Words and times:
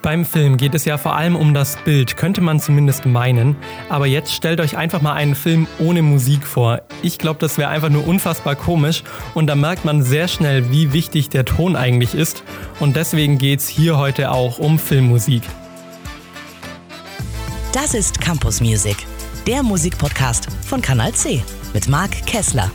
Beim 0.00 0.24
Film 0.24 0.56
geht 0.56 0.74
es 0.74 0.84
ja 0.84 0.96
vor 0.96 1.16
allem 1.16 1.34
um 1.34 1.54
das 1.54 1.76
Bild, 1.84 2.16
könnte 2.16 2.40
man 2.40 2.60
zumindest 2.60 3.04
meinen. 3.04 3.56
Aber 3.88 4.06
jetzt 4.06 4.32
stellt 4.32 4.60
euch 4.60 4.76
einfach 4.76 5.02
mal 5.02 5.14
einen 5.14 5.34
Film 5.34 5.66
ohne 5.80 6.02
Musik 6.02 6.46
vor. 6.46 6.82
Ich 7.02 7.18
glaube, 7.18 7.40
das 7.40 7.58
wäre 7.58 7.70
einfach 7.70 7.88
nur 7.88 8.06
unfassbar 8.06 8.54
komisch 8.54 9.02
und 9.34 9.48
da 9.48 9.56
merkt 9.56 9.84
man 9.84 10.02
sehr 10.02 10.28
schnell, 10.28 10.70
wie 10.70 10.92
wichtig 10.92 11.30
der 11.30 11.44
Ton 11.44 11.74
eigentlich 11.74 12.14
ist. 12.14 12.44
Und 12.78 12.96
deswegen 12.96 13.38
geht 13.38 13.58
es 13.60 13.68
hier 13.68 13.98
heute 13.98 14.30
auch 14.30 14.58
um 14.58 14.78
Filmmusik. 14.78 15.42
Das 17.72 17.94
ist 17.94 18.20
Campus 18.20 18.60
Music, 18.60 18.96
der 19.46 19.62
Musikpodcast 19.62 20.48
von 20.64 20.80
Kanal 20.80 21.12
C 21.12 21.42
mit 21.74 21.88
Marc 21.88 22.24
Kessler 22.24 22.70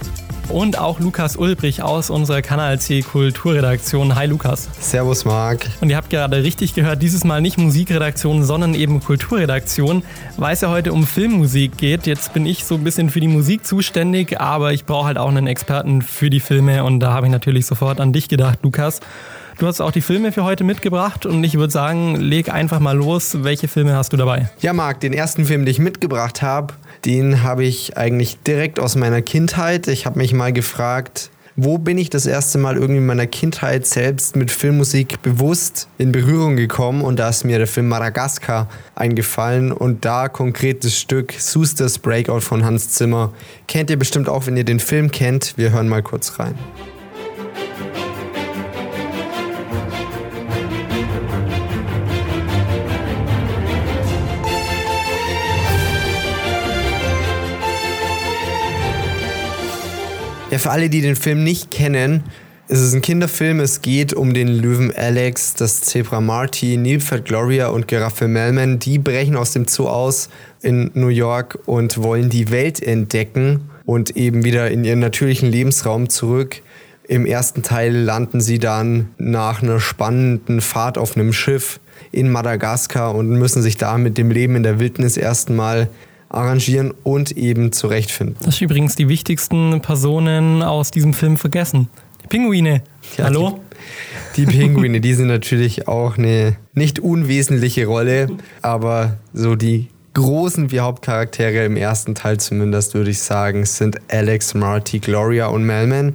und 0.49 0.77
auch 0.77 0.99
Lukas 0.99 1.35
Ulbrich 1.35 1.81
aus 1.81 2.09
unserer 2.09 2.41
Kanal 2.41 2.79
C 2.79 3.01
Kulturredaktion. 3.01 4.15
Hi 4.15 4.27
Lukas. 4.27 4.69
Servus 4.79 5.25
Marc. 5.25 5.67
Und 5.81 5.89
ihr 5.89 5.97
habt 5.97 6.09
gerade 6.09 6.43
richtig 6.43 6.73
gehört, 6.73 7.01
dieses 7.01 7.23
Mal 7.23 7.41
nicht 7.41 7.57
Musikredaktion, 7.57 8.43
sondern 8.43 8.73
eben 8.73 8.99
Kulturredaktion, 8.99 10.03
weil 10.37 10.53
es 10.53 10.61
ja 10.61 10.69
heute 10.69 10.93
um 10.93 11.05
Filmmusik 11.05 11.77
geht. 11.77 12.05
Jetzt 12.07 12.33
bin 12.33 12.45
ich 12.45 12.65
so 12.65 12.75
ein 12.75 12.83
bisschen 12.83 13.09
für 13.09 13.19
die 13.19 13.27
Musik 13.27 13.65
zuständig, 13.65 14.39
aber 14.39 14.73
ich 14.73 14.85
brauche 14.85 15.07
halt 15.07 15.17
auch 15.17 15.29
einen 15.29 15.47
Experten 15.47 16.01
für 16.01 16.29
die 16.29 16.39
Filme 16.39 16.83
und 16.83 16.99
da 16.99 17.13
habe 17.13 17.27
ich 17.27 17.31
natürlich 17.31 17.65
sofort 17.65 17.99
an 17.99 18.13
dich 18.13 18.27
gedacht, 18.29 18.59
Lukas. 18.63 18.99
Du 19.59 19.67
hast 19.67 19.81
auch 19.81 19.91
die 19.91 20.01
Filme 20.01 20.31
für 20.31 20.43
heute 20.43 20.63
mitgebracht 20.63 21.27
und 21.27 21.43
ich 21.43 21.55
würde 21.55 21.71
sagen, 21.71 22.15
leg 22.15 22.51
einfach 22.51 22.79
mal 22.79 22.97
los. 22.97 23.43
Welche 23.43 23.67
Filme 23.67 23.95
hast 23.95 24.11
du 24.11 24.17
dabei? 24.17 24.49
Ja, 24.61 24.73
Marc, 24.73 24.99
den 25.01 25.13
ersten 25.13 25.45
Film, 25.45 25.61
den 25.61 25.71
ich 25.71 25.77
mitgebracht 25.77 26.41
habe, 26.41 26.73
den 27.05 27.43
habe 27.43 27.63
ich 27.63 27.97
eigentlich 27.97 28.39
direkt 28.39 28.79
aus 28.79 28.95
meiner 28.95 29.21
Kindheit. 29.21 29.87
Ich 29.87 30.05
habe 30.05 30.19
mich 30.19 30.33
mal 30.33 30.53
gefragt, 30.53 31.29
wo 31.55 31.77
bin 31.77 31.97
ich 31.97 32.09
das 32.09 32.25
erste 32.25 32.57
Mal 32.57 32.75
irgendwie 32.75 32.97
in 32.97 33.05
meiner 33.05 33.27
Kindheit 33.27 33.85
selbst 33.85 34.35
mit 34.35 34.49
Filmmusik 34.49 35.21
bewusst 35.21 35.87
in 35.97 36.11
Berührung 36.11 36.55
gekommen 36.55 37.01
und 37.01 37.19
da 37.19 37.29
ist 37.29 37.43
mir 37.43 37.59
der 37.59 37.67
Film 37.67 37.89
Madagaskar 37.89 38.67
eingefallen 38.95 39.71
und 39.71 40.03
da 40.03 40.29
konkret 40.29 40.83
das 40.83 40.97
Stück 40.97 41.33
Susters 41.33 41.99
Breakout 41.99 42.41
von 42.41 42.65
Hans 42.65 42.89
Zimmer. 42.89 43.33
Kennt 43.67 43.91
ihr 43.91 43.99
bestimmt 43.99 44.29
auch, 44.29 44.47
wenn 44.47 44.57
ihr 44.57 44.63
den 44.63 44.79
Film 44.79 45.11
kennt. 45.11 45.53
Wir 45.55 45.71
hören 45.71 45.87
mal 45.87 46.01
kurz 46.01 46.39
rein. 46.39 46.55
Ja, 60.53 60.59
für 60.59 60.69
alle, 60.69 60.87
die 60.87 61.01
den 61.01 61.15
Film 61.15 61.43
nicht 61.43 61.71
kennen, 61.71 62.25
es 62.67 62.79
ist 62.79 62.93
ein 62.93 63.01
Kinderfilm. 63.01 63.59
Es 63.59 63.81
geht 63.81 64.13
um 64.13 64.35
den 64.35 64.47
Löwen 64.47 64.95
Alex, 64.95 65.55
das 65.55 65.81
Zebra 65.81 66.21
Marty, 66.21 66.77
Nilpferd 66.77 67.25
Gloria 67.25 67.69
und 67.69 67.87
Giraffe 67.87 68.27
Melman. 68.27 68.77
Die 68.77 68.99
brechen 68.99 69.35
aus 69.35 69.53
dem 69.53 69.67
Zoo 69.67 69.87
aus 69.87 70.29
in 70.61 70.91
New 70.93 71.07
York 71.07 71.57
und 71.65 72.03
wollen 72.03 72.29
die 72.29 72.51
Welt 72.51 72.83
entdecken 72.83 73.71
und 73.85 74.15
eben 74.15 74.43
wieder 74.43 74.69
in 74.69 74.83
ihren 74.83 74.99
natürlichen 74.99 75.49
Lebensraum 75.49 76.07
zurück. 76.09 76.61
Im 77.07 77.25
ersten 77.25 77.63
Teil 77.63 77.91
landen 77.91 78.39
sie 78.39 78.59
dann 78.59 79.09
nach 79.17 79.63
einer 79.63 79.79
spannenden 79.79 80.61
Fahrt 80.61 80.99
auf 80.99 81.17
einem 81.17 81.33
Schiff 81.33 81.79
in 82.11 82.31
Madagaskar 82.31 83.15
und 83.15 83.27
müssen 83.27 83.63
sich 83.63 83.77
da 83.77 83.97
mit 83.97 84.19
dem 84.19 84.29
Leben 84.29 84.55
in 84.55 84.61
der 84.61 84.79
Wildnis 84.79 85.17
erstmal 85.17 85.89
arrangieren 86.33 86.93
und 87.03 87.31
eben 87.31 87.71
zurechtfinden. 87.71 88.35
Das 88.39 88.55
ist 88.55 88.61
übrigens 88.61 88.95
die 88.95 89.07
wichtigsten 89.07 89.81
Personen 89.81 90.61
aus 90.61 90.91
diesem 90.91 91.13
Film 91.13 91.37
vergessen. 91.37 91.89
Die 92.23 92.27
Pinguine. 92.27 92.83
Ja, 93.17 93.25
Hallo? 93.25 93.59
Die, 94.35 94.45
die 94.45 94.57
Pinguine, 94.57 95.01
die 95.01 95.13
sind 95.13 95.27
natürlich 95.27 95.87
auch 95.87 96.17
eine 96.17 96.55
nicht 96.73 96.99
unwesentliche 96.99 97.85
Rolle, 97.85 98.27
aber 98.61 99.17
so 99.33 99.55
die 99.55 99.89
großen 100.13 100.71
wie 100.71 100.79
Hauptcharaktere 100.79 101.65
im 101.65 101.75
ersten 101.75 102.15
Teil 102.15 102.39
zumindest, 102.39 102.93
würde 102.93 103.11
ich 103.11 103.19
sagen, 103.19 103.65
sind 103.65 103.99
Alex, 104.09 104.53
Marty, 104.53 104.99
Gloria 104.99 105.47
und 105.47 105.65
Melman 105.65 106.13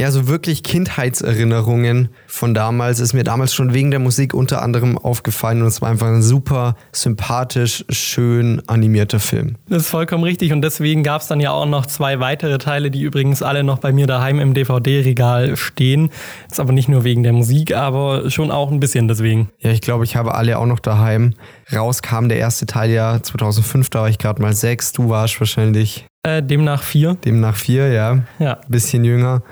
ja, 0.00 0.10
so 0.10 0.28
wirklich 0.28 0.62
Kindheitserinnerungen 0.62 2.08
von 2.26 2.54
damals 2.54 3.00
ist 3.00 3.12
mir 3.12 3.22
damals 3.22 3.52
schon 3.52 3.74
wegen 3.74 3.90
der 3.90 4.00
Musik 4.00 4.32
unter 4.32 4.62
anderem 4.62 4.96
aufgefallen 4.96 5.60
und 5.60 5.68
es 5.68 5.82
war 5.82 5.90
einfach 5.90 6.06
ein 6.06 6.22
super 6.22 6.74
sympathisch, 6.90 7.84
schön 7.90 8.62
animierter 8.66 9.20
Film. 9.20 9.56
Das 9.68 9.82
ist 9.82 9.90
vollkommen 9.90 10.24
richtig 10.24 10.54
und 10.54 10.62
deswegen 10.62 11.02
gab 11.02 11.20
es 11.20 11.28
dann 11.28 11.38
ja 11.38 11.50
auch 11.50 11.66
noch 11.66 11.84
zwei 11.84 12.18
weitere 12.18 12.56
Teile, 12.56 12.90
die 12.90 13.02
übrigens 13.02 13.42
alle 13.42 13.62
noch 13.62 13.78
bei 13.78 13.92
mir 13.92 14.06
daheim 14.06 14.40
im 14.40 14.54
DVD-Regal 14.54 15.56
stehen. 15.58 16.08
Ist 16.50 16.60
aber 16.60 16.72
nicht 16.72 16.88
nur 16.88 17.04
wegen 17.04 17.22
der 17.22 17.34
Musik, 17.34 17.76
aber 17.76 18.30
schon 18.30 18.50
auch 18.50 18.70
ein 18.70 18.80
bisschen 18.80 19.06
deswegen. 19.06 19.50
Ja, 19.58 19.70
ich 19.70 19.82
glaube, 19.82 20.04
ich 20.04 20.16
habe 20.16 20.34
alle 20.34 20.58
auch 20.58 20.66
noch 20.66 20.80
daheim. 20.80 21.34
Raus 21.70 22.00
kam 22.00 22.30
der 22.30 22.38
erste 22.38 22.64
Teil 22.64 22.90
ja 22.90 23.22
2005, 23.22 23.90
da 23.90 24.00
war 24.00 24.08
ich 24.08 24.16
gerade 24.16 24.40
mal 24.40 24.54
sechs. 24.54 24.92
Du 24.92 25.10
warst 25.10 25.38
wahrscheinlich 25.40 26.06
äh, 26.22 26.42
demnach 26.42 26.82
vier. 26.82 27.16
Demnach 27.24 27.56
vier, 27.56 27.92
ja. 27.92 28.18
Ja. 28.38 28.58
Bisschen 28.68 29.04
jünger. 29.04 29.42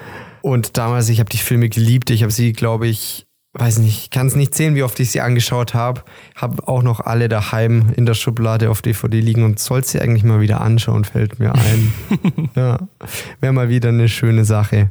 Und 0.43 0.77
damals, 0.77 1.09
ich 1.09 1.21
habe 1.21 1.31
die 1.31 1.39
Filme 1.39 1.69
geliebt. 1.69 2.11
Ich 2.11 2.23
habe 2.23 2.33
sie, 2.33 2.53
glaube 2.53 2.87
ich, 2.87 3.27
weiß 3.55 3.79
nicht, 3.79 4.11
kann 4.11 4.27
es 4.27 4.37
nicht 4.37 4.55
sehen, 4.55 4.75
wie 4.75 4.83
oft 4.83 4.99
ich 5.01 5.11
sie 5.11 5.21
angeschaut 5.21 5.75
habe. 5.75 6.03
Habe 6.35 6.67
auch 6.69 6.83
noch 6.83 7.01
alle 7.01 7.29
daheim 7.29 7.93
in 7.97 8.07
der 8.07 8.15
Schublade 8.15 8.71
auf 8.71 8.83
DVD 8.83 9.21
liegen 9.21 9.45
und 9.45 9.59
soll 9.59 9.85
sie 9.85 10.01
eigentlich 10.01 10.25
mal 10.25 10.41
wieder 10.41 10.61
anschauen, 10.61 11.05
fällt 11.05 11.39
mir 11.39 11.55
ein. 11.55 11.93
ja, 12.55 12.79
wäre 13.41 13.53
mal 13.53 13.69
wieder 13.69 13.89
eine 13.89 14.09
schöne 14.09 14.45
Sache. 14.45 14.91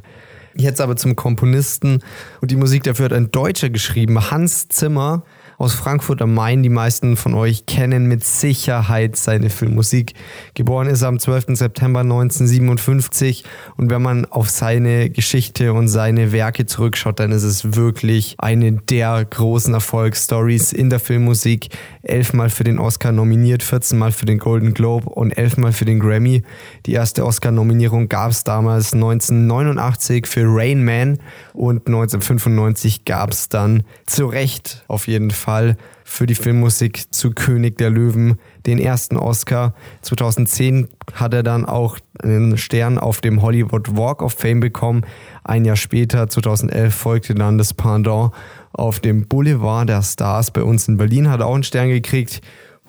Jetzt 0.54 0.80
aber 0.80 0.96
zum 0.96 1.14
Komponisten 1.14 2.02
und 2.40 2.50
die 2.50 2.56
Musik 2.56 2.82
dafür 2.82 3.06
hat 3.06 3.12
ein 3.12 3.30
Deutscher 3.30 3.70
geschrieben, 3.70 4.30
Hans 4.30 4.68
Zimmer 4.68 5.22
aus 5.58 5.74
Frankfurt 5.74 6.22
am 6.22 6.34
Main. 6.34 6.62
Die 6.62 6.68
meisten 6.68 7.16
von 7.16 7.34
euch 7.34 7.66
kennen 7.66 8.06
mit 8.06 8.24
Sicherheit 8.24 9.16
seine 9.16 9.50
Filmmusik. 9.50 10.14
Geboren 10.54 10.86
ist 10.86 11.02
er 11.02 11.08
am 11.08 11.18
12. 11.18 11.56
September 11.56 12.00
1957 12.00 13.44
und 13.76 13.90
wenn 13.90 14.00
man 14.00 14.24
auf 14.24 14.48
seine 14.48 15.10
Geschichte 15.10 15.72
und 15.72 15.88
seine 15.88 16.30
Werke 16.30 16.66
zurückschaut, 16.66 17.18
dann 17.18 17.32
ist 17.32 17.42
es 17.42 17.74
wirklich 17.74 18.36
eine 18.38 18.72
der 18.72 19.24
großen 19.24 19.74
Erfolgsstories 19.74 20.72
in 20.72 20.90
der 20.90 21.00
Filmmusik. 21.00 21.70
Elfmal 22.02 22.50
für 22.50 22.64
den 22.64 22.78
Oscar 22.78 23.10
nominiert, 23.10 23.64
14 23.64 23.98
Mal 23.98 24.12
für 24.12 24.26
den 24.26 24.38
Golden 24.38 24.74
Globe 24.74 25.10
und 25.10 25.36
elfmal 25.36 25.72
für 25.72 25.84
den 25.84 25.98
Grammy. 25.98 26.44
Die 26.86 26.92
erste 26.92 27.26
Oscar-Nominierung 27.26 28.08
gab 28.08 28.30
es 28.30 28.44
damals 28.44 28.92
1989 28.92 30.26
für 30.26 30.44
Rain 30.46 30.84
Man 30.84 31.18
und 31.52 31.88
1995 31.88 33.04
gab 33.04 33.32
es 33.32 33.48
dann 33.48 33.82
zu 34.06 34.26
Recht 34.26 34.84
auf 34.86 35.08
jeden 35.08 35.32
Fall 35.32 35.47
Fall 35.48 35.78
für 36.04 36.26
die 36.26 36.34
Filmmusik 36.34 37.10
zu 37.10 37.30
König 37.30 37.78
der 37.78 37.88
Löwen 37.88 38.36
den 38.66 38.78
ersten 38.78 39.16
Oscar. 39.16 39.72
2010 40.02 40.88
hat 41.14 41.32
er 41.32 41.42
dann 41.42 41.64
auch 41.64 41.96
einen 42.22 42.58
Stern 42.58 42.98
auf 42.98 43.22
dem 43.22 43.40
Hollywood 43.40 43.96
Walk 43.96 44.20
of 44.20 44.34
Fame 44.34 44.60
bekommen. 44.60 45.06
Ein 45.44 45.64
Jahr 45.64 45.76
später, 45.76 46.28
2011, 46.28 46.94
folgte 46.94 47.34
dann 47.34 47.56
das 47.56 47.72
Pendant 47.72 48.32
auf 48.74 49.00
dem 49.00 49.26
Boulevard 49.26 49.88
der 49.88 50.02
Stars 50.02 50.50
bei 50.50 50.62
uns 50.62 50.86
in 50.86 50.98
Berlin, 50.98 51.30
hat 51.30 51.40
er 51.40 51.46
auch 51.46 51.54
einen 51.54 51.62
Stern 51.62 51.88
gekriegt. 51.88 52.42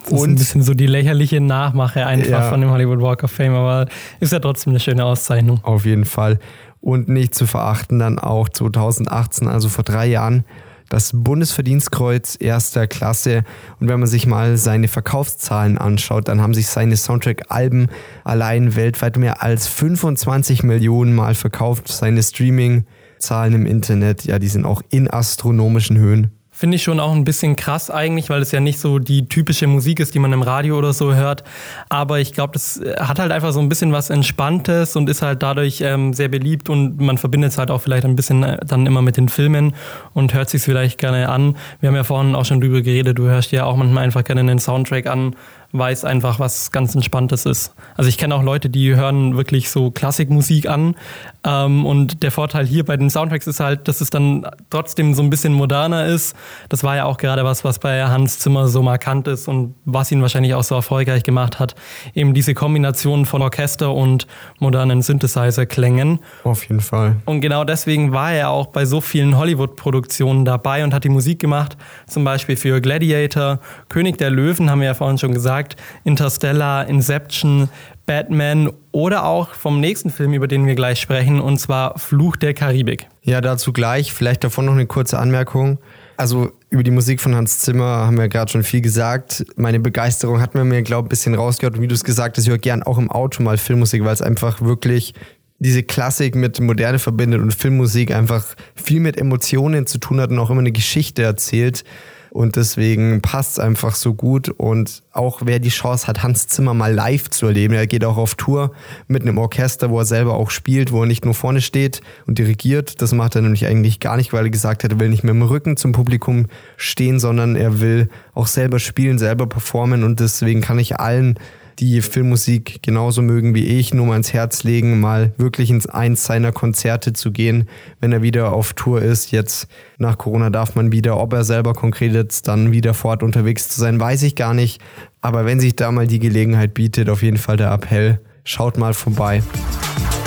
Das 0.03 0.19
ist 0.19 0.27
ein 0.27 0.35
bisschen 0.35 0.61
so 0.61 0.73
die 0.73 0.87
lächerliche 0.87 1.39
Nachmache 1.39 2.05
einfach 2.05 2.29
ja, 2.29 2.49
von 2.49 2.59
dem 2.59 2.71
Hollywood 2.71 2.99
Walk 2.99 3.23
of 3.23 3.31
Fame, 3.31 3.55
aber 3.55 3.87
ist 4.19 4.33
ja 4.33 4.39
trotzdem 4.39 4.71
eine 4.71 4.81
schöne 4.81 5.05
Auszeichnung. 5.05 5.61
Auf 5.63 5.85
jeden 5.85 6.03
Fall. 6.03 6.39
Und 6.81 7.07
nicht 7.07 7.35
zu 7.35 7.47
verachten 7.47 7.99
dann 7.99 8.19
auch 8.19 8.49
2018, 8.49 9.47
also 9.47 9.69
vor 9.69 9.85
drei 9.85 10.07
Jahren, 10.07 10.43
das 10.89 11.11
Bundesverdienstkreuz 11.13 12.37
erster 12.39 12.87
Klasse. 12.87 13.43
Und 13.79 13.87
wenn 13.87 13.99
man 13.99 14.09
sich 14.09 14.25
mal 14.25 14.57
seine 14.57 14.87
Verkaufszahlen 14.87 15.77
anschaut, 15.77 16.27
dann 16.27 16.41
haben 16.41 16.53
sich 16.53 16.67
seine 16.67 16.97
Soundtrack-Alben 16.97 17.87
allein 18.23 18.75
weltweit 18.75 19.17
mehr 19.17 19.41
als 19.41 19.67
25 19.67 20.63
Millionen 20.63 21.13
Mal 21.13 21.35
verkauft. 21.35 21.87
Seine 21.87 22.23
Streaming-Zahlen 22.23 23.53
im 23.53 23.65
Internet, 23.65 24.25
ja, 24.25 24.39
die 24.39 24.47
sind 24.47 24.65
auch 24.65 24.81
in 24.89 25.09
astronomischen 25.09 25.97
Höhen. 25.97 26.38
Finde 26.59 26.75
ich 26.75 26.83
schon 26.83 26.99
auch 26.99 27.13
ein 27.13 27.23
bisschen 27.23 27.55
krass 27.55 27.89
eigentlich, 27.89 28.29
weil 28.29 28.41
es 28.41 28.51
ja 28.51 28.59
nicht 28.59 28.81
so 28.81 28.99
die 28.99 29.29
typische 29.29 29.65
Musik 29.65 30.01
ist, 30.01 30.13
die 30.13 30.19
man 30.19 30.33
im 30.33 30.41
Radio 30.41 30.77
oder 30.77 30.91
so 30.91 31.15
hört. 31.15 31.45
Aber 31.87 32.19
ich 32.19 32.33
glaube, 32.33 32.51
das 32.51 32.81
äh, 32.81 32.97
hat 32.99 33.17
halt 33.17 33.31
einfach 33.31 33.53
so 33.53 33.61
ein 33.61 33.69
bisschen 33.69 33.93
was 33.93 34.09
Entspanntes 34.09 34.97
und 34.97 35.09
ist 35.09 35.21
halt 35.21 35.41
dadurch 35.41 35.79
ähm, 35.79 36.13
sehr 36.13 36.27
beliebt 36.27 36.69
und 36.69 36.99
man 36.99 37.17
verbindet 37.17 37.53
es 37.53 37.57
halt 37.57 37.71
auch 37.71 37.79
vielleicht 37.79 38.03
ein 38.03 38.17
bisschen 38.17 38.43
äh, 38.43 38.57
dann 38.65 38.85
immer 38.87 39.01
mit 39.01 39.15
den 39.15 39.29
Filmen 39.29 39.73
und 40.13 40.33
hört 40.33 40.49
sich 40.49 40.61
vielleicht 40.61 40.97
gerne 40.97 41.29
an. 41.29 41.55
Wir 41.79 41.87
haben 41.87 41.95
ja 41.95 42.03
vorhin 42.03 42.35
auch 42.35 42.43
schon 42.43 42.59
drüber 42.59 42.81
geredet, 42.81 43.17
du 43.17 43.29
hörst 43.29 43.53
ja 43.53 43.63
auch 43.63 43.77
manchmal 43.77 44.03
einfach 44.03 44.25
gerne 44.25 44.41
einen 44.41 44.59
Soundtrack 44.59 45.07
an 45.07 45.37
weil 45.71 45.93
es 45.93 46.03
einfach 46.03 46.39
was 46.39 46.71
ganz 46.71 46.95
Entspanntes 46.95 47.45
ist. 47.45 47.73
Also 47.95 48.09
ich 48.09 48.17
kenne 48.17 48.33
auch 48.35 48.43
Leute, 48.43 48.69
die 48.69 48.95
hören 48.95 49.37
wirklich 49.37 49.69
so 49.69 49.91
Klassikmusik 49.91 50.67
an. 50.67 50.95
Ähm, 51.43 51.85
und 51.85 52.23
der 52.23 52.31
Vorteil 52.31 52.65
hier 52.65 52.83
bei 52.83 52.97
den 52.97 53.09
Soundtracks 53.09 53.45
ist 53.47 53.59
halt, 53.59 53.87
dass 53.87 54.01
es 54.01 54.09
dann 54.09 54.47
trotzdem 54.69 55.13
so 55.13 55.21
ein 55.21 55.29
bisschen 55.29 55.53
moderner 55.53 56.05
ist. 56.05 56.35
Das 56.69 56.83
war 56.83 56.95
ja 56.95 57.05
auch 57.05 57.17
gerade 57.17 57.43
was, 57.43 57.63
was 57.63 57.79
bei 57.79 58.03
Hans 58.05 58.39
Zimmer 58.39 58.67
so 58.67 58.81
markant 58.81 59.27
ist 59.27 59.47
und 59.47 59.75
was 59.85 60.11
ihn 60.11 60.21
wahrscheinlich 60.21 60.55
auch 60.55 60.63
so 60.63 60.75
erfolgreich 60.75 61.23
gemacht 61.23 61.59
hat. 61.59 61.75
Eben 62.15 62.33
diese 62.33 62.53
Kombination 62.53 63.25
von 63.25 63.41
Orchester 63.41 63.93
und 63.93 64.25
modernen 64.57 65.01
Synthesizer-Klängen. 65.01 66.19
Auf 66.43 66.63
jeden 66.63 66.81
Fall. 66.81 67.17
Und 67.25 67.41
genau 67.41 67.63
deswegen 67.63 68.11
war 68.11 68.31
er 68.31 68.49
auch 68.49 68.67
bei 68.67 68.85
so 68.85 69.01
vielen 69.01 69.37
Hollywood-Produktionen 69.37 70.45
dabei 70.45 70.83
und 70.83 70.93
hat 70.93 71.03
die 71.03 71.09
Musik 71.09 71.39
gemacht. 71.39 71.77
Zum 72.07 72.23
Beispiel 72.23 72.57
für 72.57 72.81
Gladiator, 72.81 73.59
König 73.87 74.17
der 74.17 74.31
Löwen, 74.31 74.69
haben 74.69 74.79
wir 74.79 74.87
ja 74.87 74.93
vorhin 74.93 75.17
schon 75.17 75.33
gesagt, 75.33 75.58
Interstellar, 76.03 76.87
Inception, 76.87 77.69
Batman 78.05 78.71
oder 78.91 79.25
auch 79.25 79.53
vom 79.53 79.79
nächsten 79.79 80.09
Film, 80.09 80.33
über 80.33 80.47
den 80.47 80.65
wir 80.65 80.75
gleich 80.75 80.99
sprechen, 80.99 81.39
und 81.39 81.59
zwar 81.59 81.97
Fluch 81.99 82.37
der 82.37 82.53
Karibik. 82.53 83.07
Ja, 83.21 83.39
dazu 83.39 83.71
gleich. 83.71 84.11
Vielleicht 84.13 84.43
davon 84.43 84.65
noch 84.65 84.73
eine 84.73 84.87
kurze 84.87 85.19
Anmerkung. 85.19 85.77
Also 86.17 86.51
über 86.69 86.83
die 86.83 86.91
Musik 86.91 87.21
von 87.21 87.35
Hans 87.35 87.59
Zimmer 87.59 88.07
haben 88.07 88.17
wir 88.17 88.27
gerade 88.27 88.51
schon 88.51 88.63
viel 88.63 88.81
gesagt. 88.81 89.45
Meine 89.55 89.79
Begeisterung 89.79 90.41
hat 90.41 90.55
mir, 90.55 90.81
glaube 90.81 91.05
ich, 91.05 91.05
ein 91.05 91.09
bisschen 91.09 91.35
rausgehört. 91.35 91.75
Und 91.75 91.81
wie 91.81 91.87
du 91.87 91.95
es 91.95 92.03
gesagt 92.03 92.37
hast, 92.37 92.45
ich 92.45 92.49
höre 92.49 92.57
gern 92.57 92.83
auch 92.83 92.97
im 92.97 93.11
Auto 93.11 93.43
mal 93.43 93.57
Filmmusik, 93.57 94.03
weil 94.03 94.13
es 94.13 94.21
einfach 94.21 94.59
wirklich 94.61 95.13
diese 95.59 95.83
Klassik 95.83 96.35
mit 96.35 96.59
Moderne 96.59 96.99
verbindet 96.99 97.41
und 97.41 97.53
Filmmusik 97.53 98.13
einfach 98.13 98.43
viel 98.75 99.01
mit 99.01 99.17
Emotionen 99.17 99.85
zu 99.85 99.97
tun 99.97 100.19
hat 100.19 100.31
und 100.31 100.39
auch 100.39 100.49
immer 100.49 100.61
eine 100.61 100.71
Geschichte 100.71 101.21
erzählt. 101.21 101.83
Und 102.31 102.55
deswegen 102.55 103.21
passt 103.21 103.53
es 103.53 103.59
einfach 103.59 103.95
so 103.95 104.13
gut. 104.13 104.49
Und 104.49 105.03
auch 105.11 105.41
wer 105.45 105.59
die 105.59 105.69
Chance 105.69 106.07
hat, 106.07 106.23
Hans 106.23 106.47
Zimmer 106.47 106.73
mal 106.73 106.93
live 106.93 107.29
zu 107.29 107.47
erleben, 107.47 107.73
er 107.73 107.87
geht 107.87 108.05
auch 108.05 108.17
auf 108.17 108.35
Tour 108.35 108.71
mit 109.07 109.23
einem 109.23 109.37
Orchester, 109.37 109.89
wo 109.89 109.99
er 109.99 110.05
selber 110.05 110.35
auch 110.35 110.49
spielt, 110.49 110.91
wo 110.91 111.01
er 111.01 111.07
nicht 111.07 111.25
nur 111.25 111.33
vorne 111.33 111.61
steht 111.61 112.01
und 112.27 112.37
dirigiert. 112.37 113.01
Das 113.01 113.13
macht 113.13 113.35
er 113.35 113.41
nämlich 113.41 113.65
eigentlich 113.65 113.99
gar 113.99 114.17
nicht, 114.17 114.33
weil 114.33 114.45
er 114.45 114.51
gesagt 114.51 114.83
hat, 114.83 114.91
er 114.91 114.99
will 114.99 115.09
nicht 115.09 115.23
mehr 115.23 115.33
im 115.33 115.41
Rücken 115.41 115.77
zum 115.77 115.91
Publikum 115.91 116.47
stehen, 116.77 117.19
sondern 117.19 117.55
er 117.55 117.79
will 117.79 118.09
auch 118.33 118.47
selber 118.47 118.79
spielen, 118.79 119.17
selber 119.17 119.47
performen. 119.47 120.03
Und 120.03 120.19
deswegen 120.19 120.61
kann 120.61 120.79
ich 120.79 120.99
allen 120.99 121.37
die 121.79 122.01
Filmmusik 122.01 122.81
genauso 122.81 123.21
mögen 123.21 123.55
wie 123.55 123.65
ich, 123.65 123.93
nur 123.93 124.05
mal 124.05 124.17
ins 124.17 124.33
Herz 124.33 124.63
legen, 124.63 124.99
mal 124.99 125.33
wirklich 125.37 125.69
ins 125.69 125.87
eins 125.87 126.25
seiner 126.25 126.51
Konzerte 126.51 127.13
zu 127.13 127.31
gehen, 127.31 127.69
wenn 128.01 128.11
er 128.11 128.21
wieder 128.21 128.51
auf 128.51 128.73
Tour 128.73 129.01
ist. 129.01 129.31
Jetzt 129.31 129.67
nach 129.97 130.17
Corona 130.17 130.49
darf 130.49 130.75
man 130.75 130.91
wieder, 130.91 131.17
ob 131.17 131.33
er 131.33 131.43
selber 131.43 131.73
konkret 131.73 132.13
jetzt 132.13 132.47
dann 132.47 132.71
wieder 132.71 132.93
fort 132.93 133.23
unterwegs 133.23 133.69
zu 133.69 133.79
sein, 133.79 133.99
weiß 133.99 134.23
ich 134.23 134.35
gar 134.35 134.53
nicht. 134.53 134.81
Aber 135.21 135.45
wenn 135.45 135.59
sich 135.59 135.75
da 135.75 135.91
mal 135.91 136.07
die 136.07 136.19
Gelegenheit 136.19 136.73
bietet, 136.73 137.09
auf 137.09 137.23
jeden 137.23 137.37
Fall 137.37 137.57
der 137.57 137.71
Appell, 137.71 138.19
schaut 138.43 138.77
mal 138.77 138.93
vorbei. 138.93 139.41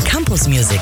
Campus 0.05 0.48
Music. 0.48 0.81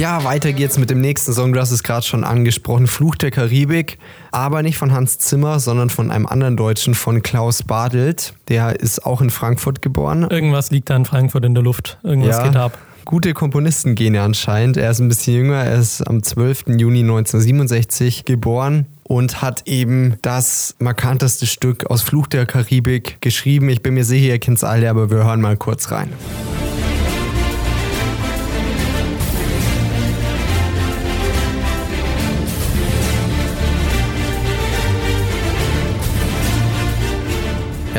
Ja, 0.00 0.24
weiter 0.24 0.54
geht's 0.54 0.78
mit 0.78 0.88
dem 0.88 1.02
nächsten 1.02 1.34
Song. 1.34 1.52
Du 1.52 1.60
hast 1.60 1.72
es 1.72 1.82
gerade 1.82 2.06
schon 2.06 2.24
angesprochen. 2.24 2.86
Fluch 2.86 3.16
der 3.16 3.30
Karibik. 3.30 3.98
Aber 4.30 4.62
nicht 4.62 4.78
von 4.78 4.92
Hans 4.92 5.18
Zimmer, 5.18 5.60
sondern 5.60 5.90
von 5.90 6.10
einem 6.10 6.24
anderen 6.24 6.56
Deutschen, 6.56 6.94
von 6.94 7.20
Klaus 7.20 7.62
Badelt. 7.64 8.32
Der 8.48 8.80
ist 8.80 9.04
auch 9.04 9.20
in 9.20 9.28
Frankfurt 9.28 9.82
geboren. 9.82 10.26
Irgendwas 10.30 10.70
liegt 10.70 10.88
da 10.88 10.96
in 10.96 11.04
Frankfurt 11.04 11.44
in 11.44 11.52
der 11.52 11.62
Luft. 11.62 11.98
Irgendwas 12.02 12.38
ja. 12.38 12.44
geht 12.44 12.56
ab 12.56 12.78
gute 13.04 13.34
Komponistengene 13.34 14.22
anscheinend. 14.22 14.76
Er 14.76 14.90
ist 14.90 15.00
ein 15.00 15.08
bisschen 15.08 15.34
jünger, 15.34 15.64
er 15.64 15.80
ist 15.80 16.00
am 16.02 16.22
12. 16.22 16.66
Juni 16.78 17.00
1967 17.00 18.24
geboren 18.24 18.86
und 19.02 19.42
hat 19.42 19.66
eben 19.66 20.14
das 20.22 20.76
markanteste 20.78 21.46
Stück 21.46 21.90
aus 21.90 22.02
Fluch 22.02 22.28
der 22.28 22.46
Karibik 22.46 23.20
geschrieben. 23.20 23.68
Ich 23.68 23.82
bin 23.82 23.94
mir 23.94 24.04
sicher, 24.04 24.28
ihr 24.28 24.38
kennt 24.38 24.58
es 24.58 24.64
alle, 24.64 24.88
aber 24.88 25.10
wir 25.10 25.24
hören 25.24 25.40
mal 25.40 25.56
kurz 25.56 25.90
rein. 25.90 26.12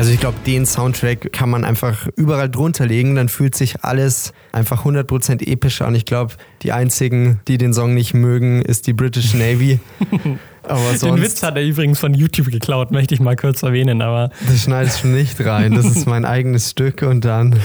Also 0.01 0.13
ich 0.13 0.19
glaube, 0.19 0.39
den 0.47 0.65
Soundtrack 0.65 1.31
kann 1.31 1.51
man 1.51 1.63
einfach 1.63 2.07
überall 2.15 2.49
drunter 2.49 2.87
legen, 2.87 3.13
dann 3.13 3.29
fühlt 3.29 3.53
sich 3.53 3.83
alles 3.83 4.33
einfach 4.51 4.83
100% 4.83 5.47
epischer 5.47 5.85
an. 5.85 5.93
Ich 5.93 6.05
glaube, 6.05 6.33
die 6.63 6.71
einzigen, 6.71 7.39
die 7.47 7.59
den 7.59 7.71
Song 7.71 7.93
nicht 7.93 8.15
mögen, 8.15 8.63
ist 8.63 8.87
die 8.87 8.93
British 8.93 9.35
Navy. 9.35 9.79
Aber 10.63 10.79
sonst, 10.95 11.03
Den 11.03 11.21
Witz 11.21 11.43
hat 11.43 11.55
er 11.55 11.63
übrigens 11.63 11.99
von 11.99 12.13
YouTube 12.13 12.51
geklaut, 12.51 12.91
möchte 12.91 13.13
ich 13.13 13.19
mal 13.19 13.35
kurz 13.35 13.63
erwähnen. 13.63 14.01
Aber 14.01 14.29
das 14.47 14.61
schneidest 14.61 15.03
du 15.03 15.07
nicht 15.07 15.43
rein. 15.45 15.73
Das 15.73 15.85
ist 15.85 16.07
mein 16.07 16.25
eigenes 16.31 16.71
Stück 16.71 17.01
und 17.01 17.25
dann, 17.25 17.59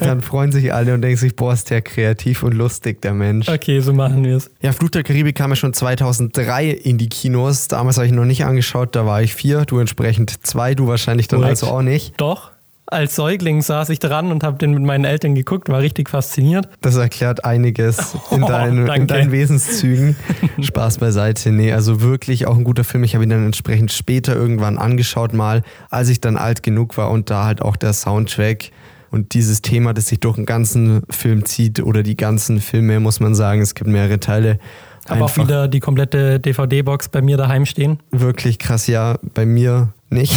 dann 0.00 0.20
freuen 0.20 0.52
sich 0.52 0.72
alle 0.72 0.94
und 0.94 1.02
denken 1.02 1.16
sich, 1.18 1.34
boah, 1.36 1.52
ist 1.52 1.70
der 1.70 1.82
kreativ 1.82 2.42
und 2.42 2.54
lustig, 2.54 3.00
der 3.02 3.14
Mensch. 3.14 3.48
Okay, 3.48 3.80
so 3.80 3.92
machen 3.92 4.24
wir 4.24 4.36
es. 4.36 4.50
Ja, 4.60 4.72
Flut 4.72 4.94
der 4.94 5.02
Karibik 5.02 5.36
kam 5.36 5.50
ja 5.50 5.56
schon 5.56 5.72
2003 5.72 6.68
in 6.70 6.98
die 6.98 7.08
Kinos. 7.08 7.68
Damals 7.68 7.96
habe 7.96 8.06
ich 8.06 8.12
noch 8.12 8.24
nicht 8.24 8.44
angeschaut, 8.44 8.94
da 8.94 9.06
war 9.06 9.22
ich 9.22 9.34
vier, 9.34 9.64
du 9.64 9.78
entsprechend 9.78 10.46
zwei, 10.46 10.74
du 10.74 10.86
wahrscheinlich 10.86 11.28
dann 11.28 11.40
Correct. 11.40 11.62
also 11.62 11.74
auch 11.74 11.82
nicht. 11.82 12.14
Doch 12.20 12.50
als 12.90 13.16
Säugling 13.16 13.62
saß 13.62 13.90
ich 13.90 13.98
dran 13.98 14.30
und 14.32 14.42
habe 14.42 14.58
den 14.58 14.72
mit 14.72 14.82
meinen 14.82 15.04
Eltern 15.04 15.34
geguckt, 15.34 15.68
war 15.68 15.80
richtig 15.80 16.08
fasziniert. 16.08 16.68
Das 16.80 16.96
erklärt 16.96 17.44
einiges 17.44 18.16
in, 18.30 18.40
dein, 18.40 18.88
oh, 18.88 18.92
in 18.92 19.06
deinen 19.06 19.30
Wesenszügen. 19.30 20.16
Spaß 20.60 20.98
beiseite. 20.98 21.52
Nee, 21.52 21.72
also 21.72 22.00
wirklich 22.00 22.46
auch 22.46 22.56
ein 22.56 22.64
guter 22.64 22.84
Film. 22.84 23.04
Ich 23.04 23.14
habe 23.14 23.24
ihn 23.24 23.30
dann 23.30 23.44
entsprechend 23.44 23.92
später 23.92 24.34
irgendwann 24.34 24.78
angeschaut, 24.78 25.32
mal, 25.32 25.62
als 25.90 26.08
ich 26.08 26.20
dann 26.20 26.36
alt 26.36 26.62
genug 26.62 26.96
war 26.96 27.10
und 27.10 27.30
da 27.30 27.44
halt 27.44 27.62
auch 27.62 27.76
der 27.76 27.92
Soundtrack 27.92 28.70
und 29.10 29.34
dieses 29.34 29.62
Thema, 29.62 29.94
das 29.94 30.06
sich 30.06 30.20
durch 30.20 30.36
den 30.36 30.46
ganzen 30.46 31.02
Film 31.10 31.44
zieht 31.44 31.80
oder 31.80 32.02
die 32.02 32.16
ganzen 32.16 32.60
Filme, 32.60 33.00
muss 33.00 33.20
man 33.20 33.34
sagen, 33.34 33.60
es 33.60 33.74
gibt 33.74 33.88
mehrere 33.88 34.20
Teile. 34.20 34.58
Aber 35.06 35.24
auch 35.26 35.36
wieder 35.38 35.68
die 35.68 35.80
komplette 35.80 36.38
DVD-Box 36.38 37.08
bei 37.08 37.22
mir 37.22 37.38
daheim 37.38 37.64
stehen. 37.64 37.98
Wirklich 38.10 38.58
krass, 38.58 38.86
ja, 38.86 39.18
bei 39.34 39.46
mir 39.46 39.94
nicht. 40.10 40.34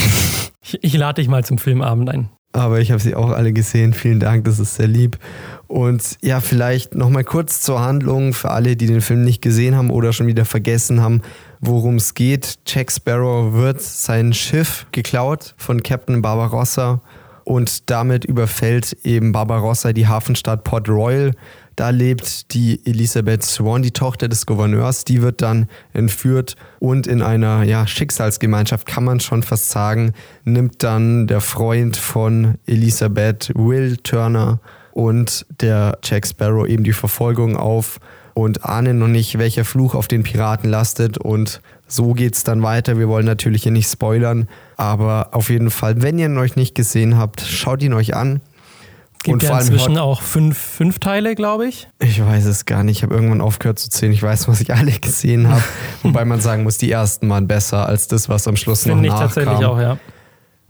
Ich, 0.63 0.77
ich 0.81 0.93
lade 0.93 1.21
dich 1.21 1.27
mal 1.27 1.43
zum 1.43 1.57
Filmabend 1.57 2.09
ein. 2.09 2.29
Aber 2.53 2.79
ich 2.79 2.91
habe 2.91 3.01
sie 3.01 3.15
auch 3.15 3.29
alle 3.29 3.53
gesehen. 3.53 3.93
Vielen 3.93 4.19
Dank, 4.19 4.43
das 4.45 4.59
ist 4.59 4.75
sehr 4.75 4.87
lieb. 4.87 5.17
Und 5.67 6.17
ja, 6.21 6.41
vielleicht 6.41 6.95
nochmal 6.95 7.23
kurz 7.23 7.61
zur 7.61 7.81
Handlung 7.81 8.33
für 8.33 8.51
alle, 8.51 8.75
die 8.75 8.87
den 8.87 8.99
Film 8.99 9.23
nicht 9.23 9.41
gesehen 9.41 9.75
haben 9.75 9.89
oder 9.89 10.11
schon 10.11 10.27
wieder 10.27 10.43
vergessen 10.43 11.01
haben, 11.01 11.21
worum 11.61 11.95
es 11.95 12.13
geht. 12.13 12.55
Jack 12.67 12.91
Sparrow 12.91 13.53
wird 13.53 13.81
sein 13.81 14.33
Schiff 14.33 14.85
geklaut 14.91 15.53
von 15.57 15.81
Captain 15.81 16.21
Barbarossa 16.21 17.01
und 17.45 17.89
damit 17.89 18.25
überfällt 18.25 18.93
eben 19.03 19.31
Barbarossa 19.31 19.93
die 19.93 20.07
Hafenstadt 20.07 20.63
Port 20.63 20.89
Royal 20.89 21.31
da 21.81 21.89
lebt 21.89 22.53
die 22.53 22.79
Elisabeth 22.85 23.41
Swan, 23.41 23.81
die 23.81 23.89
Tochter 23.89 24.27
des 24.27 24.45
Gouverneurs. 24.45 25.03
Die 25.03 25.23
wird 25.23 25.41
dann 25.41 25.67
entführt 25.93 26.55
und 26.77 27.07
in 27.07 27.23
einer 27.23 27.63
ja, 27.63 27.87
Schicksalsgemeinschaft, 27.87 28.85
kann 28.85 29.03
man 29.03 29.19
schon 29.19 29.41
fast 29.41 29.71
sagen, 29.71 30.13
nimmt 30.45 30.83
dann 30.83 31.25
der 31.25 31.41
Freund 31.41 31.97
von 31.97 32.59
Elisabeth, 32.67 33.51
Will 33.55 33.97
Turner 33.97 34.59
und 34.91 35.47
der 35.59 35.97
Jack 36.03 36.27
Sparrow 36.27 36.67
eben 36.67 36.83
die 36.83 36.93
Verfolgung 36.93 37.57
auf 37.57 37.99
und 38.35 38.63
ahnen 38.63 38.99
noch 38.99 39.07
nicht, 39.07 39.39
welcher 39.39 39.65
Fluch 39.65 39.95
auf 39.95 40.07
den 40.07 40.21
Piraten 40.21 40.69
lastet 40.69 41.17
und 41.17 41.61
so 41.87 42.13
geht 42.13 42.35
es 42.35 42.43
dann 42.43 42.61
weiter. 42.61 42.99
Wir 42.99 43.09
wollen 43.09 43.25
natürlich 43.25 43.63
hier 43.63 43.71
nicht 43.71 43.89
spoilern, 43.89 44.47
aber 44.77 45.29
auf 45.31 45.49
jeden 45.49 45.71
Fall, 45.71 46.03
wenn 46.03 46.19
ihr 46.19 46.27
ihn 46.27 46.37
euch 46.37 46.55
nicht 46.55 46.75
gesehen 46.75 47.17
habt, 47.17 47.41
schaut 47.41 47.81
ihn 47.81 47.93
euch 47.93 48.15
an. 48.15 48.39
Gibt 49.23 49.33
und 49.35 49.43
ja 49.43 49.59
inzwischen 49.59 49.97
auch 49.97 50.21
fünf, 50.21 50.57
fünf 50.57 50.99
Teile, 50.99 51.35
glaube 51.35 51.67
ich. 51.67 51.87
Ich 51.99 52.23
weiß 52.23 52.45
es 52.45 52.65
gar 52.65 52.83
nicht. 52.83 52.97
Ich 52.97 53.03
habe 53.03 53.13
irgendwann 53.13 53.41
aufgehört 53.41 53.77
zu 53.77 53.89
zählen. 53.89 54.11
Ich 54.11 54.23
weiß, 54.23 54.47
was 54.47 54.61
ich 54.61 54.73
alle 54.73 54.91
gesehen 54.91 55.47
habe. 55.47 55.63
Wobei 56.03 56.25
man 56.25 56.41
sagen 56.41 56.63
muss, 56.63 56.77
die 56.77 56.91
ersten 56.91 57.29
waren 57.29 57.47
besser 57.47 57.87
als 57.87 58.07
das, 58.07 58.29
was 58.29 58.47
am 58.47 58.55
Schluss 58.55 58.83
Find 58.83 58.95
noch 58.95 59.01
nachkam. 59.03 59.29
Finde 59.29 59.41
ich 59.41 59.57
tatsächlich 59.57 59.65
auch, 59.65 59.79
ja. 59.79 59.97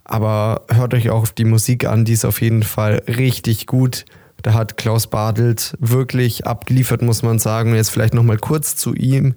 Aber 0.04 0.66
hört 0.70 0.94
euch 0.94 1.10
auch 1.10 1.28
die 1.28 1.46
Musik 1.46 1.86
an, 1.86 2.04
die 2.04 2.14
ist 2.14 2.26
auf 2.26 2.42
jeden 2.42 2.64
Fall 2.64 3.04
richtig 3.08 3.68
gut. 3.68 4.06
Da 4.42 4.54
hat 4.54 4.76
Klaus 4.76 5.08
Badelt 5.08 5.76
wirklich 5.80 6.48
abgeliefert, 6.48 7.02
muss 7.02 7.24
man 7.24 7.40
sagen. 7.40 7.72
Und 7.72 7.78
jetzt 7.78 7.92
vielleicht 7.92 8.14
nochmal 8.14 8.38
kurz 8.38 8.76
zu 8.76 8.94
ihm. 8.94 9.36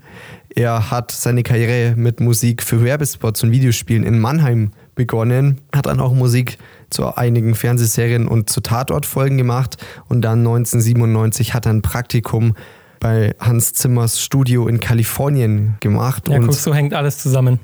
Er 0.55 0.91
hat 0.91 1.11
seine 1.11 1.43
Karriere 1.43 1.95
mit 1.97 2.21
Musik 2.21 2.63
für 2.63 2.83
Werbespots 2.83 3.43
und 3.43 3.51
Videospielen 3.51 4.05
in 4.05 4.19
Mannheim 4.19 4.73
begonnen, 4.95 5.61
hat 5.75 5.87
dann 5.87 6.01
auch 6.01 6.15
Musik 6.15 6.59
zu 6.95 7.17
einigen 7.17 7.55
Fernsehserien 7.55 8.27
und 8.27 8.49
zu 8.49 8.61
Tatortfolgen 8.61 9.37
gemacht 9.37 9.77
und 10.09 10.23
dann 10.23 10.39
1997 10.39 11.53
hat 11.53 11.67
er 11.67 11.73
ein 11.73 11.83
Praktikum 11.83 12.55
bei 13.01 13.35
Hans 13.39 13.75
Zimmers 13.75 14.23
Studio 14.23 14.67
in 14.67 14.81
Kalifornien 14.81 15.77
gemacht. 15.81 16.29
Ja, 16.29 16.37
und 16.37 16.47
guck, 16.47 16.55
so 16.55 16.75
hängt 16.75 16.95
alles 16.95 17.19
zusammen. 17.19 17.61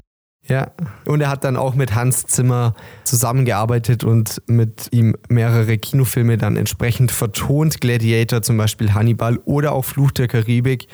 Ja, 0.46 0.72
und 1.06 1.20
er 1.20 1.30
hat 1.30 1.44
dann 1.44 1.56
auch 1.56 1.74
mit 1.74 1.94
Hans 1.94 2.26
Zimmer 2.26 2.74
zusammengearbeitet 3.04 4.02
und 4.02 4.42
mit 4.46 4.88
ihm 4.90 5.14
mehrere 5.28 5.78
Kinofilme 5.78 6.38
dann 6.38 6.56
entsprechend 6.56 7.12
vertont. 7.12 7.80
Gladiator 7.80 8.42
zum 8.42 8.56
Beispiel, 8.56 8.92
Hannibal 8.92 9.38
oder 9.44 9.72
auch 9.72 9.84
Fluch 9.84 10.10
der 10.10 10.26
Karibik. 10.28 10.88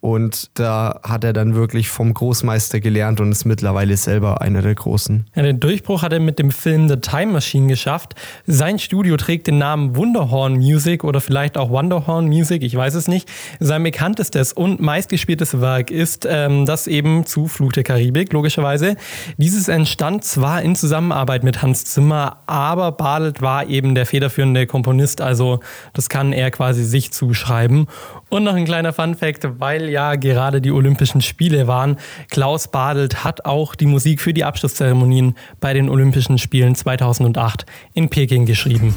Und 0.00 0.58
da 0.58 1.00
hat 1.02 1.24
er 1.24 1.34
dann 1.34 1.54
wirklich 1.54 1.90
vom 1.90 2.14
Großmeister 2.14 2.80
gelernt 2.80 3.20
und 3.20 3.30
ist 3.32 3.44
mittlerweile 3.44 3.96
selber 3.98 4.40
einer 4.40 4.62
der 4.62 4.74
Großen. 4.74 5.26
Ja, 5.34 5.42
den 5.42 5.60
Durchbruch 5.60 6.02
hat 6.02 6.14
er 6.14 6.20
mit 6.20 6.38
dem 6.38 6.50
Film 6.50 6.88
The 6.88 6.96
Time 6.96 7.32
Machine 7.32 7.66
geschafft. 7.68 8.14
Sein 8.46 8.78
Studio 8.78 9.18
trägt 9.18 9.46
den 9.46 9.58
Namen 9.58 9.96
Wunderhorn 9.96 10.54
Music 10.54 11.04
oder 11.04 11.20
vielleicht 11.20 11.58
auch 11.58 11.68
Wonderhorn 11.68 12.26
Music, 12.28 12.62
ich 12.62 12.74
weiß 12.74 12.94
es 12.94 13.08
nicht. 13.08 13.28
Sein 13.58 13.82
bekanntestes 13.82 14.54
und 14.54 14.80
meistgespieltes 14.80 15.60
Werk 15.60 15.90
ist 15.90 16.26
ähm, 16.28 16.64
das 16.64 16.86
eben 16.86 17.26
zu 17.26 17.46
Fluch 17.46 17.72
der 17.72 17.82
Karibik, 17.82 18.32
logischerweise. 18.32 18.96
Dieses 19.36 19.68
entstand 19.68 20.24
zwar 20.24 20.62
in 20.62 20.76
Zusammenarbeit 20.76 21.44
mit 21.44 21.60
Hans 21.60 21.84
Zimmer, 21.84 22.38
aber 22.46 22.92
Bartelt 22.92 23.42
war 23.42 23.66
eben 23.66 23.94
der 23.94 24.06
federführende 24.06 24.66
Komponist, 24.66 25.20
also 25.20 25.60
das 25.92 26.08
kann 26.08 26.32
er 26.32 26.50
quasi 26.50 26.84
sich 26.84 27.12
zuschreiben. 27.12 27.86
Und 28.30 28.44
noch 28.44 28.54
ein 28.54 28.64
kleiner 28.64 28.92
Fun-Fact, 28.92 29.58
weil 29.58 29.89
ja 29.90 30.14
gerade 30.14 30.60
die 30.60 30.70
Olympischen 30.70 31.20
Spiele 31.20 31.66
waren. 31.66 31.96
Klaus 32.30 32.68
Badelt 32.68 33.24
hat 33.24 33.44
auch 33.44 33.74
die 33.74 33.86
Musik 33.86 34.20
für 34.20 34.32
die 34.32 34.44
Abschlusszeremonien 34.44 35.34
bei 35.60 35.74
den 35.74 35.88
Olympischen 35.88 36.38
Spielen 36.38 36.74
2008 36.74 37.66
in 37.92 38.08
Peking 38.08 38.46
geschrieben. 38.46 38.94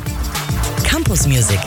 Campus 0.83 1.27
Music. 1.27 1.59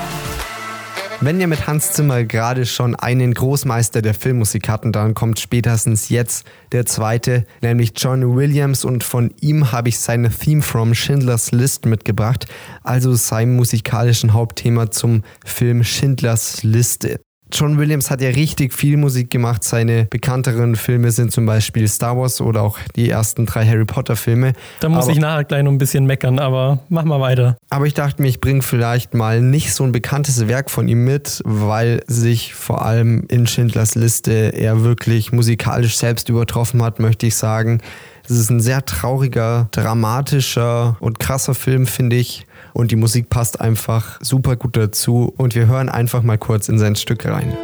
Wenn 1.21 1.39
wir 1.39 1.47
mit 1.47 1.67
Hans 1.67 1.93
Zimmer 1.93 2.25
gerade 2.25 2.67
schon 2.67 2.95
einen 2.95 3.33
Großmeister 3.33 4.03
der 4.03 4.13
Filmmusik 4.13 4.69
hatten, 4.69 4.93
dann 4.93 5.15
kommt 5.15 5.41
spätestens 5.41 6.11
jetzt 6.11 6.47
der 6.73 6.85
zweite, 6.85 7.47
nämlich 7.63 7.93
John 7.97 8.37
Williams 8.37 8.85
und 8.85 9.03
von 9.03 9.33
ihm 9.41 9.73
habe 9.73 9.89
ich 9.89 9.99
seine 9.99 10.31
Theme 10.31 10.61
from 10.61 10.95
Schindlers 10.95 11.53
List 11.53 11.87
mitgebracht, 11.87 12.47
also 12.83 13.15
sein 13.15 13.57
musikalischen 13.57 14.35
Hauptthema 14.35 14.91
zum 14.91 15.23
Film 15.45 15.85
Schindlers 15.85 16.63
Liste. 16.63 17.19
John 17.53 17.79
Williams 17.79 18.11
hat 18.11 18.21
ja 18.21 18.31
richtig 18.31 18.75
viel 18.75 18.97
Musik 18.97 19.31
gemacht. 19.31 19.63
Seine 19.63 20.05
bekannteren 20.11 20.75
Filme 20.75 21.11
sind 21.13 21.33
zum 21.33 21.47
Beispiel 21.47 21.87
Star 21.87 22.17
Wars 22.17 22.41
oder 22.41 22.63
auch 22.63 22.79
die 22.97 23.09
ersten 23.09 23.47
drei 23.47 23.65
Harry 23.67 23.85
Potter 23.85 24.17
Filme. 24.17 24.53
Da 24.81 24.89
muss 24.89 25.05
aber, 25.05 25.13
ich 25.13 25.19
nachher 25.19 25.45
gleich 25.45 25.63
noch 25.63 25.71
ein 25.71 25.79
bisschen 25.79 26.07
meckern, 26.07 26.39
aber 26.39 26.81
mach 26.89 27.05
mal 27.05 27.21
weiter. 27.21 27.57
Aber 27.71 27.87
ich 27.87 27.95
dachte 27.95 28.21
mir, 28.21 28.29
ich 28.29 28.41
bringe 28.41 28.63
vielleicht 28.63 29.15
mal 29.15 29.41
nicht 29.41 29.73
so 29.73 29.85
ein 29.85 29.93
bekanntes 29.93 30.49
Werk 30.49 30.71
von 30.71 30.89
ihm 30.89 31.05
mit, 31.05 31.41
weil 31.45 32.03
sich 32.07 32.55
vor 32.55 32.85
allem 32.85 33.25
in 33.29 33.47
Schindlers 33.47 33.95
Liste 33.95 34.33
er 34.33 34.83
wirklich 34.83 35.33
musikalisch 35.33 35.97
selbst 35.97 36.29
übertroffen 36.29 36.83
hat, 36.83 36.99
möchte 36.99 37.27
ich 37.27 37.37
sagen. 37.37 37.81
Es 38.29 38.37
ist 38.37 38.51
ein 38.51 38.61
sehr 38.61 38.85
trauriger, 38.85 39.69
dramatischer 39.71 40.97
und 40.99 41.21
krasser 41.21 41.55
Film, 41.55 41.87
finde 41.87 42.17
ich 42.17 42.46
und 42.77 42.91
die 42.91 42.97
Musik 42.97 43.31
passt 43.31 43.59
einfach 43.59 44.19
super 44.21 44.55
gut 44.57 44.77
dazu 44.77 45.33
und 45.39 45.55
wir 45.55 45.67
hören 45.67 45.89
einfach 45.89 46.23
mal 46.23 46.37
kurz 46.37 46.69
in 46.69 46.79
sein 46.79 46.95
Stück 46.95 47.25
rein. 47.25 47.57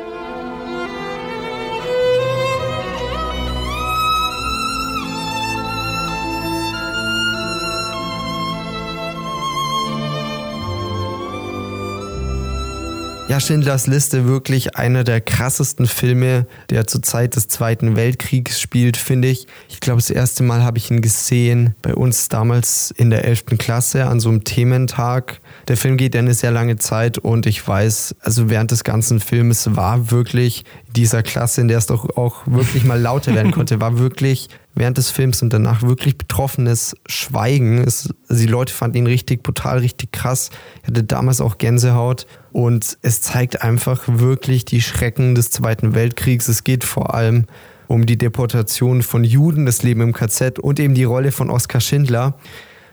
Ja, 13.33 13.41
Schindlers 13.41 13.87
Liste 13.87 14.27
wirklich 14.27 14.77
einer 14.77 15.05
der 15.05 15.23
krassesten 15.23 15.87
Filme, 15.87 16.47
der 16.69 16.87
zur 16.87 17.03
Zeit 17.03 17.35
des 17.35 17.49
Zweiten 17.49 17.97
Weltkriegs 17.97 18.61
spielt, 18.61 18.99
finde 18.99 19.29
ich. 19.29 19.47
Ich 19.71 19.81
glaube, 19.81 20.03
das 20.03 20.11
erste 20.11 20.43
Mal 20.43 20.63
habe 20.63 20.77
ich 20.77 20.91
ihn 20.91 21.01
gesehen 21.01 21.75
bei 21.81 21.95
uns 21.95 22.29
damals 22.29 22.91
in 22.91 23.09
der 23.09 23.25
11. 23.25 23.57
Klasse 23.57 24.05
an 24.05 24.21
so 24.21 24.29
einem 24.29 24.45
Thementag. 24.45 25.41
Der 25.69 25.79
Film 25.79 25.97
geht 25.97 26.15
ja 26.15 26.19
eine 26.19 26.35
sehr 26.35 26.51
lange 26.51 26.77
Zeit 26.77 27.17
und 27.17 27.47
ich 27.47 27.67
weiß, 27.67 28.17
also 28.21 28.51
während 28.51 28.71
des 28.71 28.85
ganzen 28.85 29.19
Films 29.19 29.77
war 29.77 30.11
wirklich 30.11 30.67
dieser 30.95 31.23
Klasse, 31.23 31.63
in 31.63 31.69
der 31.69 31.79
es 31.79 31.87
doch 31.87 32.19
auch 32.19 32.43
wirklich 32.45 32.85
mal 32.85 33.01
lauter 33.01 33.35
werden 33.35 33.53
konnte, 33.53 33.81
war 33.81 33.99
wirklich 33.99 34.51
während 34.75 34.99
des 34.99 35.11
Films 35.11 35.43
und 35.43 35.53
danach 35.53 35.83
wirklich 35.83 36.17
betroffenes 36.17 36.97
Schweigen. 37.07 37.79
Es, 37.79 38.13
also 38.29 38.43
die 38.43 38.51
Leute 38.51 38.73
fanden 38.73 38.99
ihn 38.99 39.07
richtig 39.07 39.43
brutal, 39.43 39.79
richtig 39.79 40.13
krass. 40.13 40.51
Ich 40.83 40.89
hatte 40.89 41.05
damals 41.05 41.41
auch 41.41 41.59
Gänsehaut 41.59 42.27
und 42.53 42.99
es 43.03 43.21
zeigt 43.21 43.63
einfach 43.63 44.03
wirklich 44.07 44.65
die 44.65 44.81
Schrecken 44.81 45.35
des 45.35 45.51
Zweiten 45.51 45.95
Weltkriegs. 45.95 46.49
Es 46.49 46.65
geht 46.65 46.85
vor 46.85 47.15
allem 47.15 47.47
um 47.87 48.07
die 48.07 48.17
Deportation 48.17 49.03
von 49.03 49.25
Juden, 49.25 49.67
das 49.67 49.83
Leben 49.83 50.01
im 50.01 50.13
KZ 50.13 50.59
und 50.59 50.81
eben 50.81 50.95
die 50.95 51.05
Rolle 51.05 51.33
von 51.33 51.51
Oskar 51.51 51.81
Schindler. 51.81 52.35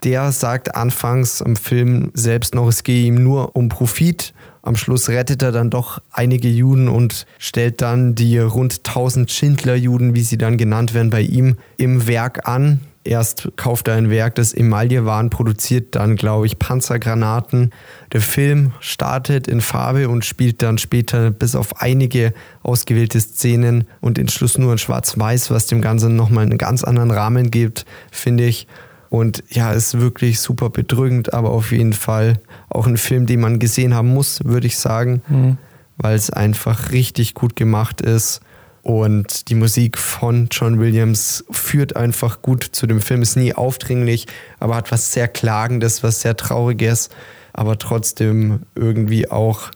Der 0.04 0.32
sagt 0.32 0.76
anfangs 0.76 1.42
im 1.42 1.56
Film 1.56 2.12
selbst 2.14 2.56
noch, 2.56 2.68
es 2.68 2.84
gehe 2.84 3.06
ihm 3.06 3.24
nur 3.24 3.56
um 3.56 3.70
Profit 3.70 4.34
am 4.62 4.76
Schluss 4.76 5.10
rettet 5.10 5.42
er 5.42 5.52
dann 5.52 5.70
doch 5.70 6.02
einige 6.12 6.50
Juden 6.50 6.90
und 6.90 7.26
stellt 7.38 7.82
dann 7.82 8.16
die 8.16 8.38
rund 8.38 8.80
1000 8.86 9.32
Schindler-Juden, 9.32 10.16
wie 10.16 10.22
sie 10.22 10.38
dann 10.38 10.58
genannt 10.58 10.94
werden, 10.94 11.10
bei 11.10 11.22
ihm 11.22 11.56
im 11.78 12.08
Werk 12.08 12.48
an. 12.48 12.82
Erst 13.06 13.50
kauft 13.56 13.88
er 13.88 13.96
ein 13.96 14.10
Werk, 14.10 14.36
das 14.36 14.54
Emaillewaren 14.54 15.30
produziert, 15.30 15.96
dann 15.96 16.18
glaube 16.18 16.46
ich 16.46 16.60
Panzergranaten. 16.60 17.72
Der 18.12 18.20
Film 18.20 18.74
startet 18.82 19.48
in 19.48 19.62
Farbe 19.62 20.10
und 20.10 20.26
spielt 20.26 20.62
dann 20.62 20.78
später 20.78 21.32
bis 21.32 21.56
auf 21.56 21.82
einige 21.82 22.34
ausgewählte 22.62 23.22
Szenen 23.22 23.86
und 24.02 24.18
den 24.18 24.28
Schluss 24.28 24.58
nur 24.58 24.74
in 24.74 24.78
Schwarz-Weiß, 24.78 25.50
was 25.50 25.68
dem 25.68 25.82
Ganzen 25.82 26.18
nochmal 26.18 26.44
einen 26.44 26.58
ganz 26.58 26.84
anderen 26.84 27.12
Rahmen 27.12 27.50
gibt, 27.50 27.86
finde 28.12 28.46
ich. 28.46 28.68
Und 29.10 29.44
ja, 29.50 29.72
ist 29.72 30.00
wirklich 30.00 30.40
super 30.40 30.70
bedrückend, 30.70 31.34
aber 31.34 31.50
auf 31.50 31.72
jeden 31.72 31.94
Fall 31.94 32.40
auch 32.70 32.86
ein 32.86 32.98
Film, 32.98 33.26
den 33.26 33.40
man 33.40 33.60
gesehen 33.60 33.96
haben 33.96 34.14
muss, 34.14 34.46
würde 34.46 34.68
ich 34.68 34.78
sagen, 34.78 35.24
mhm. 35.28 35.58
weil 35.98 36.16
es 36.16 36.30
einfach 36.30 36.92
richtig 36.92 37.34
gut 37.34 37.56
gemacht 37.56 38.02
ist. 38.02 38.42
Und 38.82 39.50
die 39.50 39.56
Musik 39.56 39.98
von 39.98 40.48
John 40.52 40.80
Williams 40.80 41.44
führt 41.52 41.96
einfach 41.96 42.42
gut 42.42 42.64
zu 42.64 42.88
dem 42.88 43.02
Film, 43.02 43.22
ist 43.22 43.36
nie 43.36 43.54
aufdringlich, 43.54 44.28
aber 44.60 44.76
hat 44.76 44.92
was 44.92 45.12
sehr 45.12 45.28
Klagendes, 45.28 46.02
was 46.02 46.22
sehr 46.22 46.38
Trauriges, 46.38 47.10
aber 47.52 47.78
trotzdem 47.78 48.62
irgendwie 48.76 49.30
auch 49.30 49.72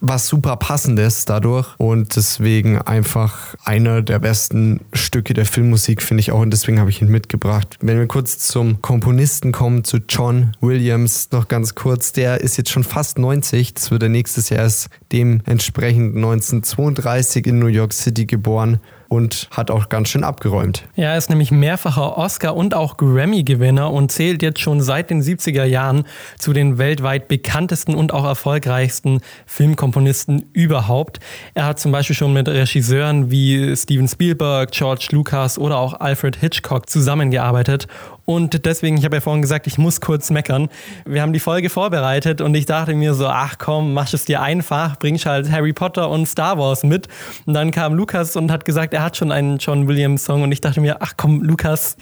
was 0.00 0.28
super 0.28 0.56
passendes 0.56 1.24
dadurch. 1.24 1.74
Und 1.78 2.16
deswegen 2.16 2.78
einfach 2.78 3.54
einer 3.64 4.02
der 4.02 4.18
besten 4.18 4.80
Stücke 4.92 5.34
der 5.34 5.46
Filmmusik 5.46 6.02
finde 6.02 6.20
ich 6.20 6.32
auch. 6.32 6.40
Und 6.40 6.50
deswegen 6.50 6.80
habe 6.80 6.90
ich 6.90 7.02
ihn 7.02 7.08
mitgebracht. 7.08 7.76
Wenn 7.80 7.98
wir 7.98 8.06
kurz 8.06 8.38
zum 8.38 8.82
Komponisten 8.82 9.52
kommen, 9.52 9.84
zu 9.84 9.98
John 10.08 10.56
Williams, 10.60 11.30
noch 11.32 11.48
ganz 11.48 11.74
kurz, 11.74 12.12
der 12.12 12.40
ist 12.40 12.56
jetzt 12.56 12.70
schon 12.70 12.84
fast 12.84 13.18
90, 13.18 13.74
das 13.74 13.90
wird 13.90 14.02
er 14.02 14.08
nächstes 14.08 14.48
Jahr 14.48 14.60
erst 14.60 14.88
dementsprechend 15.12 16.16
1932 16.16 17.46
in 17.46 17.58
New 17.58 17.66
York 17.66 17.92
City 17.92 18.26
geboren 18.26 18.80
und 19.08 19.48
hat 19.50 19.70
auch 19.70 19.88
ganz 19.88 20.08
schön 20.08 20.24
abgeräumt. 20.24 20.84
Er 20.96 21.16
ist 21.16 21.30
nämlich 21.30 21.50
mehrfacher 21.50 22.16
Oscar- 22.16 22.56
und 22.56 22.74
auch 22.74 22.96
Grammy-Gewinner 22.96 23.92
und 23.92 24.10
zählt 24.12 24.42
jetzt 24.42 24.60
schon 24.60 24.80
seit 24.80 25.10
den 25.10 25.22
70er 25.22 25.64
Jahren 25.64 26.04
zu 26.38 26.52
den 26.52 26.78
weltweit 26.78 27.28
bekanntesten 27.28 27.94
und 27.94 28.12
auch 28.12 28.24
erfolgreichsten 28.24 29.20
Filmkomponisten 29.46 30.50
überhaupt. 30.52 31.20
Er 31.54 31.66
hat 31.66 31.78
zum 31.78 31.92
Beispiel 31.92 32.16
schon 32.16 32.32
mit 32.32 32.48
Regisseuren 32.48 33.30
wie 33.30 33.76
Steven 33.76 34.08
Spielberg, 34.08 34.70
George 34.72 35.08
Lucas 35.12 35.58
oder 35.58 35.78
auch 35.78 36.00
Alfred 36.00 36.36
Hitchcock 36.36 36.88
zusammengearbeitet 36.88 37.86
und 38.26 38.66
deswegen, 38.66 38.98
ich 38.98 39.04
habe 39.04 39.16
ja 39.16 39.20
vorhin 39.20 39.40
gesagt, 39.40 39.66
ich 39.68 39.78
muss 39.78 40.00
kurz 40.00 40.30
meckern. 40.30 40.68
Wir 41.04 41.22
haben 41.22 41.32
die 41.32 41.40
Folge 41.40 41.70
vorbereitet 41.70 42.40
und 42.40 42.54
ich 42.54 42.66
dachte 42.66 42.94
mir 42.94 43.14
so, 43.14 43.28
ach 43.28 43.56
komm, 43.56 43.94
mach 43.94 44.12
es 44.12 44.24
dir 44.24 44.42
einfach, 44.42 44.98
bringst 44.98 45.26
halt 45.26 45.50
Harry 45.50 45.72
Potter 45.72 46.10
und 46.10 46.26
Star 46.26 46.58
Wars 46.58 46.82
mit. 46.82 47.06
Und 47.46 47.54
dann 47.54 47.70
kam 47.70 47.94
Lukas 47.94 48.34
und 48.34 48.50
hat 48.50 48.64
gesagt, 48.64 48.92
er 48.92 49.02
hat 49.04 49.16
schon 49.16 49.30
einen 49.30 49.58
John 49.58 49.86
Williams 49.86 50.24
Song 50.24 50.42
und 50.42 50.50
ich 50.50 50.60
dachte 50.60 50.80
mir, 50.80 50.96
ach 51.00 51.14
komm, 51.16 51.42
Lukas, 51.42 51.96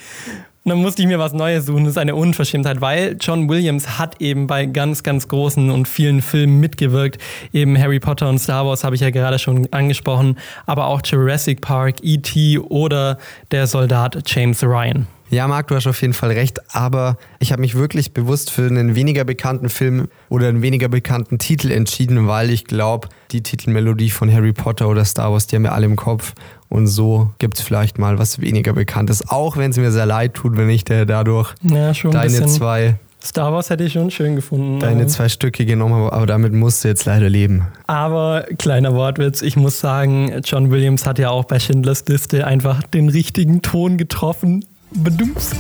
und 0.65 0.71
dann 0.71 0.79
musste 0.79 1.03
ich 1.03 1.09
mir 1.09 1.19
was 1.19 1.35
Neues 1.35 1.67
suchen. 1.67 1.85
Das 1.85 1.91
ist 1.93 1.99
eine 1.99 2.15
Unverschämtheit, 2.15 2.81
weil 2.81 3.19
John 3.21 3.51
Williams 3.51 3.99
hat 3.99 4.23
eben 4.23 4.47
bei 4.47 4.65
ganz, 4.65 5.03
ganz 5.03 5.29
großen 5.29 5.71
und 5.71 5.87
vielen 5.87 6.23
Filmen 6.23 6.59
mitgewirkt. 6.59 7.21
Eben 7.53 7.79
Harry 7.79 8.01
Potter 8.01 8.31
und 8.31 8.39
Star 8.39 8.65
Wars 8.65 8.83
habe 8.83 8.95
ich 8.95 9.03
ja 9.03 9.11
gerade 9.11 9.39
schon 9.39 9.69
angesprochen, 9.73 10.39
aber 10.65 10.87
auch 10.87 11.03
Jurassic 11.05 11.61
Park, 11.61 11.97
E.T. 12.03 12.61
oder 12.61 13.19
der 13.51 13.67
Soldat 13.67 14.23
James 14.25 14.65
Ryan. 14.65 15.07
Ja, 15.35 15.49
Marc, 15.49 15.67
du 15.67 15.75
hast 15.75 15.89
auf 15.89 16.01
jeden 16.01 16.15
Fall 16.15 16.31
recht, 16.31 16.61
aber 16.73 17.19
ich 17.41 17.51
habe 17.51 17.61
mich 17.61 17.75
wirklich 17.75 18.15
bewusst 18.15 18.53
für 18.53 18.67
einen 18.67 18.95
weniger 18.95 19.25
bekannten 19.25 19.69
Film 19.69 20.07
oder 20.29 20.47
einen 20.47 20.63
weniger 20.63 20.89
bekannten 20.89 21.39
Titel 21.39 21.73
entschieden, 21.73 22.29
weil 22.29 22.51
ich 22.51 22.67
glaube, 22.67 23.09
die 23.33 23.43
Titelmelodie 23.43 24.11
von 24.11 24.33
Harry 24.33 24.53
Potter 24.53 24.89
oder 24.89 25.05
Star 25.05 25.33
Wars, 25.33 25.49
die 25.49 25.57
haben 25.57 25.65
wir 25.65 25.73
alle 25.73 25.87
im 25.87 25.97
Kopf. 25.97 26.35
Und 26.69 26.87
so 26.87 27.33
gibt 27.39 27.59
es 27.59 27.65
vielleicht 27.65 27.99
mal 27.99 28.21
was 28.21 28.41
weniger 28.41 28.75
Bekanntes, 28.75 29.29
auch 29.29 29.57
wenn 29.57 29.73
es 29.73 29.77
mir 29.77 29.91
sehr 29.91 30.07
leid 30.07 30.35
tut, 30.35 30.57
wenn 30.57 30.71
ich 30.71 30.85
dadurch 30.85 31.53
ja, 31.63 31.93
deine 31.93 32.47
zwei 32.47 32.95
Star 33.25 33.53
Wars 33.53 33.71
hätte 33.71 33.85
ich 33.85 33.95
schon 33.95 34.11
schön 34.11 34.37
gefunden. 34.37 34.79
Deine 34.79 35.07
zwei 35.07 35.29
Stücke 35.29 35.65
genommen 35.65 35.95
habe, 35.95 36.13
aber 36.13 36.27
damit 36.27 36.53
musst 36.53 36.85
du 36.85 36.89
jetzt 36.89 37.07
leider 37.07 37.29
leben. 37.29 37.67
Aber 37.87 38.45
kleiner 38.59 38.95
Wortwitz, 38.95 39.41
ich 39.41 39.57
muss 39.57 39.81
sagen, 39.81 40.43
John 40.45 40.71
Williams 40.71 41.07
hat 41.07 41.19
ja 41.19 41.31
auch 41.31 41.45
bei 41.45 41.59
Schindlers 41.59 42.05
Liste 42.07 42.47
einfach 42.47 42.83
den 42.83 43.09
richtigen 43.09 43.63
Ton 43.63 43.97
getroffen. 43.97 44.65
Bedums. 44.97 45.51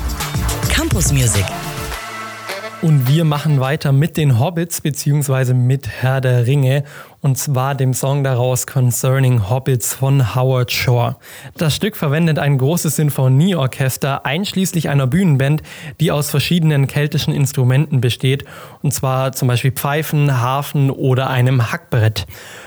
Campus 0.71 1.12
Music. 1.12 1.45
Und 2.83 3.09
wir 3.09 3.25
machen 3.25 3.59
weiter 3.59 3.91
mit 3.91 4.17
den 4.17 4.38
Hobbits 4.38 4.81
beziehungsweise 4.81 5.55
mit 5.55 5.88
Herr 5.88 6.21
der 6.21 6.47
Ringe. 6.47 6.85
Und 7.25 7.38
zwar 7.38 7.75
dem 7.75 7.95
Song 7.95 8.23
daraus 8.23 8.66
Concerning 8.66 9.49
Hobbits 9.49 9.95
von 9.95 10.35
Howard 10.35 10.71
Shore. 10.71 11.16
Das 11.57 11.75
Stück 11.75 11.97
verwendet 11.97 12.38
ein 12.38 12.59
großes 12.59 12.97
Sinfonieorchester 12.97 14.26
einschließlich 14.26 14.90
einer 14.90 15.07
Bühnenband, 15.07 15.62
die 16.00 16.12
aus 16.12 16.28
verschiedenen 16.28 16.87
keltischen 16.87 17.33
Instrumenten 17.33 18.02
besteht, 18.02 18.45
und 18.83 18.93
zwar 18.93 19.33
zum 19.33 19.49
Beispiel 19.49 19.73
Pfeifen, 19.73 20.38
Harfen 20.43 20.90
oder 20.90 21.31
einem 21.31 21.73
Hackbrett. 21.73 22.26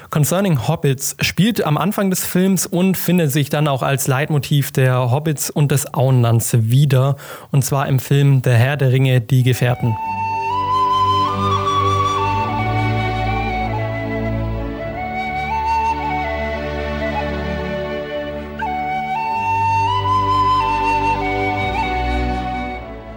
Concerning 0.10 0.68
Hobbits 0.68 1.16
spielt 1.22 1.64
am 1.64 1.78
Anfang 1.78 2.10
des 2.10 2.26
Films 2.26 2.66
und 2.66 2.98
findet 2.98 3.32
sich 3.32 3.52
dann 3.52 3.68
auch 3.68 3.84
als 3.84 4.08
Leitmotiv 4.08 4.72
der 4.72 5.12
Hobbits 5.12 5.52
und 5.52 5.72
des 5.72 5.94
Auenlands 5.94 6.54
wieder, 6.54 7.18
und 7.52 7.64
zwar 7.64 7.88
im 7.88 8.00
Film 8.00 8.42
Der 8.42 8.56
Herr 8.56 8.76
der 8.76 8.92
Ringe, 8.92 9.22
die 9.22 9.44
Gefährten. 9.44 9.96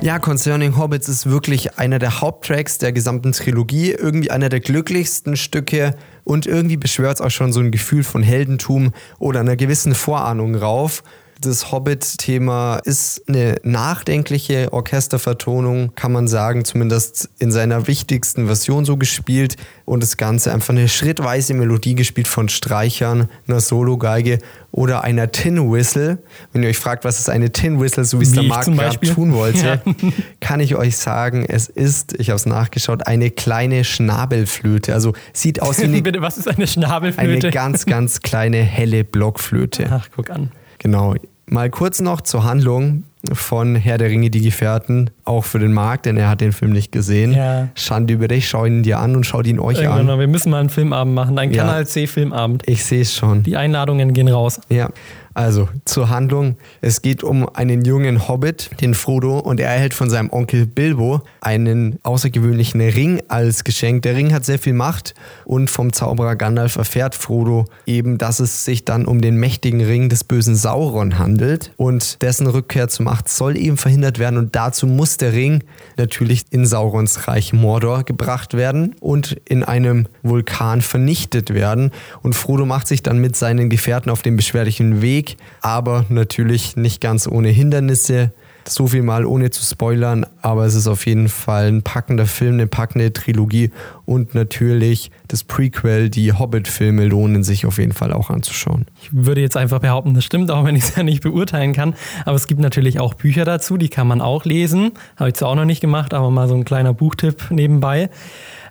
Ja, 0.03 0.19
Concerning 0.19 0.79
Hobbits 0.79 1.11
ist 1.11 1.29
wirklich 1.29 1.79
einer 1.79 1.99
der 1.99 2.23
Haupttracks 2.23 2.79
der 2.79 2.91
gesamten 2.91 3.33
Trilogie, 3.33 3.91
irgendwie 3.91 4.31
einer 4.31 4.49
der 4.49 4.61
glücklichsten 4.61 5.37
Stücke 5.37 5.95
und 6.25 6.47
irgendwie 6.47 6.79
beschwört 6.79 7.17
es 7.17 7.21
auch 7.21 7.31
schon 7.31 7.53
so 7.53 7.61
ein 7.61 7.71
Gefühl 7.71 8.03
von 8.03 8.23
Heldentum 8.23 8.95
oder 9.19 9.41
einer 9.41 9.57
gewissen 9.57 9.95
Vorahnung 9.95 10.55
rauf. 10.55 11.03
Das 11.43 11.73
Hobbit-Thema 11.73 12.81
ist 12.85 13.23
eine 13.27 13.57
nachdenkliche 13.63 14.75
Orchestervertonung, 14.75 15.95
kann 15.95 16.13
man 16.13 16.29
sagen, 16.29 16.67
zumindest 16.67 17.31
in 17.39 17.51
seiner 17.51 17.87
wichtigsten 17.87 18.45
Version 18.45 18.85
so 18.85 18.99
gespielt. 18.99 19.57
Und 19.87 20.03
das 20.03 20.19
Ganze 20.19 20.53
einfach 20.53 20.75
eine 20.75 20.87
schrittweise 20.87 21.55
Melodie 21.55 21.95
gespielt 21.95 22.29
von 22.29 22.51
Streichern, 22.51 23.31
einer 23.49 23.61
Solo-Geige 23.61 24.39
oder 24.71 25.03
einer 25.03 25.33
Tin 25.33 25.73
Whistle. 25.73 26.19
Wenn 26.53 26.63
ihr 26.63 26.69
euch 26.69 26.79
fragt, 26.79 27.05
was 27.05 27.19
ist 27.19 27.31
eine 27.31 27.51
Tin 27.51 27.81
Whistle, 27.81 28.05
so 28.05 28.21
wie 28.21 28.25
es 28.25 28.33
der 28.33 28.43
Marc 28.43 28.67
gerade 28.67 29.01
tun 29.01 29.33
wollte, 29.33 29.81
ja. 29.87 30.13
kann 30.41 30.61
ich 30.61 30.77
euch 30.77 30.99
sagen, 30.99 31.47
es 31.49 31.71
ist, 31.71 32.21
ich 32.21 32.29
habe 32.29 32.37
es 32.37 32.45
nachgeschaut, 32.45 33.07
eine 33.07 33.31
kleine 33.31 33.85
Schnabelflöte. 33.85 34.93
Also 34.93 35.15
sieht 35.33 35.63
aus 35.63 35.79
wie 35.79 35.85
eine, 35.85 36.03
Bitte, 36.03 36.21
was 36.21 36.37
ist 36.37 36.49
eine 36.49 36.67
Schnabelflöte? 36.67 37.47
Eine 37.47 37.51
ganz, 37.51 37.87
ganz 37.87 38.21
kleine 38.21 38.59
helle 38.59 39.05
Blockflöte. 39.05 39.89
Ach, 39.91 40.07
guck 40.15 40.29
an. 40.29 40.51
Genau. 40.81 41.15
Mal 41.47 41.71
kurz 41.71 42.01
noch 42.01 42.21
zur 42.21 42.45
Handlung 42.45 43.05
von 43.33 43.77
Herr 43.77 43.99
der 43.99 44.09
Ringe, 44.09 44.31
die 44.31 44.41
Gefährten, 44.41 45.11
auch 45.25 45.45
für 45.45 45.59
den 45.59 45.73
Markt, 45.73 46.07
denn 46.07 46.17
er 46.17 46.29
hat 46.29 46.41
den 46.41 46.53
Film 46.53 46.73
nicht 46.73 46.91
gesehen. 46.91 47.33
Ja. 47.33 47.69
Schande 47.75 48.15
über 48.15 48.29
dich, 48.29 48.49
schau 48.49 48.65
ihn 48.65 48.83
dir 48.83 48.99
an 48.99 49.15
und 49.15 49.25
schau 49.25 49.43
ihn 49.43 49.59
euch 49.59 49.79
Irgendwann 49.79 50.01
an. 50.01 50.07
Mal. 50.07 50.19
Wir 50.21 50.29
müssen 50.29 50.51
mal 50.51 50.61
einen 50.61 50.71
Filmabend 50.71 51.15
machen, 51.15 51.39
einen 51.39 51.53
ja. 51.53 51.65
Kanal 51.65 51.87
C 51.87 52.07
Filmabend. 52.07 52.63
Ich 52.67 52.85
sehe 52.85 53.03
es 53.03 53.15
schon. 53.15 53.43
Die 53.43 53.57
Einladungen 53.57 54.13
gehen 54.15 54.29
raus. 54.29 54.61
Ja. 54.71 54.91
Also 55.33 55.69
zur 55.85 56.11
Handlung. 56.11 56.57
Es 56.81 57.03
geht 57.03 57.23
um 57.23 57.49
einen 57.55 57.85
jungen 57.85 58.29
Hobbit, 58.29 58.71
den 58.81 58.95
Frodo, 58.95 59.39
und 59.39 59.61
er 59.61 59.71
erhält 59.71 59.95
von 59.95 60.11
seinem 60.11 60.31
Onkel 60.31 60.67
Bilbo 60.67 61.23
einen 61.41 61.99
außergewöhnlichen 62.03 62.81
Ring 62.81 63.23
als 63.29 63.65
Geschenk. 63.65 64.03
Der 64.03 64.17
Ring 64.17 64.33
hat 64.33 64.45
sehr 64.45 64.59
viel 64.59 64.73
Macht 64.73 65.15
und 65.45 65.71
vom 65.71 65.93
Zauberer 65.93 66.35
Gandalf 66.35 66.77
erfährt 66.77 67.15
Frodo 67.15 67.67
eben, 67.87 68.19
dass 68.19 68.41
es 68.41 68.65
sich 68.65 68.85
dann 68.85 69.07
um 69.07 69.21
den 69.21 69.37
mächtigen 69.37 69.81
Ring 69.81 70.09
des 70.09 70.25
bösen 70.25 70.57
Sauron 70.57 71.19
handelt 71.19 71.73
und 71.77 72.21
dessen 72.23 72.47
Rückkehr 72.47 72.89
zur 72.89 73.05
Macht 73.05 73.29
soll 73.29 73.57
eben 73.57 73.77
verhindert 73.77 74.19
werden 74.19 74.39
und 74.39 74.57
dazu 74.57 74.87
muss 74.87 75.17
der 75.17 75.33
Ring 75.33 75.63
natürlich 75.97 76.45
in 76.51 76.67
Saurons 76.67 77.29
Reich 77.29 77.53
Mordor 77.53 78.05
gebracht 78.05 78.55
werden 78.55 78.95
und 79.01 79.41
in 79.45 79.63
einem 79.63 80.07
Vulkan 80.23 80.81
vernichtet 80.83 81.55
werden 81.55 81.93
und 82.23 82.35
Frodo 82.35 82.67
macht 82.67 82.89
sich 82.89 83.03
dann 83.03 83.19
mit 83.19 83.37
seinen 83.37 83.71
Gefährten 83.71 84.11
auf 84.11 84.23
den 84.23 84.37
beschwerlichen 84.37 85.03
Weg 85.03 85.20
Weg, 85.21 85.37
aber 85.61 86.07
natürlich 86.09 86.77
nicht 86.77 87.03
ganz 87.03 87.27
ohne 87.27 87.49
Hindernisse. 87.49 88.33
So 88.67 88.87
viel 88.87 89.03
mal 89.03 89.25
ohne 89.25 89.51
zu 89.51 89.65
spoilern, 89.65 90.27
aber 90.43 90.65
es 90.67 90.75
ist 90.75 90.87
auf 90.87 91.07
jeden 91.07 91.29
Fall 91.29 91.69
ein 91.69 91.83
packender 91.83 92.27
Film, 92.27 92.55
eine 92.55 92.67
packende 92.67 93.13
Trilogie 93.13 93.71
und 94.05 94.35
natürlich 94.35 95.11
das 95.29 95.45
Prequel, 95.45 96.11
die 96.11 96.33
Hobbit-Filme 96.33 97.07
lohnen 97.07 97.43
sich 97.43 97.65
auf 97.67 97.79
jeden 97.79 97.93
Fall 97.93 98.13
auch 98.13 98.29
anzuschauen. 98.31 98.87
Ich 99.03 99.09
würde 99.13 99.41
jetzt 99.41 99.57
einfach 99.57 99.81
behaupten, 99.81 100.15
das 100.15 100.25
stimmt, 100.25 100.51
auch 100.51 100.65
wenn 100.65 100.77
ich 100.77 100.85
es 100.85 100.95
ja 100.95 101.03
nicht 101.03 101.23
beurteilen 101.23 101.73
kann. 101.73 101.95
Aber 102.27 102.37
es 102.37 102.47
gibt 102.47 102.61
natürlich 102.61 103.01
auch 103.01 103.15
Bücher 103.15 103.45
dazu, 103.45 103.77
die 103.77 103.89
kann 103.89 104.07
man 104.07 104.21
auch 104.21 104.45
lesen. 104.45 104.93
Habe 105.17 105.31
ich 105.31 105.37
zwar 105.37 105.49
auch 105.49 105.57
noch 105.57 105.65
nicht 105.65 105.81
gemacht, 105.81 106.13
aber 106.15 106.31
mal 106.31 106.47
so 106.47 106.55
ein 106.55 106.65
kleiner 106.65 106.93
Buchtipp 106.93 107.51
nebenbei. 107.51 108.11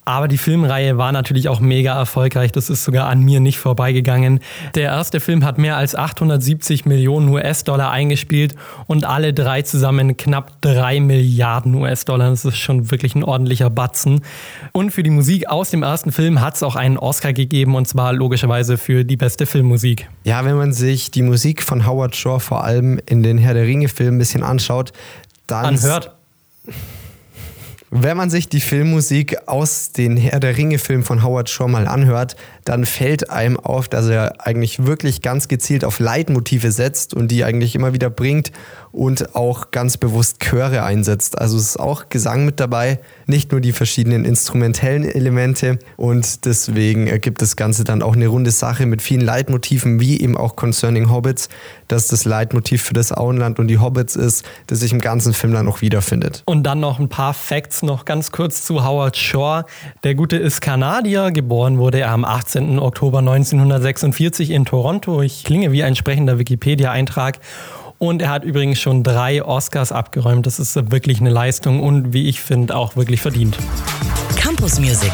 Aber 0.10 0.28
die 0.28 0.40
Filmreihe 0.40 0.98
war 0.98 1.12
natürlich 1.12 1.50
auch 1.50 1.60
mega 1.60 1.96
erfolgreich. 1.96 2.52
Das 2.52 2.72
ist 2.72 2.84
sogar 2.84 3.08
an 3.08 3.22
mir 3.22 3.40
nicht 3.40 3.60
vorbeigegangen. 3.60 4.40
Der 4.74 4.86
erste 4.86 5.20
Film 5.20 5.46
hat 5.46 5.60
mehr 5.60 5.78
als 5.78 5.94
870 5.94 6.88
Millionen 6.88 7.30
US-Dollar 7.30 7.92
eingespielt 7.92 8.56
und 8.88 9.06
alle 9.06 9.36
drei 9.36 9.62
zusammen 9.62 10.18
knapp 10.18 10.60
drei 10.62 11.00
Milliarden 11.00 11.76
US-Dollar. 11.76 12.32
Das 12.32 12.44
ist 12.44 12.58
schon 12.58 12.90
wirklich 12.90 13.14
ein 13.14 13.24
ordentlicher 13.24 13.70
Batzen. 13.70 14.22
Und 14.72 14.90
für 14.90 15.04
die 15.04 15.12
Musik 15.12 15.48
aus 15.48 15.70
dem 15.70 15.84
ersten 15.84 16.12
Film 16.12 16.42
hat 16.42 16.56
es 16.56 16.64
auch 16.64 16.76
einen 16.76 16.98
Oscar 16.98 17.32
gegeben 17.32 17.76
und 17.76 17.88
zwar 17.88 18.12
logischerweise 18.12 18.80
für 18.80 19.06
die 19.06 19.16
beste 19.16 19.46
Filmmusik. 19.46 20.10
Ja, 20.24 20.44
wenn 20.44 20.58
man 20.58 20.74
sich 20.74 21.12
die 21.12 21.22
Musik 21.22 21.62
von 21.62 21.86
Howard 21.86 22.16
Shore 22.16 22.40
vor 22.40 22.64
allem 22.64 23.00
in 23.06 23.22
den 23.22 23.38
Herr 23.38 23.54
der 23.54 23.66
Ringe-Filmen 23.66 24.16
ein 24.16 24.18
bisschen 24.18 24.42
anschaut, 24.42 24.92
dann. 25.46 25.66
Anhört. 25.66 26.16
Wenn 27.92 28.18
man 28.18 28.30
sich 28.30 28.48
die 28.48 28.60
Filmmusik 28.60 29.48
aus 29.48 29.92
den 29.92 30.16
Herr 30.16 30.40
der 30.40 30.56
Ringe-Filmen 30.56 31.04
von 31.04 31.24
Howard 31.24 31.50
Shore 31.50 31.70
mal 31.70 31.88
anhört, 31.88 32.36
dann 32.70 32.86
fällt 32.86 33.32
einem 33.32 33.60
auf, 33.60 33.88
dass 33.88 34.06
er 34.10 34.46
eigentlich 34.46 34.86
wirklich 34.86 35.24
ganz 35.24 35.48
gezielt 35.48 35.84
auf 35.84 35.98
Leitmotive 35.98 36.72
setzt 36.72 37.16
und 37.16 37.32
die 37.32 37.44
eigentlich 37.44 37.74
immer 37.74 37.94
wieder 37.94 38.12
bringt 38.12 38.52
und 38.92 39.36
auch 39.36 39.72
ganz 39.72 39.98
bewusst 39.98 40.40
Chöre 40.40 40.84
einsetzt. 40.84 41.40
Also 41.40 41.58
es 41.58 41.64
ist 41.64 41.80
auch 41.80 42.10
Gesang 42.10 42.46
mit 42.46 42.60
dabei, 42.60 43.00
nicht 43.26 43.52
nur 43.52 43.60
die 43.60 43.72
verschiedenen 43.72 44.24
instrumentellen 44.24 45.04
Elemente 45.04 45.80
und 45.98 46.46
deswegen 46.46 47.08
ergibt 47.08 47.42
das 47.42 47.56
Ganze 47.56 47.86
dann 47.86 48.04
auch 48.04 48.14
eine 48.14 48.28
runde 48.28 48.52
Sache 48.52 48.86
mit 48.86 49.02
vielen 49.02 49.22
Leitmotiven, 49.22 50.00
wie 50.00 50.22
eben 50.22 50.38
auch 50.38 50.56
Concerning 50.56 51.10
Hobbits, 51.10 51.50
dass 51.88 52.08
das 52.08 52.24
Leitmotiv 52.24 52.84
für 52.84 52.94
das 52.94 53.12
Auenland 53.12 53.58
und 53.58 53.68
die 53.68 53.80
Hobbits 53.80 54.16
ist, 54.16 54.46
das 54.68 54.82
sich 54.82 54.94
im 54.94 55.02
ganzen 55.02 55.34
Film 55.34 55.54
dann 55.54 55.68
auch 55.68 55.82
wiederfindet. 55.82 56.44
Und 56.46 56.64
dann 56.64 56.80
noch 56.80 57.00
ein 57.00 57.10
paar 57.10 57.34
Facts 57.34 57.82
noch 57.82 58.06
ganz 58.06 58.32
kurz 58.32 58.64
zu 58.64 58.86
Howard 58.86 59.18
Shore. 59.18 59.66
Der 60.04 60.14
Gute 60.14 60.38
ist 60.38 60.62
Kanadier, 60.62 61.32
geboren 61.32 61.80
wurde 61.80 62.00
er 62.00 62.12
am 62.12 62.26
18. 62.26 62.59
Oktober 62.80 63.20
1946 63.20 64.52
in 64.52 64.66
Toronto. 64.66 65.22
Ich 65.22 65.44
klinge 65.44 65.72
wie 65.72 65.84
ein 65.84 65.96
sprechender 65.96 66.38
Wikipedia-Eintrag 66.38 67.40
und 67.98 68.22
er 68.22 68.30
hat 68.30 68.44
übrigens 68.44 68.80
schon 68.80 69.04
drei 69.04 69.44
Oscars 69.44 69.92
abgeräumt. 69.92 70.46
Das 70.46 70.60
ist 70.60 70.76
wirklich 70.92 71.20
eine 71.20 71.30
Leistung 71.30 71.82
und 71.82 72.14
wie 72.14 72.28
ich 72.28 72.40
finde 72.42 72.76
auch 72.76 72.96
wirklich 72.96 73.22
verdient. 73.22 73.58
Campus 74.36 74.80
Music. 74.80 75.12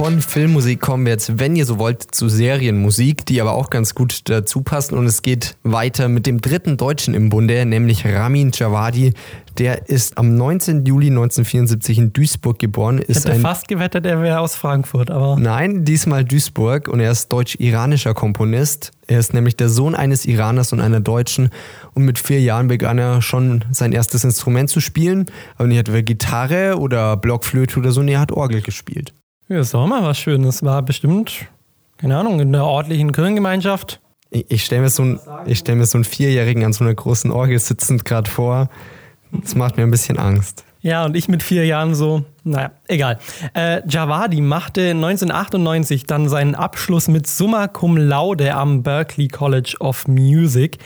Von 0.00 0.22
Filmmusik 0.22 0.80
kommen 0.80 1.04
wir 1.04 1.12
jetzt, 1.12 1.38
wenn 1.38 1.56
ihr 1.56 1.66
so 1.66 1.78
wollt, 1.78 2.14
zu 2.14 2.30
Serienmusik, 2.30 3.26
die 3.26 3.38
aber 3.38 3.52
auch 3.52 3.68
ganz 3.68 3.94
gut 3.94 4.30
dazu 4.30 4.62
passen. 4.62 4.96
Und 4.96 5.04
es 5.04 5.20
geht 5.20 5.56
weiter 5.62 6.08
mit 6.08 6.24
dem 6.24 6.40
dritten 6.40 6.78
Deutschen 6.78 7.12
im 7.12 7.28
Bunde, 7.28 7.66
nämlich 7.66 8.06
Ramin 8.06 8.50
Javadi, 8.50 9.12
der 9.58 9.90
ist 9.90 10.16
am 10.16 10.38
19. 10.38 10.86
Juli 10.86 11.08
1974 11.08 11.98
in 11.98 12.12
Duisburg 12.14 12.58
geboren. 12.58 12.96
Ist 12.96 13.10
ich 13.10 13.16
hätte 13.16 13.32
ein 13.32 13.40
fast 13.42 13.68
gewettet, 13.68 14.06
er 14.06 14.22
wäre 14.22 14.40
aus 14.40 14.54
Frankfurt, 14.54 15.10
aber. 15.10 15.36
Nein, 15.38 15.84
diesmal 15.84 16.24
Duisburg 16.24 16.88
und 16.88 17.00
er 17.00 17.10
ist 17.10 17.30
deutsch-iranischer 17.30 18.14
Komponist. 18.14 18.92
Er 19.06 19.18
ist 19.18 19.34
nämlich 19.34 19.56
der 19.56 19.68
Sohn 19.68 19.94
eines 19.94 20.24
Iraners 20.24 20.72
und 20.72 20.80
einer 20.80 21.00
Deutschen 21.00 21.50
und 21.92 22.06
mit 22.06 22.18
vier 22.18 22.40
Jahren 22.40 22.68
begann 22.68 22.96
er 22.96 23.20
schon 23.20 23.66
sein 23.70 23.92
erstes 23.92 24.24
Instrument 24.24 24.70
zu 24.70 24.80
spielen. 24.80 25.26
Aber 25.58 25.68
nicht 25.68 25.76
etwa 25.76 26.00
Gitarre 26.00 26.78
oder 26.78 27.18
Blockflöte 27.18 27.78
oder 27.78 27.92
so, 27.92 28.02
nee, 28.02 28.14
er 28.14 28.20
hat 28.20 28.32
Orgel 28.32 28.62
gespielt. 28.62 29.12
Ja, 29.50 29.56
das 29.56 29.74
war 29.74 29.84
mal 29.88 30.04
was 30.04 30.16
Schönes. 30.16 30.62
War 30.62 30.80
bestimmt, 30.80 31.46
keine 31.96 32.16
Ahnung, 32.16 32.38
in 32.38 32.52
der 32.52 32.64
ordentlichen 32.64 33.10
Kirchengemeinschaft. 33.10 34.00
Ich, 34.30 34.48
ich 34.48 34.64
stelle 34.64 34.82
mir, 34.82 34.90
so 34.90 35.18
stell 35.52 35.74
mir 35.74 35.86
so 35.86 35.98
einen 35.98 36.04
Vierjährigen 36.04 36.64
an 36.64 36.72
so 36.72 36.84
einer 36.84 36.94
großen 36.94 37.32
Orgel 37.32 37.58
sitzend 37.58 38.04
gerade 38.04 38.30
vor. 38.30 38.70
Das 39.32 39.56
macht 39.56 39.76
mir 39.76 39.82
ein 39.82 39.90
bisschen 39.90 40.20
Angst. 40.20 40.64
Ja, 40.82 41.04
und 41.04 41.14
ich 41.14 41.28
mit 41.28 41.42
vier 41.42 41.66
Jahren 41.66 41.94
so, 41.94 42.24
naja, 42.42 42.70
egal. 42.88 43.18
Äh, 43.54 43.82
Javadi 43.86 44.40
machte 44.40 44.90
1998 44.90 46.06
dann 46.06 46.28
seinen 46.28 46.54
Abschluss 46.54 47.08
mit 47.08 47.26
Summa 47.26 47.68
Cum 47.68 47.98
Laude 47.98 48.54
am 48.54 48.82
Berklee 48.82 49.28
College 49.28 49.76
of 49.80 50.08
Music. 50.08 50.78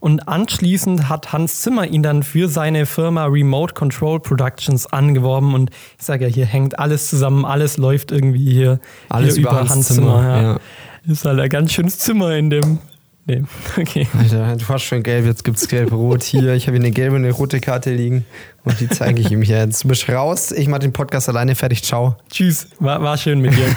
Und 0.00 0.26
anschließend 0.26 1.08
hat 1.08 1.32
Hans 1.32 1.60
Zimmer 1.60 1.86
ihn 1.86 2.02
dann 2.02 2.22
für 2.22 2.48
seine 2.48 2.86
Firma 2.86 3.26
Remote 3.26 3.74
Control 3.74 4.18
Productions 4.18 4.86
angeworben. 4.92 5.54
Und 5.54 5.70
ich 5.98 6.04
sage 6.04 6.26
ja, 6.26 6.30
hier 6.30 6.46
hängt 6.46 6.78
alles 6.78 7.08
zusammen, 7.08 7.44
alles 7.44 7.76
läuft 7.76 8.10
irgendwie 8.10 8.52
hier, 8.52 8.80
alles 9.10 9.34
hier 9.34 9.42
über, 9.42 9.60
Hans, 9.60 9.70
Hans 9.70 9.88
Zimmer. 9.88 10.18
Zimmer 10.18 10.22
ja. 10.24 10.42
Ja. 10.42 10.60
Ist 11.06 11.24
halt 11.24 11.38
ein 11.38 11.48
ganz 11.48 11.72
schönes 11.72 11.98
Zimmer 11.98 12.34
in 12.34 12.50
dem 12.50 12.78
Nee, 13.24 13.42
okay. 13.78 14.06
Alter, 14.18 14.56
du 14.56 14.68
hast 14.68 14.82
schon 14.82 15.02
gelb, 15.02 15.26
jetzt 15.26 15.44
gibt's 15.44 15.68
gelb-rot 15.68 16.22
hier. 16.22 16.54
Ich 16.54 16.66
habe 16.66 16.76
hier 16.76 16.84
eine 16.84 16.92
gelbe 16.92 17.16
und 17.16 17.24
eine 17.24 17.32
rote 17.32 17.60
Karte 17.60 17.92
liegen 17.94 18.24
und 18.64 18.80
die 18.80 18.88
zeige 18.88 19.20
ich 19.20 19.30
ihm 19.30 19.42
jetzt. 19.42 19.84
Du 19.84 19.88
bist 19.88 20.08
raus, 20.08 20.50
ich 20.50 20.66
mach 20.66 20.80
den 20.80 20.92
Podcast 20.92 21.28
alleine 21.28 21.54
fertig, 21.54 21.82
ciao. 21.84 22.16
Tschüss, 22.30 22.68
war, 22.80 23.00
war 23.02 23.16
schön 23.16 23.40
mit 23.40 23.56
dir. 23.56 23.66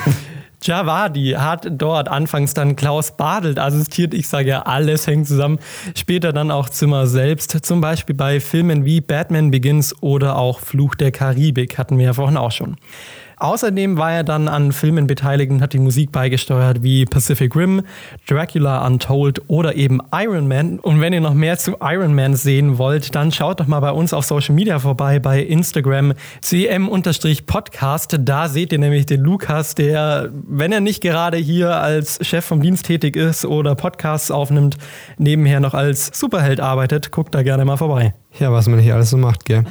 Javadi 0.62 1.34
hat 1.38 1.68
dort 1.70 2.08
anfangs 2.08 2.54
dann 2.54 2.76
Klaus 2.76 3.16
Badelt 3.16 3.58
assistiert. 3.58 4.14
Ich 4.14 4.26
sage 4.26 4.48
ja, 4.48 4.62
alles 4.62 5.06
hängt 5.06 5.28
zusammen. 5.28 5.58
Später 5.94 6.32
dann 6.32 6.50
auch 6.50 6.68
Zimmer 6.68 7.06
selbst, 7.06 7.64
zum 7.64 7.80
Beispiel 7.80 8.16
bei 8.16 8.40
Filmen 8.40 8.84
wie 8.84 9.00
Batman 9.00 9.50
Begins 9.50 9.94
oder 10.02 10.36
auch 10.36 10.60
Fluch 10.60 10.94
der 10.94 11.12
Karibik, 11.12 11.78
hatten 11.78 11.98
wir 11.98 12.06
ja 12.06 12.12
vorhin 12.14 12.36
auch 12.36 12.52
schon. 12.52 12.78
Außerdem 13.38 13.98
war 13.98 14.12
er 14.12 14.24
dann 14.24 14.48
an 14.48 14.72
Filmen 14.72 15.06
beteiligt 15.06 15.52
und 15.52 15.60
hat 15.60 15.74
die 15.74 15.78
Musik 15.78 16.10
beigesteuert 16.10 16.82
wie 16.82 17.04
Pacific 17.04 17.54
Rim, 17.54 17.82
Dracula 18.26 18.86
Untold 18.86 19.42
oder 19.48 19.76
eben 19.76 20.00
Iron 20.12 20.48
Man. 20.48 20.78
Und 20.78 21.02
wenn 21.02 21.12
ihr 21.12 21.20
noch 21.20 21.34
mehr 21.34 21.58
zu 21.58 21.76
Iron 21.82 22.14
Man 22.14 22.34
sehen 22.34 22.78
wollt, 22.78 23.14
dann 23.14 23.32
schaut 23.32 23.60
doch 23.60 23.66
mal 23.66 23.80
bei 23.80 23.90
uns 23.90 24.14
auf 24.14 24.24
Social 24.24 24.54
Media 24.54 24.78
vorbei, 24.78 25.18
bei 25.18 25.42
Instagram 25.42 26.14
cm-podcast. 26.40 28.16
Da 28.20 28.48
seht 28.48 28.72
ihr 28.72 28.78
nämlich 28.78 29.04
den 29.04 29.20
Lukas, 29.20 29.74
der, 29.74 30.30
wenn 30.32 30.72
er 30.72 30.80
nicht 30.80 31.02
gerade 31.02 31.36
hier 31.36 31.76
als 31.76 32.18
Chef 32.26 32.44
vom 32.44 32.62
Dienst 32.62 32.86
tätig 32.86 33.16
ist 33.16 33.44
oder 33.44 33.74
Podcasts 33.74 34.30
aufnimmt, 34.30 34.78
nebenher 35.18 35.60
noch 35.60 35.74
als 35.74 36.10
Superheld 36.18 36.60
arbeitet. 36.60 37.12
Guckt 37.12 37.34
da 37.34 37.42
gerne 37.42 37.66
mal 37.66 37.76
vorbei. 37.76 38.14
Ja, 38.38 38.52
was 38.52 38.66
man 38.66 38.78
hier 38.78 38.94
alles 38.94 39.10
so 39.10 39.18
macht, 39.18 39.44
gell? 39.44 39.64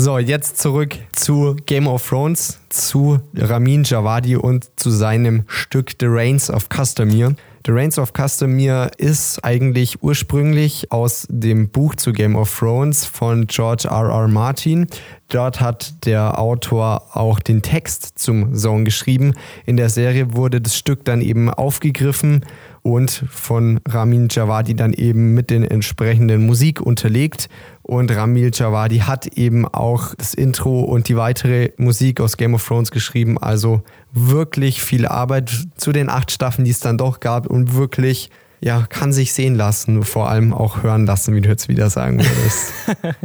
So, 0.00 0.16
jetzt 0.16 0.58
zurück 0.58 0.94
zu 1.10 1.56
Game 1.66 1.88
of 1.88 2.08
Thrones, 2.08 2.60
zu 2.68 3.18
Ramin 3.34 3.82
Javadi 3.82 4.36
und 4.36 4.70
zu 4.76 4.90
seinem 4.90 5.42
Stück 5.48 5.90
The 5.98 6.06
Reigns 6.06 6.50
of 6.50 6.68
Castamere. 6.68 7.34
The 7.66 7.72
Reigns 7.72 7.98
of 7.98 8.12
Castamere 8.12 8.92
ist 8.96 9.44
eigentlich 9.44 10.00
ursprünglich 10.00 10.92
aus 10.92 11.26
dem 11.28 11.68
Buch 11.68 11.96
zu 11.96 12.12
Game 12.12 12.36
of 12.36 12.56
Thrones 12.56 13.06
von 13.06 13.48
George 13.48 13.88
R. 13.90 14.08
R. 14.08 14.28
Martin. 14.28 14.86
Dort 15.30 15.60
hat 15.60 16.06
der 16.06 16.38
Autor 16.38 17.16
auch 17.16 17.40
den 17.40 17.60
Text 17.60 18.20
zum 18.20 18.54
Song 18.54 18.84
geschrieben. 18.84 19.34
In 19.66 19.76
der 19.76 19.90
Serie 19.90 20.32
wurde 20.34 20.60
das 20.60 20.76
Stück 20.76 21.04
dann 21.04 21.20
eben 21.20 21.50
aufgegriffen 21.50 22.46
und 22.82 23.24
von 23.28 23.80
Ramin 23.86 24.28
Javadi 24.30 24.74
dann 24.74 24.92
eben 24.92 25.34
mit 25.34 25.50
den 25.50 25.64
entsprechenden 25.64 26.46
Musik 26.46 26.80
unterlegt. 26.80 27.48
Und 27.88 28.14
Ramil 28.14 28.50
Javadi 28.52 28.98
hat 28.98 29.28
eben 29.28 29.66
auch 29.66 30.14
das 30.14 30.34
Intro 30.34 30.82
und 30.82 31.08
die 31.08 31.16
weitere 31.16 31.70
Musik 31.78 32.20
aus 32.20 32.36
Game 32.36 32.52
of 32.52 32.68
Thrones 32.68 32.90
geschrieben. 32.90 33.38
Also 33.38 33.80
wirklich 34.12 34.82
viel 34.82 35.06
Arbeit 35.06 35.50
zu 35.78 35.92
den 35.92 36.10
acht 36.10 36.30
Staffeln, 36.30 36.66
die 36.66 36.70
es 36.70 36.80
dann 36.80 36.98
doch 36.98 37.18
gab 37.20 37.46
und 37.46 37.72
wirklich, 37.72 38.28
ja, 38.60 38.84
kann 38.90 39.14
sich 39.14 39.32
sehen 39.32 39.54
lassen, 39.54 40.02
vor 40.02 40.28
allem 40.28 40.52
auch 40.52 40.82
hören 40.82 41.06
lassen, 41.06 41.34
wie 41.34 41.40
du 41.40 41.48
jetzt 41.48 41.68
wieder 41.68 41.88
sagen 41.88 42.18
würdest. 42.18 42.74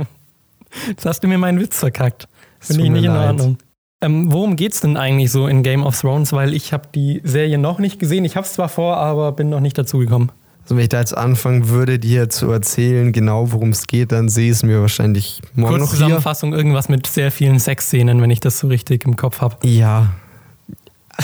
jetzt 0.88 1.06
hast 1.06 1.21
du 1.26 1.28
mir 1.28 1.38
meinen 1.38 1.60
Witz 1.60 1.80
verkackt. 1.80 2.30
Finde 2.62 2.86
ich 2.86 2.89
nicht 2.89 3.04
in 3.04 3.12
Ordnung. 3.12 3.58
Ähm, 3.99 4.32
worum 4.32 4.56
geht's 4.56 4.80
denn 4.80 4.95
eigentlich 4.95 5.34
so 5.34 5.45
in 5.45 5.63
Game 5.63 5.84
of 5.84 5.99
Thrones? 5.99 6.32
Weil 6.32 6.54
ich 6.54 6.71
habe 6.71 6.88
die 6.95 7.19
Serie 7.26 7.58
noch 7.58 7.80
nicht 7.80 7.99
gesehen. 7.99 8.23
Ich 8.23 8.38
habe 8.38 8.47
es 8.47 8.54
zwar 8.54 8.69
vor, 8.69 8.95
aber 8.95 9.34
bin 9.34 9.49
noch 9.49 9.60
nicht 9.60 9.78
dazu 9.78 9.97
gekommen. 9.97 10.32
Also 10.63 10.76
wenn 10.76 10.84
ich 10.84 10.89
da 10.89 10.99
jetzt 10.99 11.15
anfangen 11.15 11.69
würde, 11.69 11.99
dir 11.99 12.30
zu 12.30 12.49
erzählen, 12.49 13.12
genau 13.12 13.52
worum 13.52 13.69
es 13.69 13.86
geht, 13.86 14.12
dann 14.13 14.30
sehe 14.30 14.45
ich 14.45 14.58
es 14.58 14.63
mir 14.63 14.80
wahrscheinlich 14.82 15.41
morgen 15.56 15.73
Kurz 15.73 15.82
noch 15.82 15.89
Zusammenfassung, 15.89 16.49
hier. 16.52 16.58
irgendwas 16.58 16.88
mit 16.88 17.06
sehr 17.06 17.32
vielen 17.32 17.60
Sexszenen, 17.60 18.21
wenn 18.21 18.30
ich 18.30 18.39
das 18.39 18.60
so 18.60 18.67
richtig 18.67 19.06
im 19.06 19.17
Kopf 19.17 19.41
habe. 19.41 19.58
Ja, 19.67 20.13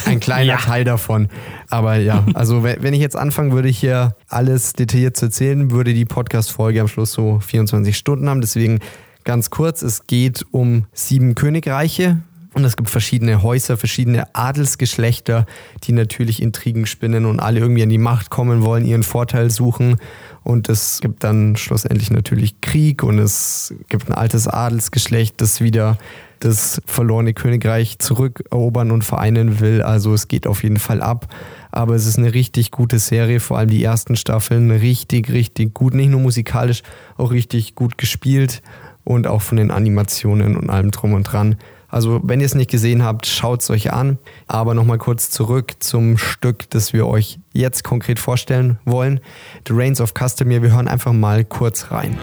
ein 0.06 0.20
kleiner 0.20 0.44
ja. 0.54 0.58
Teil 0.58 0.84
davon. 0.84 1.30
Aber 1.70 1.96
ja, 1.96 2.26
also 2.34 2.64
wenn 2.64 2.94
ich 2.94 3.00
jetzt 3.00 3.16
anfangen 3.16 3.52
würde, 3.52 3.70
hier 3.70 4.16
alles 4.28 4.74
detailliert 4.74 5.18
zu 5.18 5.26
erzählen, 5.28 5.72
würde 5.72 5.94
die 5.94 6.06
Podcast-Folge 6.06 6.82
am 6.82 6.88
Schluss 6.88 7.14
so 7.14 7.40
24 7.40 7.96
Stunden 7.98 8.30
haben. 8.30 8.42
Deswegen 8.42 8.80
ganz 9.24 9.50
kurz, 9.50 9.82
es 9.82 10.06
geht 10.06 10.46
um 10.52 10.86
sieben 10.94 11.36
Königreiche, 11.36 12.18
und 12.54 12.64
es 12.66 12.76
gibt 12.76 12.90
verschiedene 12.90 13.44
Häuser, 13.44 13.78
verschiedene 13.78 14.34
Adelsgeschlechter, 14.34 15.46
die 15.84 15.92
natürlich 15.92 16.42
Intrigen 16.42 16.88
spinnen 16.88 17.26
und 17.26 17.40
alle 17.40 17.60
irgendwie 17.60 17.84
an 17.84 17.90
die 17.90 18.00
Macht 18.00 18.32
kommen 18.32 18.64
wollen, 18.64 18.86
ihren 18.86 19.04
Vorteil 19.04 19.52
suchen. 19.52 19.98
Und 20.44 20.68
es 20.68 21.00
gibt 21.00 21.24
dann 21.24 21.56
schlussendlich 21.58 22.10
natürlich 22.10 22.60
Krieg 22.62 23.04
und 23.04 23.20
es 23.20 23.74
gibt 23.88 24.10
ein 24.10 24.14
altes 24.14 24.48
Adelsgeschlecht, 24.48 25.40
das 25.42 25.62
wieder 25.62 25.98
das 26.40 26.82
verlorene 26.86 27.34
Königreich 27.34 28.00
zurückerobern 28.00 28.92
und 28.92 29.04
vereinen 29.04 29.60
will. 29.60 29.82
Also 29.82 30.14
es 30.14 30.28
geht 30.28 30.48
auf 30.48 30.64
jeden 30.64 30.80
Fall 30.80 31.02
ab. 31.02 31.28
Aber 31.72 31.94
es 31.96 32.08
ist 32.08 32.18
eine 32.18 32.34
richtig 32.34 32.72
gute 32.72 32.98
Serie, 32.98 33.40
vor 33.40 33.60
allem 33.60 33.70
die 33.70 33.84
ersten 33.84 34.16
Staffeln. 34.16 34.72
Richtig, 34.72 35.30
richtig 35.30 35.74
gut. 35.74 35.94
Nicht 35.94 36.10
nur 36.10 36.22
musikalisch, 36.22 36.82
auch 37.18 37.32
richtig 37.32 37.76
gut 37.76 37.98
gespielt 37.98 38.62
und 39.04 39.28
auch 39.28 39.42
von 39.42 39.58
den 39.58 39.70
Animationen 39.70 40.56
und 40.56 40.70
allem 40.70 40.92
drum 40.92 41.14
und 41.14 41.24
dran. 41.24 41.58
Also 41.90 42.22
wenn 42.24 42.40
ihr 42.40 42.46
es 42.46 42.56
nicht 42.56 42.70
gesehen 42.70 43.04
habt, 43.04 43.26
schaut 43.26 43.62
es 43.62 43.70
euch 43.70 43.92
an. 43.92 44.18
Aber 44.48 44.74
nochmal 44.74 44.98
kurz 44.98 45.30
zurück 45.30 45.74
zum 45.80 46.18
Stück, 46.18 46.70
das 46.70 46.94
wir 46.94 47.08
euch 47.08 47.40
jetzt 47.54 47.84
konkret 47.84 48.20
vorstellen 48.20 48.80
wollen. 48.86 49.20
The 49.68 49.74
Reigns 49.74 50.02
of 50.02 50.14
Customer. 50.14 50.62
Wir 50.62 50.72
hören 50.74 50.88
einfach 50.88 51.14
mal 51.14 51.44
kurz 51.44 51.92
rein. 51.92 52.18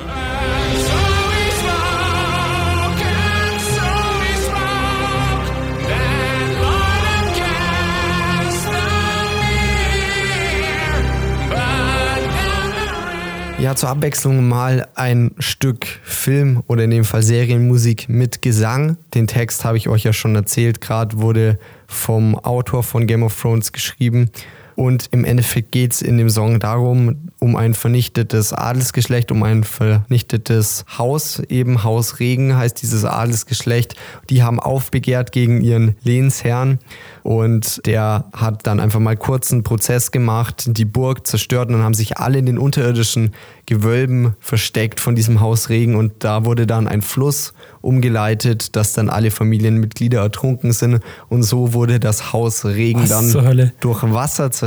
Ja, 13.59 13.75
zur 13.75 13.89
Abwechslung 13.89 14.47
mal 14.47 14.87
ein 14.97 15.31
Stück 15.39 15.87
Film 16.05 16.63
oder 16.67 16.85
in 16.85 16.91
dem 16.91 17.05
Fall 17.07 17.23
Serienmusik 17.23 18.07
mit 18.07 18.43
Gesang. 18.43 18.99
Den 19.15 19.27
Text 19.27 19.65
habe 19.65 19.79
ich 19.79 19.89
euch 19.89 20.05
ja 20.05 20.13
schon 20.13 20.37
erzählt, 20.37 20.83
gerade 20.83 21.19
wurde 21.19 21.59
vom 21.87 22.35
Autor 22.35 22.83
von 22.83 23.07
Game 23.07 23.23
of 23.23 23.41
Thrones 23.41 23.73
geschrieben. 23.73 24.31
Und 24.77 25.09
im 25.11 25.25
Endeffekt 25.25 25.73
geht 25.73 25.95
es 25.95 26.03
in 26.03 26.19
dem 26.19 26.29
Song 26.29 26.61
darum, 26.61 27.31
um 27.39 27.57
ein 27.57 27.73
vernichtetes 27.73 28.53
Adelsgeschlecht, 28.53 29.33
um 29.33 29.43
ein 29.43 29.65
vernichtetes 29.65 30.85
Haus. 30.99 31.41
Eben 31.49 31.83
Haus 31.83 32.21
Regen 32.21 32.55
heißt 32.55 32.83
dieses 32.83 33.07
Adelsgeschlecht. 33.07 33.97
Die 34.29 34.43
haben 34.43 34.61
aufbegehrt 34.61 35.33
gegen 35.33 35.63
ihren 35.63 35.97
Lehnsherrn. 36.03 36.79
Und 37.23 37.85
der 37.87 38.27
hat 38.35 38.67
dann 38.67 38.79
einfach 38.79 39.01
mal 39.01 39.17
kurz 39.17 39.51
einen 39.51 39.65
Prozess 39.65 40.13
gemacht, 40.13 40.65
die 40.67 40.85
Burg 40.85 41.27
zerstört 41.27 41.69
und 41.69 41.75
dann 41.75 41.83
haben 41.83 41.95
sich 41.95 42.19
alle 42.19 42.39
in 42.39 42.47
den 42.47 42.59
unterirdischen 42.59 43.33
Gewölben 43.65 44.37
versteckt 44.39 45.01
von 45.01 45.17
diesem 45.17 45.41
Haus 45.41 45.69
Regen. 45.71 45.97
Und 45.97 46.13
da 46.23 46.45
wurde 46.45 46.69
dann 46.69 46.87
ein 46.87 47.03
Fluss 47.03 47.53
umgeleitet, 47.81 48.77
dass 48.77 48.93
dann 48.93 49.09
alle 49.09 49.33
Familienmitglieder 49.33 50.21
ertrunken 50.21 50.73
sind. 50.73 51.01
Und 51.29 51.43
so 51.43 51.73
wurde 51.73 51.99
das 51.99 52.33
Haus 52.33 52.65
Regen 52.65 53.03
Was 53.03 53.09
dann 53.09 53.73
durch 53.81 54.03
Wasser 54.05 54.53
zerstört. 54.53 54.66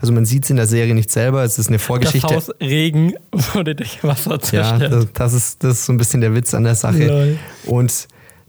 Also 0.00 0.12
man 0.12 0.24
sieht 0.24 0.44
es 0.44 0.50
in 0.50 0.56
der 0.56 0.66
Serie 0.66 0.94
nicht 0.94 1.10
selber, 1.10 1.42
es 1.42 1.58
ist 1.58 1.68
eine 1.68 1.78
Vorgeschichte. 1.78 2.34
Das 2.34 2.48
Haus 2.48 2.54
Regen 2.60 3.14
wurde 3.54 3.74
durch 3.74 4.02
Wasser 4.04 4.40
zerstört. 4.40 4.82
Ja, 4.82 4.88
das, 4.88 5.06
das, 5.12 5.32
ist, 5.32 5.64
das 5.64 5.78
ist 5.78 5.86
so 5.86 5.92
ein 5.92 5.98
bisschen 5.98 6.20
der 6.20 6.34
Witz 6.34 6.54
an 6.54 6.64
der 6.64 6.74
Sache. 6.74 7.06
Lol. 7.06 7.38
Und 7.66 8.08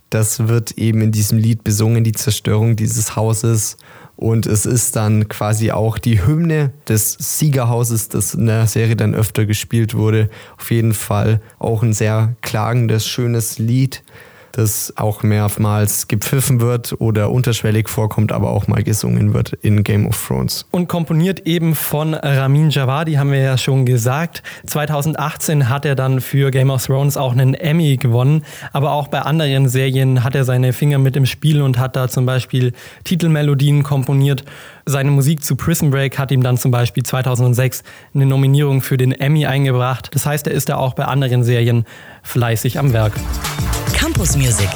das 0.09 0.47
wird 0.47 0.71
eben 0.77 1.01
in 1.01 1.11
diesem 1.11 1.37
Lied 1.37 1.63
besungen, 1.63 2.03
die 2.03 2.11
Zerstörung 2.11 2.75
dieses 2.75 3.15
Hauses. 3.15 3.77
Und 4.17 4.45
es 4.45 4.65
ist 4.65 4.97
dann 4.97 5.29
quasi 5.29 5.71
auch 5.71 5.97
die 5.97 6.25
Hymne 6.25 6.73
des 6.87 7.13
Siegerhauses, 7.13 8.09
das 8.09 8.35
in 8.35 8.45
der 8.45 8.67
Serie 8.67 8.95
dann 8.95 9.15
öfter 9.15 9.45
gespielt 9.45 9.95
wurde. 9.95 10.29
Auf 10.57 10.69
jeden 10.69 10.93
Fall 10.93 11.41
auch 11.59 11.81
ein 11.81 11.93
sehr 11.93 12.35
klagendes, 12.41 13.07
schönes 13.07 13.57
Lied 13.57 14.03
das 14.51 14.93
auch 14.97 15.23
mehrmals 15.23 16.07
gepfiffen 16.07 16.61
wird 16.61 16.95
oder 16.99 17.31
unterschwellig 17.31 17.89
vorkommt, 17.89 18.31
aber 18.31 18.51
auch 18.51 18.67
mal 18.67 18.83
gesungen 18.83 19.33
wird 19.33 19.53
in 19.61 19.83
Game 19.83 20.07
of 20.07 20.27
Thrones. 20.27 20.65
Und 20.71 20.87
komponiert 20.87 21.41
eben 21.47 21.75
von 21.75 22.13
Ramin 22.13 22.69
Javadi, 22.69 23.13
haben 23.13 23.31
wir 23.31 23.39
ja 23.39 23.57
schon 23.57 23.85
gesagt. 23.85 24.43
2018 24.67 25.69
hat 25.69 25.85
er 25.85 25.95
dann 25.95 26.21
für 26.21 26.51
Game 26.51 26.69
of 26.69 26.85
Thrones 26.85 27.17
auch 27.17 27.31
einen 27.31 27.53
Emmy 27.53 27.97
gewonnen, 27.97 28.43
aber 28.73 28.91
auch 28.91 29.07
bei 29.07 29.21
anderen 29.21 29.69
Serien 29.69 30.23
hat 30.23 30.35
er 30.35 30.43
seine 30.43 30.73
Finger 30.73 30.97
mit 30.97 31.15
im 31.15 31.25
Spiel 31.25 31.61
und 31.61 31.77
hat 31.77 31.95
da 31.95 32.07
zum 32.07 32.25
Beispiel 32.25 32.73
Titelmelodien 33.03 33.83
komponiert. 33.83 34.43
Seine 34.85 35.11
Musik 35.11 35.43
zu 35.43 35.55
Prison 35.55 35.91
Break 35.91 36.17
hat 36.17 36.31
ihm 36.31 36.43
dann 36.43 36.57
zum 36.57 36.71
Beispiel 36.71 37.03
2006 37.03 37.83
eine 38.13 38.25
Nominierung 38.25 38.81
für 38.81 38.97
den 38.97 39.11
Emmy 39.11 39.45
eingebracht. 39.45 40.09
Das 40.13 40.25
heißt, 40.25 40.47
er 40.47 40.53
ist 40.53 40.69
da 40.69 40.77
auch 40.77 40.93
bei 40.93 41.05
anderen 41.05 41.43
Serien 41.43 41.85
fleißig 42.23 42.79
am 42.79 42.93
Werk. 42.93 43.13
Campus 44.21 44.37
Music. 44.37 44.69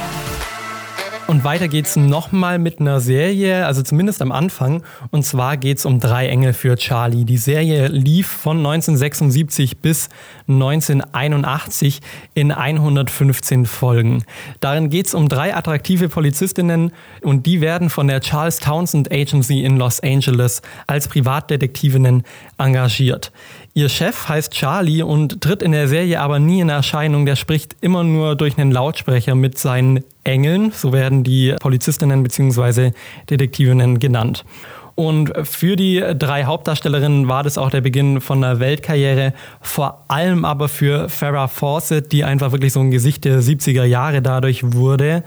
Und 1.28 1.44
weiter 1.44 1.68
geht's 1.68 1.94
nochmal 1.94 2.58
mit 2.58 2.80
einer 2.80 2.98
Serie, 2.98 3.64
also 3.64 3.82
zumindest 3.82 4.20
am 4.20 4.32
Anfang. 4.32 4.82
Und 5.12 5.24
zwar 5.24 5.56
geht's 5.56 5.86
um 5.86 6.00
Drei 6.00 6.26
Engel 6.26 6.52
für 6.52 6.74
Charlie. 6.74 7.24
Die 7.24 7.36
Serie 7.36 7.86
lief 7.86 8.26
von 8.26 8.58
1976 8.58 9.78
bis 9.78 10.08
1981 10.48 12.00
in 12.34 12.50
115 12.50 13.66
Folgen. 13.66 14.24
Darin 14.58 14.90
geht's 14.90 15.14
um 15.14 15.28
drei 15.28 15.54
attraktive 15.54 16.08
Polizistinnen 16.08 16.90
und 17.22 17.46
die 17.46 17.60
werden 17.60 17.88
von 17.88 18.08
der 18.08 18.20
Charles 18.22 18.58
Townsend 18.58 19.12
Agency 19.12 19.62
in 19.62 19.76
Los 19.76 20.00
Angeles 20.00 20.60
als 20.88 21.06
Privatdetektivinnen 21.06 22.24
engagiert. 22.58 23.30
Ihr 23.76 23.90
Chef 23.90 24.30
heißt 24.30 24.54
Charlie 24.54 25.02
und 25.02 25.42
tritt 25.42 25.60
in 25.60 25.72
der 25.72 25.86
Serie 25.86 26.22
aber 26.22 26.38
nie 26.38 26.60
in 26.60 26.70
Erscheinung. 26.70 27.26
Der 27.26 27.36
spricht 27.36 27.76
immer 27.82 28.04
nur 28.04 28.34
durch 28.34 28.56
einen 28.56 28.70
Lautsprecher 28.70 29.34
mit 29.34 29.58
seinen 29.58 30.02
Engeln, 30.24 30.72
so 30.72 30.94
werden 30.94 31.24
die 31.24 31.54
Polizistinnen 31.60 32.22
bzw. 32.22 32.92
Detektivinnen 33.28 33.98
genannt. 33.98 34.46
Und 34.94 35.30
für 35.42 35.76
die 35.76 36.02
drei 36.18 36.44
Hauptdarstellerinnen 36.44 37.28
war 37.28 37.42
das 37.42 37.58
auch 37.58 37.68
der 37.68 37.82
Beginn 37.82 38.22
von 38.22 38.42
einer 38.42 38.60
Weltkarriere, 38.60 39.34
vor 39.60 40.06
allem 40.08 40.46
aber 40.46 40.70
für 40.70 41.10
Farrah 41.10 41.46
Fawcett, 41.46 42.12
die 42.12 42.24
einfach 42.24 42.52
wirklich 42.52 42.72
so 42.72 42.80
ein 42.80 42.90
Gesicht 42.90 43.26
der 43.26 43.42
70er 43.42 43.84
Jahre 43.84 44.22
dadurch 44.22 44.72
wurde. 44.72 45.22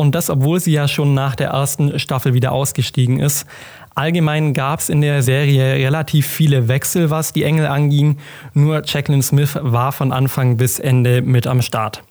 Und 0.00 0.14
das, 0.14 0.30
obwohl 0.30 0.58
sie 0.60 0.72
ja 0.72 0.88
schon 0.88 1.12
nach 1.12 1.36
der 1.36 1.48
ersten 1.48 1.98
Staffel 1.98 2.32
wieder 2.32 2.52
ausgestiegen 2.52 3.20
ist. 3.20 3.46
Allgemein 3.94 4.54
gab 4.54 4.80
es 4.80 4.88
in 4.88 5.02
der 5.02 5.22
Serie 5.22 5.74
relativ 5.74 6.26
viele 6.26 6.68
Wechsel, 6.68 7.10
was 7.10 7.34
die 7.34 7.44
Engel 7.44 7.66
anging. 7.66 8.16
Nur 8.54 8.80
Jacqueline 8.82 9.22
Smith 9.22 9.58
war 9.60 9.92
von 9.92 10.10
Anfang 10.10 10.56
bis 10.56 10.78
Ende 10.78 11.20
mit 11.20 11.46
am 11.46 11.60
Start. 11.60 12.02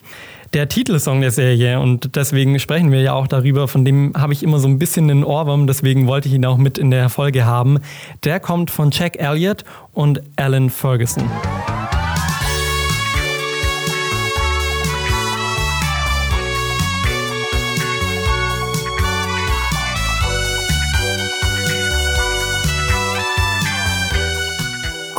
Der 0.54 0.69
Titelsong 0.69 1.21
der 1.21 1.32
Serie, 1.32 1.80
und 1.80 2.15
deswegen 2.15 2.60
sprechen 2.60 2.91
wir 2.91 3.02
ja 3.02 3.13
auch 3.13 3.25
darüber, 3.25 3.67
von 3.67 3.84
dem 3.86 4.13
habe 4.15 4.34
ich 4.34 4.43
immer 4.43 4.60
so 4.60 4.67
ein 4.67 4.78
bisschen 4.78 5.10
einen 5.10 5.23
Ohrwurm, 5.23 5.65
deswegen 5.65 6.06
wollte 6.06 6.28
ich 6.28 6.36
ihn 6.36 6.45
auch 6.45 6.58
mit 6.58 6.78
in 6.78 6.91
der 6.91 7.10
Folge 7.10 7.47
haben. 7.47 7.80
Der 8.23 8.39
kommt 8.39 8.69
von 8.69 8.91
Jack 8.91 9.17
Elliott 9.19 9.65
und 9.93 10.21
Alan 10.36 10.69
Ferguson. 10.69 11.23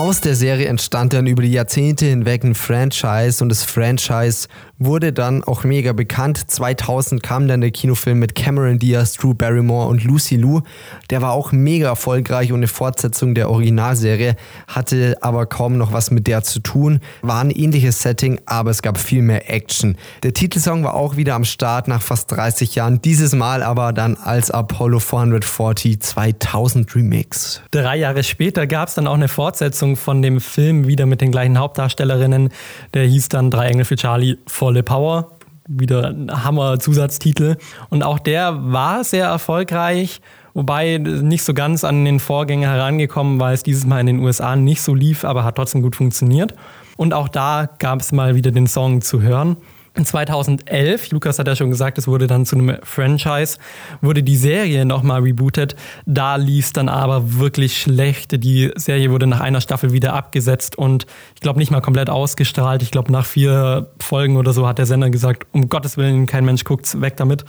Aus 0.01 0.23
der 0.23 0.35
Serie 0.35 0.65
entstand 0.65 1.13
dann 1.13 1.27
über 1.27 1.43
die 1.43 1.53
Jahrzehnte 1.53 2.07
hinweg 2.07 2.43
ein 2.43 2.55
Franchise 2.55 3.45
und 3.45 3.51
das 3.51 3.65
Franchise 3.65 4.49
wurde 4.81 5.13
dann 5.13 5.45
auch 5.45 5.63
mega 5.63 5.93
bekannt. 5.93 6.51
2000 6.51 7.23
kam 7.23 7.47
dann 7.47 7.61
der 7.61 7.71
Kinofilm 7.71 8.19
mit 8.19 8.35
Cameron 8.35 8.79
Diaz, 8.79 9.13
Drew 9.13 9.35
Barrymore 9.35 9.89
und 9.89 10.03
Lucy 10.03 10.37
Liu. 10.37 10.63
Der 11.11 11.21
war 11.21 11.33
auch 11.33 11.53
mega 11.53 11.89
erfolgreich 11.89 12.51
und 12.51 12.61
eine 12.61 12.67
Fortsetzung 12.67 13.35
der 13.35 13.51
Originalserie, 13.51 14.37
hatte 14.67 15.19
aber 15.21 15.45
kaum 15.45 15.77
noch 15.77 15.93
was 15.93 16.11
mit 16.11 16.27
der 16.27 16.43
zu 16.43 16.61
tun. 16.61 17.01
War 17.21 17.43
ein 17.43 17.51
ähnliches 17.51 18.01
Setting, 18.01 18.41
aber 18.47 18.71
es 18.71 18.81
gab 18.81 18.97
viel 18.97 19.21
mehr 19.21 19.53
Action. 19.53 19.97
Der 20.23 20.33
Titelsong 20.33 20.83
war 20.83 20.95
auch 20.95 21.17
wieder 21.17 21.35
am 21.35 21.45
Start 21.45 21.87
nach 21.87 22.01
fast 22.01 22.33
30 22.33 22.75
Jahren, 22.75 23.03
dieses 23.03 23.35
Mal 23.35 23.63
aber 23.63 23.93
dann 23.93 24.17
als 24.17 24.51
Apollo 24.51 25.01
440 25.01 26.01
2000 26.01 26.95
Remix. 26.97 27.61
Drei 27.71 27.99
Jahre 27.99 28.23
später 28.23 28.67
gab 28.67 28.89
es 28.89 28.95
dann 28.95 29.07
auch 29.07 29.15
eine 29.15 29.29
Fortsetzung 29.29 29.97
von 29.97 30.23
dem 30.23 30.41
Film 30.41 30.87
wieder 30.87 31.05
mit 31.05 31.21
den 31.21 31.31
gleichen 31.31 31.59
Hauptdarstellerinnen. 31.59 32.49
Der 32.95 33.05
hieß 33.05 33.29
dann 33.29 33.51
Drei 33.51 33.69
Engel 33.69 33.85
für 33.85 33.97
Charlie 33.97 34.37
voll 34.47 34.70
volle 34.71 34.85
Power. 34.85 35.33
Wieder 35.67 36.11
ein 36.11 36.45
Hammer-Zusatztitel. 36.45 37.57
Und 37.89 38.05
auch 38.05 38.21
der 38.21 38.73
war 38.73 39.03
sehr 39.03 39.27
erfolgreich, 39.27 40.21
wobei 40.55 40.99
nicht 40.99 41.43
so 41.43 41.55
ganz 41.55 41.83
an 41.83 42.05
den 42.05 42.21
Vorgänger 42.21 42.69
herangekommen, 42.69 43.41
weil 43.41 43.55
es 43.55 43.65
dieses 43.65 43.85
Mal 43.85 43.99
in 43.99 44.07
den 44.07 44.21
USA 44.21 44.55
nicht 44.55 44.83
so 44.83 44.95
lief, 44.95 45.25
aber 45.25 45.43
hat 45.43 45.57
trotzdem 45.57 45.83
gut 45.83 45.97
funktioniert. 45.97 46.55
Und 46.97 47.15
auch 47.15 47.29
da 47.29 47.69
gab 47.81 48.01
es 48.01 48.13
mal 48.13 48.37
wieder 48.37 48.53
den 48.53 48.69
Song 48.69 49.01
zu 49.01 49.23
hören. 49.23 49.57
2011, 49.95 51.11
Lukas 51.11 51.39
hat 51.39 51.49
ja 51.49 51.57
schon 51.57 51.71
gesagt, 51.71 51.99
es 51.99 52.07
wurde 52.07 52.27
dann 52.27 52.47
zu 52.47 52.57
einem 52.57 52.77
Franchise, 52.83 53.59
wurde 54.01 54.23
die 54.23 54.37
Serie 54.37 54.85
nochmal 54.85 55.23
rebootet. 55.23 55.75
Da 56.07 56.37
lief 56.37 56.67
es 56.67 56.73
dann 56.73 56.89
aber 56.89 57.39
wirklich 57.39 57.81
schlecht. 57.81 58.43
Die 58.45 58.71
Serie 58.77 59.11
wurde 59.11 59.27
nach 59.27 59.41
einer 59.41 59.61
Staffel 59.61 59.93
wieder 59.93 60.15
abgesetzt 60.15 60.79
und 60.79 61.07
ich 61.35 61.41
glaube 61.41 61.59
nicht 61.59 61.71
mal 61.71 61.81
komplett 61.81 62.09
ausgestrahlt. 62.09 62.83
Ich 62.83 62.91
glaube 62.91 63.11
nach 63.13 63.27
vier 63.27 63.91
Folgen 63.99 64.37
oder 64.37 64.53
so 64.53 64.67
hat 64.67 64.79
der 64.79 64.87
Sender 64.87 65.11
gesagt, 65.11 65.47
um 65.53 65.69
Gottes 65.69 65.97
Willen, 65.97 66.27
kein 66.27 66.45
Mensch 66.45 66.65
guckt's 66.65 67.01
weg 67.01 67.17
damit. 67.17 67.45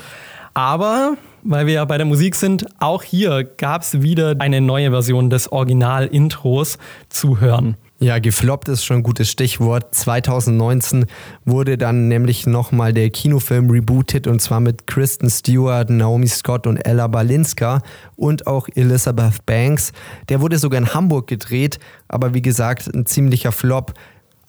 Aber, 0.54 1.16
weil 1.44 1.66
wir 1.66 1.76
ja 1.76 1.86
bei 1.86 1.98
der 1.98 2.06
Musik 2.06 2.36
sind, 2.36 2.66
auch 2.80 3.04
hier 3.04 3.44
gab 3.44 3.84
es 3.84 4.02
wieder 4.02 4.36
eine 4.40 4.60
neue 4.62 4.92
Version 4.92 5.30
des 5.30 5.52
Original-Intros 5.52 6.78
zu 7.10 7.40
hören. 7.40 7.78
Ja, 8.04 8.18
gefloppt 8.18 8.68
ist 8.68 8.84
schon 8.84 8.98
ein 8.98 9.04
gutes 9.04 9.30
Stichwort. 9.30 9.94
2019 9.94 11.06
wurde 11.46 11.78
dann 11.78 12.08
nämlich 12.08 12.48
nochmal 12.48 12.94
der 12.94 13.12
Kinofilm 13.12 13.70
rebootet 13.70 14.26
und 14.26 14.42
zwar 14.42 14.60
mit 14.60 14.88
Kristen 14.88 15.30
Stewart, 15.30 15.88
Naomi 15.92 16.28
Scott 16.28 16.66
und 16.66 16.78
Ella 16.78 17.06
Balinska 17.06 17.84
und 18.16 18.48
auch 18.48 18.68
Elizabeth 18.74 19.46
Banks. 19.46 19.94
Der 20.30 20.42
wurde 20.42 20.58
sogar 20.58 20.82
in 20.82 20.96
Hamburg 20.96 21.28
gedreht, 21.28 21.78
aber 22.08 22.34
wie 22.34 22.42
gesagt, 22.42 22.88
ein 22.88 23.06
ziemlicher 23.06 23.52
Flop. 23.52 23.94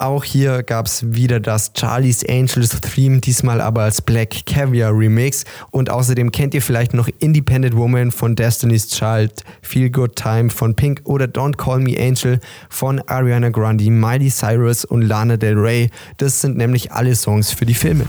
Auch 0.02 0.24
hier 0.24 0.64
gab 0.64 0.86
es 0.86 1.14
wieder 1.14 1.38
das 1.38 1.74
Charlie's 1.78 2.28
Angels 2.28 2.80
Theme, 2.80 3.20
diesmal 3.20 3.60
aber 3.60 3.82
als 3.82 4.02
Black 4.02 4.46
Caviar 4.46 4.90
Remix. 4.90 5.44
Und 5.70 5.90
außerdem 5.90 6.32
kennt 6.32 6.54
ihr 6.54 6.60
vielleicht 6.60 6.92
noch 6.92 7.08
Independent 7.20 7.76
Woman 7.76 8.10
von 8.10 8.34
Destiny's 8.34 8.88
Child, 8.88 9.44
Feel 9.62 9.90
Good 9.90 10.16
Time 10.16 10.50
von 10.50 10.74
Pink 10.74 11.02
oder 11.04 11.26
Don't 11.26 11.56
Call 11.56 11.78
Me 11.78 11.96
Angel 11.96 12.40
von 12.68 12.98
Ariana 13.06 13.50
Grande, 13.50 13.88
Miley 13.92 14.28
Cyrus 14.28 14.84
und 14.84 15.02
Lana 15.02 15.36
Del 15.36 15.56
Rey. 15.56 15.88
Das 16.16 16.40
sind 16.40 16.56
nämlich 16.56 16.90
alle 16.90 17.14
Songs 17.14 17.52
für 17.52 17.64
die 17.64 17.74
Filme. 17.74 18.04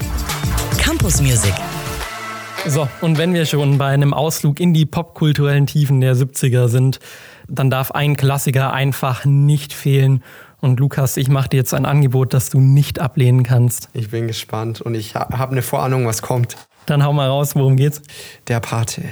Campus 0.80 1.22
Music. 1.22 1.54
So, 2.66 2.88
und 3.02 3.20
wenn 3.20 3.36
wir 3.36 3.46
schon 3.46 3.78
bei 3.78 3.90
einem 3.90 4.16
Ausflug 4.16 4.60
in 4.60 4.74
die 4.74 4.88
popkulturellen 4.88 5.68
Tiefen 5.68 6.02
der 6.02 6.16
70er 6.16 6.70
sind, 6.70 7.00
dann 7.48 7.70
darf 7.70 7.92
ein 7.92 8.16
Klassiker 8.16 8.74
einfach 8.74 9.26
nicht 9.26 9.74
fehlen. 9.74 10.24
Und 10.64 10.80
Lukas, 10.80 11.18
ich 11.18 11.28
mache 11.28 11.50
dir 11.50 11.58
jetzt 11.58 11.74
ein 11.74 11.86
Angebot, 11.86 12.34
das 12.34 12.50
du 12.50 12.62
nicht 12.62 13.02
ablehnen 13.02 13.44
kannst. 13.44 13.90
Ich 13.92 14.12
bin 14.12 14.28
gespannt 14.28 14.80
und 14.80 14.96
ich 14.96 15.14
habe 15.14 15.50
eine 15.50 15.62
Vorahnung, 15.62 16.08
was 16.08 16.22
kommt. 16.22 16.56
Dann 16.86 17.04
hau 17.04 17.12
mal 17.12 17.28
raus, 17.28 17.54
worum 17.54 17.76
geht's? 17.76 18.02
Der 18.48 18.62
Pate. 18.62 19.04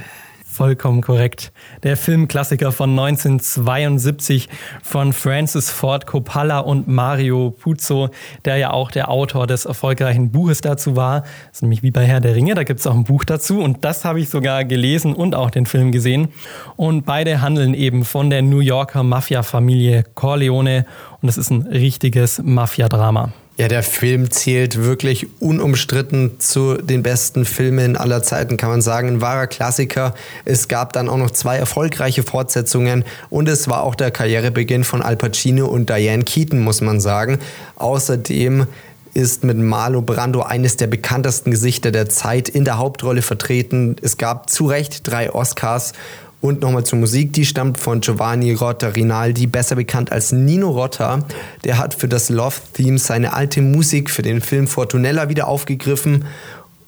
Vollkommen 0.52 1.00
korrekt. 1.00 1.50
Der 1.82 1.96
Filmklassiker 1.96 2.72
von 2.72 2.90
1972 2.90 4.50
von 4.82 5.14
Francis 5.14 5.70
Ford 5.70 6.06
Coppola 6.06 6.58
und 6.58 6.88
Mario 6.88 7.52
Puzo, 7.52 8.10
der 8.44 8.58
ja 8.58 8.70
auch 8.70 8.90
der 8.90 9.10
Autor 9.10 9.46
des 9.46 9.64
erfolgreichen 9.64 10.30
Buches 10.30 10.60
dazu 10.60 10.94
war. 10.94 11.22
Das 11.22 11.30
ist 11.52 11.62
nämlich 11.62 11.82
wie 11.82 11.90
bei 11.90 12.04
Herr 12.04 12.20
der 12.20 12.34
Ringe, 12.34 12.54
da 12.54 12.64
gibt 12.64 12.80
es 12.80 12.86
auch 12.86 12.94
ein 12.94 13.04
Buch 13.04 13.24
dazu 13.24 13.60
und 13.60 13.82
das 13.82 14.04
habe 14.04 14.20
ich 14.20 14.28
sogar 14.28 14.66
gelesen 14.66 15.14
und 15.14 15.34
auch 15.34 15.48
den 15.48 15.64
Film 15.64 15.90
gesehen. 15.90 16.28
Und 16.76 17.06
beide 17.06 17.40
handeln 17.40 17.72
eben 17.72 18.04
von 18.04 18.28
der 18.28 18.42
New 18.42 18.60
Yorker 18.60 19.02
Mafia-Familie 19.04 20.04
Corleone 20.14 20.84
und 21.22 21.30
es 21.30 21.38
ist 21.38 21.48
ein 21.48 21.62
richtiges 21.62 22.42
Mafia-Drama. 22.44 23.32
Ja, 23.58 23.68
der 23.68 23.82
Film 23.82 24.30
zählt 24.30 24.82
wirklich 24.82 25.28
unumstritten 25.38 26.40
zu 26.40 26.76
den 26.76 27.02
besten 27.02 27.44
Filmen 27.44 27.98
aller 27.98 28.22
Zeiten, 28.22 28.56
kann 28.56 28.70
man 28.70 28.80
sagen. 28.80 29.08
Ein 29.08 29.20
wahrer 29.20 29.46
Klassiker. 29.46 30.14
Es 30.46 30.68
gab 30.68 30.94
dann 30.94 31.10
auch 31.10 31.18
noch 31.18 31.30
zwei 31.30 31.58
erfolgreiche 31.58 32.22
Fortsetzungen 32.22 33.04
und 33.28 33.50
es 33.50 33.68
war 33.68 33.82
auch 33.82 33.94
der 33.94 34.10
Karrierebeginn 34.10 34.84
von 34.84 35.02
Al 35.02 35.16
Pacino 35.16 35.66
und 35.66 35.90
Diane 35.90 36.24
Keaton, 36.24 36.60
muss 36.60 36.80
man 36.80 36.98
sagen. 36.98 37.40
Außerdem 37.76 38.66
ist 39.12 39.44
mit 39.44 39.58
Marlo 39.58 40.00
Brando 40.00 40.40
eines 40.40 40.78
der 40.78 40.86
bekanntesten 40.86 41.50
Gesichter 41.50 41.90
der 41.90 42.08
Zeit 42.08 42.48
in 42.48 42.64
der 42.64 42.78
Hauptrolle 42.78 43.20
vertreten. 43.20 43.96
Es 44.00 44.16
gab 44.16 44.48
zu 44.48 44.66
Recht 44.66 45.06
drei 45.06 45.30
Oscars 45.30 45.92
und 46.42 46.60
nochmal 46.60 46.84
zur 46.84 46.98
Musik, 46.98 47.32
die 47.32 47.46
stammt 47.46 47.78
von 47.78 48.00
Giovanni 48.00 48.52
Rotta 48.52 48.88
Rinaldi, 48.88 49.46
besser 49.46 49.76
bekannt 49.76 50.12
als 50.12 50.32
Nino 50.32 50.70
Rotta. 50.70 51.20
Der 51.64 51.78
hat 51.78 51.94
für 51.94 52.08
das 52.08 52.28
Love-Theme 52.28 52.98
seine 52.98 53.32
alte 53.32 53.62
Musik 53.62 54.10
für 54.10 54.22
den 54.22 54.42
Film 54.42 54.66
Fortunella 54.66 55.28
wieder 55.28 55.46
aufgegriffen 55.46 56.24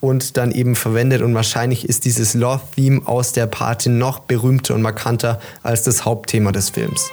und 0.01 0.37
dann 0.37 0.51
eben 0.51 0.75
verwendet. 0.75 1.23
Und 1.23 1.35
wahrscheinlich 1.35 1.89
ist 1.89 2.05
dieses 2.05 2.35
Love-Theme 2.35 3.03
aus 3.07 3.33
der 3.33 3.47
Party 3.47 3.89
noch 3.89 4.19
berühmter 4.19 4.75
und 4.75 4.83
markanter 4.83 5.41
als 5.63 5.85
das 5.85 6.05
Hauptthema 6.05 6.51
des 6.51 6.71
Films. 6.71 7.11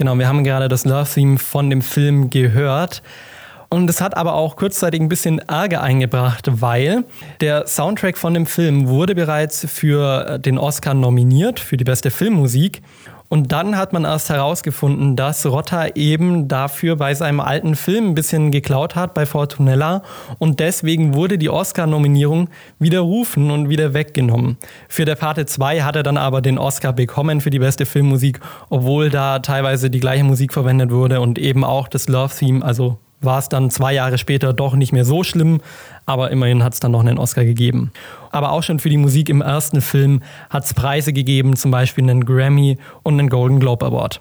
Genau, 0.00 0.18
wir 0.18 0.28
haben 0.28 0.44
gerade 0.44 0.68
das 0.68 0.86
Love-Theme 0.86 1.36
von 1.36 1.68
dem 1.68 1.82
Film 1.82 2.30
gehört. 2.30 3.02
Und 3.68 3.90
es 3.90 4.00
hat 4.00 4.16
aber 4.16 4.32
auch 4.32 4.56
kurzzeitig 4.56 4.98
ein 4.98 5.10
bisschen 5.10 5.40
Ärger 5.40 5.82
eingebracht, 5.82 6.48
weil 6.62 7.04
der 7.42 7.66
Soundtrack 7.66 8.16
von 8.16 8.32
dem 8.32 8.46
Film 8.46 8.88
wurde 8.88 9.14
bereits 9.14 9.70
für 9.70 10.38
den 10.38 10.56
Oscar 10.56 10.94
nominiert, 10.94 11.60
für 11.60 11.76
die 11.76 11.84
beste 11.84 12.10
Filmmusik. 12.10 12.80
Und 13.30 13.52
dann 13.52 13.76
hat 13.76 13.92
man 13.92 14.04
erst 14.04 14.28
herausgefunden, 14.28 15.14
dass 15.14 15.46
Rotta 15.46 15.86
eben 15.94 16.48
dafür 16.48 16.96
bei 16.96 17.14
seinem 17.14 17.38
alten 17.38 17.76
Film 17.76 18.08
ein 18.08 18.14
bisschen 18.14 18.50
geklaut 18.50 18.96
hat, 18.96 19.14
bei 19.14 19.24
Fortunella. 19.24 20.02
Und 20.38 20.58
deswegen 20.58 21.14
wurde 21.14 21.38
die 21.38 21.48
Oscar-Nominierung 21.48 22.48
widerrufen 22.80 23.52
und 23.52 23.68
wieder 23.68 23.94
weggenommen. 23.94 24.58
Für 24.88 25.04
der 25.04 25.14
Parte 25.14 25.46
2 25.46 25.82
hat 25.82 25.94
er 25.94 26.02
dann 26.02 26.16
aber 26.16 26.42
den 26.42 26.58
Oscar 26.58 26.92
bekommen 26.92 27.40
für 27.40 27.50
die 27.50 27.60
beste 27.60 27.86
Filmmusik, 27.86 28.40
obwohl 28.68 29.10
da 29.10 29.38
teilweise 29.38 29.90
die 29.90 30.00
gleiche 30.00 30.24
Musik 30.24 30.52
verwendet 30.52 30.90
wurde 30.90 31.20
und 31.20 31.38
eben 31.38 31.62
auch 31.62 31.86
das 31.86 32.08
Love-Theme, 32.08 32.64
also 32.64 32.98
war 33.20 33.38
es 33.38 33.48
dann 33.48 33.70
zwei 33.70 33.92
Jahre 33.92 34.18
später 34.18 34.52
doch 34.52 34.74
nicht 34.74 34.92
mehr 34.92 35.04
so 35.04 35.22
schlimm, 35.22 35.60
aber 36.06 36.30
immerhin 36.30 36.64
hat 36.64 36.74
es 36.74 36.80
dann 36.80 36.92
noch 36.92 37.00
einen 37.00 37.18
Oscar 37.18 37.44
gegeben. 37.44 37.92
Aber 38.30 38.52
auch 38.52 38.62
schon 38.62 38.78
für 38.78 38.88
die 38.88 38.96
Musik 38.96 39.28
im 39.28 39.42
ersten 39.42 39.80
Film 39.80 40.22
hat 40.48 40.64
es 40.64 40.74
Preise 40.74 41.12
gegeben, 41.12 41.56
zum 41.56 41.70
Beispiel 41.70 42.04
einen 42.04 42.24
Grammy 42.24 42.78
und 43.02 43.18
einen 43.18 43.28
Golden 43.28 43.60
Globe 43.60 43.84
Award. 43.84 44.20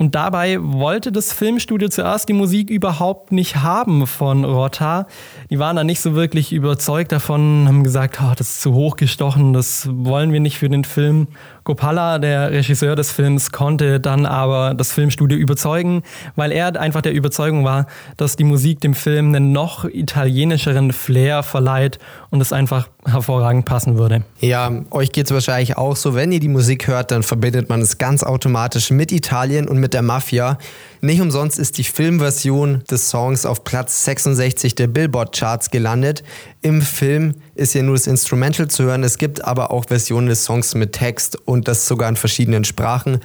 Und 0.00 0.14
dabei 0.14 0.56
wollte 0.62 1.12
das 1.12 1.30
Filmstudio 1.30 1.90
zuerst 1.90 2.26
die 2.30 2.32
Musik 2.32 2.70
überhaupt 2.70 3.32
nicht 3.32 3.56
haben 3.56 4.06
von 4.06 4.46
Rota. 4.46 5.06
Die 5.50 5.58
waren 5.58 5.76
da 5.76 5.84
nicht 5.84 6.00
so 6.00 6.14
wirklich 6.14 6.54
überzeugt 6.54 7.12
davon, 7.12 7.66
haben 7.68 7.84
gesagt, 7.84 8.18
oh, 8.22 8.32
das 8.34 8.48
ist 8.48 8.62
zu 8.62 8.72
hoch 8.72 8.96
gestochen, 8.96 9.52
das 9.52 9.90
wollen 9.92 10.32
wir 10.32 10.40
nicht 10.40 10.56
für 10.56 10.70
den 10.70 10.84
Film. 10.84 11.28
Gopala, 11.64 12.18
der 12.18 12.50
Regisseur 12.50 12.96
des 12.96 13.12
Films, 13.12 13.52
konnte 13.52 14.00
dann 14.00 14.24
aber 14.24 14.72
das 14.72 14.90
Filmstudio 14.90 15.36
überzeugen, 15.36 16.02
weil 16.34 16.50
er 16.50 16.80
einfach 16.80 17.02
der 17.02 17.12
Überzeugung 17.12 17.64
war, 17.64 17.86
dass 18.16 18.36
die 18.36 18.44
Musik 18.44 18.80
dem 18.80 18.94
Film 18.94 19.34
einen 19.34 19.52
noch 19.52 19.84
italienischeren 19.84 20.92
Flair 20.92 21.42
verleiht 21.42 21.98
und 22.30 22.40
es 22.40 22.54
einfach 22.54 22.88
hervorragend 23.04 23.66
passen 23.66 23.98
würde. 23.98 24.22
Ja, 24.40 24.72
euch 24.90 25.12
geht 25.12 25.26
es 25.26 25.32
wahrscheinlich 25.32 25.76
auch 25.76 25.96
so, 25.96 26.14
wenn 26.14 26.32
ihr 26.32 26.40
die 26.40 26.48
Musik 26.48 26.86
hört, 26.86 27.10
dann 27.10 27.22
verbindet 27.22 27.68
man 27.68 27.82
es 27.82 27.98
ganz 27.98 28.22
automatisch 28.22 28.90
mit 28.90 29.12
Italien 29.12 29.68
und 29.68 29.78
mit 29.78 29.89
der 29.92 30.02
Mafia. 30.02 30.58
Nicht 31.00 31.20
umsonst 31.20 31.58
ist 31.58 31.78
die 31.78 31.84
Filmversion 31.84 32.82
des 32.90 33.10
Songs 33.10 33.46
auf 33.46 33.64
Platz 33.64 34.04
66 34.04 34.74
der 34.74 34.86
Billboard-Charts 34.86 35.70
gelandet. 35.70 36.22
Im 36.62 36.82
Film 36.82 37.34
ist 37.54 37.74
ja 37.74 37.82
nur 37.82 37.96
das 37.96 38.06
Instrumental 38.06 38.68
zu 38.68 38.84
hören. 38.84 39.04
Es 39.04 39.18
gibt 39.18 39.44
aber 39.44 39.70
auch 39.70 39.86
Versionen 39.88 40.26
des 40.26 40.44
Songs 40.44 40.74
mit 40.74 40.92
Text 40.92 41.36
und 41.46 41.68
das 41.68 41.86
sogar 41.86 42.08
in 42.08 42.16
verschiedenen 42.16 42.64
Sprachen. 42.64 43.20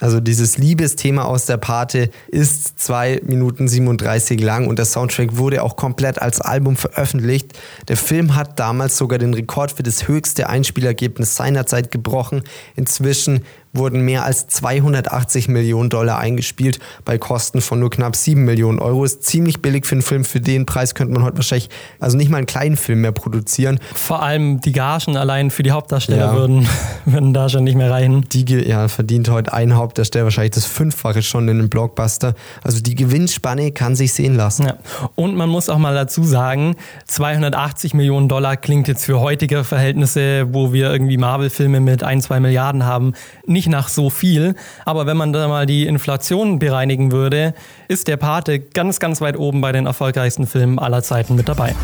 Also 0.00 0.20
dieses 0.20 0.58
Liebesthema 0.58 1.24
aus 1.24 1.46
der 1.46 1.56
Pate 1.56 2.10
ist 2.28 2.80
2 2.80 3.22
Minuten 3.24 3.66
37 3.66 4.40
lang 4.40 4.68
und 4.68 4.78
der 4.78 4.86
Soundtrack 4.86 5.36
wurde 5.36 5.62
auch 5.64 5.74
komplett 5.74 6.22
als 6.22 6.40
Album 6.40 6.76
veröffentlicht. 6.76 7.58
Der 7.88 7.96
Film 7.96 8.36
hat 8.36 8.60
damals 8.60 8.96
sogar 8.96 9.18
den 9.18 9.34
Rekord 9.34 9.72
für 9.72 9.82
das 9.82 10.06
höchste 10.06 10.48
Einspielergebnis 10.48 11.34
seiner 11.34 11.66
Zeit 11.66 11.90
gebrochen. 11.90 12.42
Inzwischen 12.76 13.44
wurden 13.78 14.02
mehr 14.02 14.24
als 14.24 14.46
280 14.48 15.48
Millionen 15.48 15.90
Dollar 15.90 16.18
eingespielt 16.18 16.78
bei 17.04 17.18
Kosten 17.18 17.60
von 17.60 17.80
nur 17.80 17.90
knapp 17.90 18.16
7 18.16 18.44
Millionen 18.44 18.78
Euro. 18.78 19.04
Ist 19.04 19.24
ziemlich 19.24 19.62
billig 19.62 19.86
für 19.86 19.94
einen 19.94 20.02
Film. 20.02 20.24
Für 20.24 20.40
den 20.40 20.66
Preis 20.66 20.94
könnte 20.94 21.14
man 21.14 21.22
heute 21.22 21.36
wahrscheinlich 21.36 21.70
also 22.00 22.16
nicht 22.16 22.30
mal 22.30 22.38
einen 22.38 22.46
kleinen 22.46 22.76
Film 22.76 23.00
mehr 23.00 23.12
produzieren. 23.12 23.78
Vor 23.94 24.22
allem 24.22 24.60
die 24.60 24.72
Gagen 24.72 25.16
allein 25.16 25.50
für 25.50 25.62
die 25.62 25.70
Hauptdarsteller 25.70 26.26
ja. 26.26 26.34
würden, 26.34 26.68
würden 27.04 27.32
da 27.32 27.48
schon 27.48 27.64
nicht 27.64 27.76
mehr 27.76 27.90
reichen. 27.90 28.26
Die 28.32 28.44
ja, 28.48 28.88
verdient 28.88 29.30
heute 29.30 29.52
ein 29.52 29.76
Hauptdarsteller 29.76 30.24
wahrscheinlich 30.24 30.52
das 30.52 30.64
Fünffache 30.66 31.22
schon 31.22 31.48
in 31.48 31.58
einem 31.58 31.68
Blockbuster. 31.68 32.34
Also 32.62 32.80
die 32.80 32.94
Gewinnspanne 32.94 33.72
kann 33.72 33.96
sich 33.96 34.12
sehen 34.12 34.34
lassen. 34.34 34.66
Ja. 34.66 34.78
Und 35.14 35.36
man 35.36 35.48
muss 35.48 35.68
auch 35.68 35.78
mal 35.78 35.94
dazu 35.94 36.24
sagen, 36.24 36.76
280 37.06 37.94
Millionen 37.94 38.28
Dollar 38.28 38.56
klingt 38.56 38.88
jetzt 38.88 39.04
für 39.04 39.20
heutige 39.20 39.64
Verhältnisse, 39.64 40.46
wo 40.52 40.72
wir 40.72 40.90
irgendwie 40.90 41.16
Marvel-Filme 41.16 41.80
mit 41.80 42.02
ein, 42.02 42.20
zwei 42.20 42.40
Milliarden 42.40 42.84
haben, 42.84 43.12
nicht 43.46 43.67
nach 43.68 43.88
so 43.88 44.10
viel. 44.10 44.54
Aber 44.84 45.06
wenn 45.06 45.16
man 45.16 45.32
da 45.32 45.46
mal 45.48 45.66
die 45.66 45.86
Inflation 45.86 46.58
bereinigen 46.58 47.12
würde, 47.12 47.54
ist 47.88 48.08
der 48.08 48.16
Pate 48.16 48.58
ganz, 48.58 49.00
ganz 49.00 49.20
weit 49.20 49.36
oben 49.36 49.60
bei 49.60 49.72
den 49.72 49.86
erfolgreichsten 49.86 50.46
Filmen 50.46 50.78
aller 50.78 51.02
Zeiten 51.02 51.36
mit 51.36 51.48
dabei. 51.48 51.74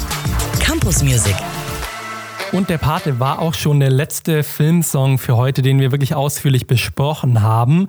Campus 0.61 1.03
Music. 1.03 1.37
Und 2.53 2.70
der 2.70 2.79
Pate 2.79 3.18
war 3.18 3.40
auch 3.40 3.55
schon 3.55 3.81
der 3.81 3.90
letzte 3.90 4.44
Filmsong 4.44 5.18
für 5.18 5.37
heute, 5.37 5.61
den 5.61 5.81
wir 5.81 5.90
wirklich 5.90 6.14
ausführlich 6.14 6.66
besprochen 6.66 7.42
haben. 7.42 7.88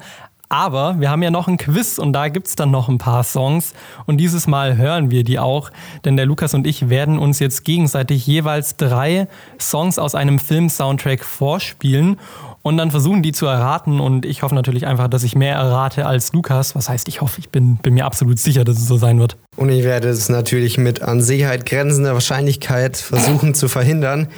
Aber 0.50 1.00
wir 1.00 1.10
haben 1.10 1.24
ja 1.24 1.32
noch 1.32 1.48
ein 1.48 1.58
Quiz 1.58 1.98
und 1.98 2.14
da 2.14 2.30
gibt 2.30 2.48
es 2.48 2.56
dann 2.56 2.72
noch 2.72 2.88
ein 2.88 2.98
paar 2.98 3.24
Songs. 3.24 3.74
Und 4.06 4.18
dieses 4.18 4.48
Mal 4.48 4.78
hören 4.78 5.10
wir 5.10 5.24
die 5.24 5.40
auch, 5.40 5.72
denn 6.04 6.18
der 6.18 6.26
Lukas 6.26 6.54
und 6.54 6.68
ich 6.68 6.90
werden 6.90 7.18
uns 7.18 7.40
jetzt 7.40 7.64
gegenseitig 7.64 8.26
jeweils 8.28 8.78
drei 8.78 9.28
Songs 9.60 9.98
aus 9.98 10.16
einem 10.16 10.40
Film-Soundtrack 10.40 11.24
vorspielen 11.24 12.18
und 12.65 12.78
dann 12.78 12.89
versuchen 12.89 13.21
die 13.21 13.32
zu 13.32 13.45
erraten. 13.45 13.99
Und 13.99 14.25
ich 14.25 14.41
hoffe 14.41 14.56
natürlich 14.56 14.88
einfach, 14.88 15.08
dass 15.08 15.21
ich 15.21 15.36
mehr 15.36 15.54
errate 15.54 16.08
als 16.08 16.34
Lukas. 16.34 16.73
Was 16.73 16.89
heißt, 16.89 17.08
ich 17.08 17.21
hoffe, 17.21 17.39
ich 17.39 17.49
bin, 17.49 17.75
bin 17.75 17.93
mir 17.93 18.06
absolut 18.06 18.39
sicher, 18.39 18.63
dass 18.63 18.80
es 18.80 18.88
so 18.88 18.97
sein 18.97 19.19
wird. 19.19 19.38
Und 19.56 19.69
ich 19.69 19.84
werde 19.84 20.10
es 20.10 20.30
natürlich 20.30 20.80
mit 20.80 21.04
an 21.04 21.21
Sicherheit 21.21 21.67
grenzender 21.67 22.15
Wahrscheinlichkeit 22.15 22.97
versuchen 22.97 23.54
zu 23.54 23.67
verhindern. 23.67 24.30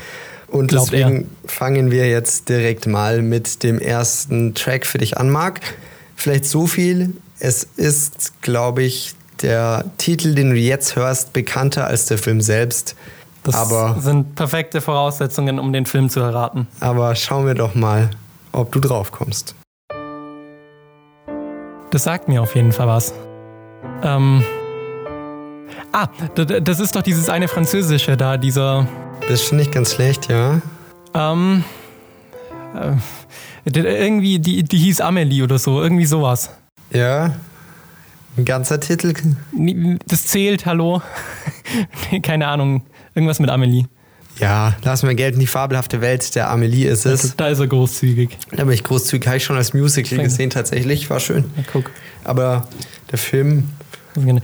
Und 0.50 0.68
Glaubt 0.68 0.92
deswegen 0.92 1.22
er. 1.22 1.50
fangen 1.50 1.90
wir 1.90 2.10
jetzt 2.10 2.50
direkt 2.50 2.86
mal 2.86 3.22
mit 3.22 3.64
dem 3.64 3.80
ersten 3.80 4.54
Track 4.56 4.86
für 4.86 4.98
dich 4.98 5.18
an, 5.18 5.30
Marc. 5.30 5.62
Vielleicht 6.18 6.44
so 6.44 6.68
viel. 6.68 7.14
Es 7.40 7.64
ist, 7.78 8.42
glaube 8.42 8.84
ich, 8.84 9.16
der 9.42 9.86
Titel, 9.98 10.36
den 10.36 10.50
du 10.50 10.58
jetzt 10.58 10.98
hörst, 10.98 11.32
bekannter 11.32 11.88
als 11.88 12.08
der 12.08 12.18
Film 12.18 12.42
selbst. 12.42 12.98
Das 13.48 13.56
aber, 13.56 13.96
sind 14.02 14.36
perfekte 14.36 14.82
Voraussetzungen, 14.82 15.58
um 15.58 15.72
den 15.72 15.86
Film 15.86 16.10
zu 16.10 16.20
erraten. 16.20 16.68
Aber 16.82 17.16
schauen 17.16 17.46
wir 17.46 17.54
doch 17.54 17.76
mal, 17.76 18.10
ob 18.52 18.74
du 18.74 18.82
drauf 18.82 19.14
kommst. 19.14 19.56
Das 21.92 22.04
sagt 22.04 22.28
mir 22.28 22.42
auf 22.42 22.56
jeden 22.56 22.74
Fall 22.74 22.88
was. 22.88 23.14
Ähm. 24.04 24.44
Ah, 25.94 26.10
das 26.36 26.82
ist 26.82 26.98
doch 26.98 27.02
dieses 27.02 27.30
eine 27.30 27.48
französische 27.48 28.18
da, 28.18 28.36
dieser. 28.36 28.86
Das 29.22 29.40
ist 29.40 29.46
schon 29.46 29.60
nicht 29.60 29.72
ganz 29.72 29.94
schlecht, 29.94 30.30
ja. 30.30 30.60
Ähm. 31.14 31.64
Äh, 32.76 32.98
irgendwie, 33.64 34.40
die, 34.40 34.64
die 34.64 34.78
hieß 34.78 35.00
Amelie 35.00 35.44
oder 35.44 35.58
so, 35.58 35.82
irgendwie 35.82 36.06
sowas. 36.06 36.50
Ja. 36.92 37.32
Ein 38.36 38.44
ganzer 38.44 38.82
Titel. 38.82 39.14
Das 40.06 40.28
zählt, 40.28 40.66
hallo. 40.66 41.02
Keine 42.24 42.50
Ahnung. 42.50 42.84
Irgendwas 43.18 43.40
mit 43.40 43.50
Amelie. 43.50 43.86
Ja, 44.40 44.76
lass 44.84 45.02
mal 45.02 45.16
Geld 45.16 45.34
in 45.34 45.40
die 45.40 45.48
fabelhafte 45.48 46.02
Welt 46.02 46.36
der 46.36 46.52
Amelie 46.52 46.88
ist 46.88 47.08
es. 47.08 47.36
Da 47.36 47.48
ist 47.48 47.58
er 47.58 47.66
großzügig. 47.66 48.38
Da 48.52 48.64
bin 48.64 48.74
ich 48.74 48.84
großzügig, 48.84 49.26
habe 49.26 49.38
ich 49.38 49.44
schon 49.44 49.56
als 49.56 49.74
Musical 49.74 50.20
gesehen 50.20 50.52
tatsächlich, 50.52 51.10
war 51.10 51.20
schön. 51.20 51.46
Ja, 51.58 51.64
guck. 51.74 51.90
Aber 52.24 52.68
der 53.12 53.18
Film, 53.18 53.70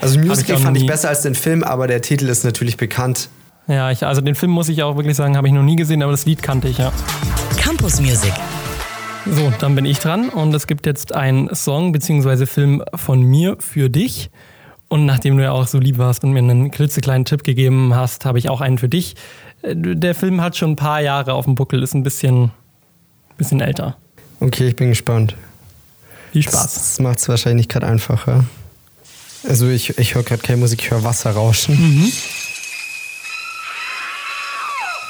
also 0.02 0.18
Musical 0.18 0.56
ich 0.56 0.64
fand 0.64 0.78
ich 0.78 0.88
besser 0.88 1.10
als 1.10 1.22
den 1.22 1.36
Film, 1.36 1.64
aber 1.64 1.86
der 1.86 2.02
Titel 2.02 2.28
ist 2.30 2.44
natürlich 2.44 2.76
bekannt. 2.78 3.30
Ja, 3.68 3.92
ich, 3.92 4.04
also 4.04 4.22
den 4.22 4.34
Film 4.34 4.52
muss 4.52 4.70
ich 4.70 4.82
auch 4.82 4.96
wirklich 4.96 5.16
sagen, 5.16 5.38
habe 5.38 5.48
ich 5.48 5.54
noch 5.54 5.62
nie 5.62 5.76
gesehen, 5.76 6.02
aber 6.02 6.14
das 6.14 6.26
Lied 6.26 6.42
kannte 6.42 6.68
ich 6.68 6.80
ja. 6.80 6.92
Campus 7.58 8.02
Music. 8.02 8.34
So, 9.30 9.54
dann 9.60 9.76
bin 9.76 9.86
ich 9.86 10.00
dran 10.00 10.30
und 10.30 10.52
es 10.56 10.66
gibt 10.66 10.88
jetzt 10.88 11.14
einen 11.14 11.54
Song 11.54 11.92
bzw. 11.92 12.48
Film 12.48 12.84
von 12.96 13.22
mir 13.22 13.58
für 13.60 13.92
dich. 13.92 14.32
Und 14.94 15.08
nachdem 15.08 15.38
du 15.38 15.44
ja 15.44 15.52
auch 15.54 15.66
so 15.66 15.80
lieb 15.80 15.98
warst 15.98 16.24
und 16.24 16.34
mir 16.34 16.38
einen 16.38 16.70
klitzekleinen 16.70 17.26
Tipp 17.26 17.44
gegeben 17.44 17.96
hast, 17.96 18.26
habe 18.26 18.38
ich 18.38 18.48
auch 18.48 18.62
einen 18.62 18.78
für 18.78 18.88
dich. 18.88 19.16
Äh, 19.64 19.74
der 19.76 20.14
Film 20.14 20.40
hat 20.40 20.56
schon 20.56 20.74
ein 20.74 20.76
paar 20.76 21.02
Jahre 21.02 21.34
auf 21.34 21.46
dem 21.46 21.56
Buckel, 21.56 21.82
ist 21.82 21.96
ein 21.96 22.04
bisschen, 22.04 22.52
bisschen 23.36 23.60
älter. 23.60 23.98
Okay, 24.40 24.68
ich 24.68 24.76
bin 24.76 24.90
gespannt. 24.90 25.36
Viel 26.32 26.44
Spaß. 26.44 26.76
Das 26.76 27.00
macht 27.00 27.18
es 27.18 27.28
wahrscheinlich 27.28 27.70
gerade 27.70 27.88
einfacher. 27.88 28.46
Also 29.50 29.68
ich, 29.68 29.98
ich 29.98 30.14
höre 30.14 30.22
gerade 30.22 30.44
keine 30.44 30.60
Musik, 30.60 30.84
ich 30.84 30.92
höre 30.92 31.04
Wasser 31.04 31.32
rauschen. 31.32 31.74
Mhm. 31.74 32.12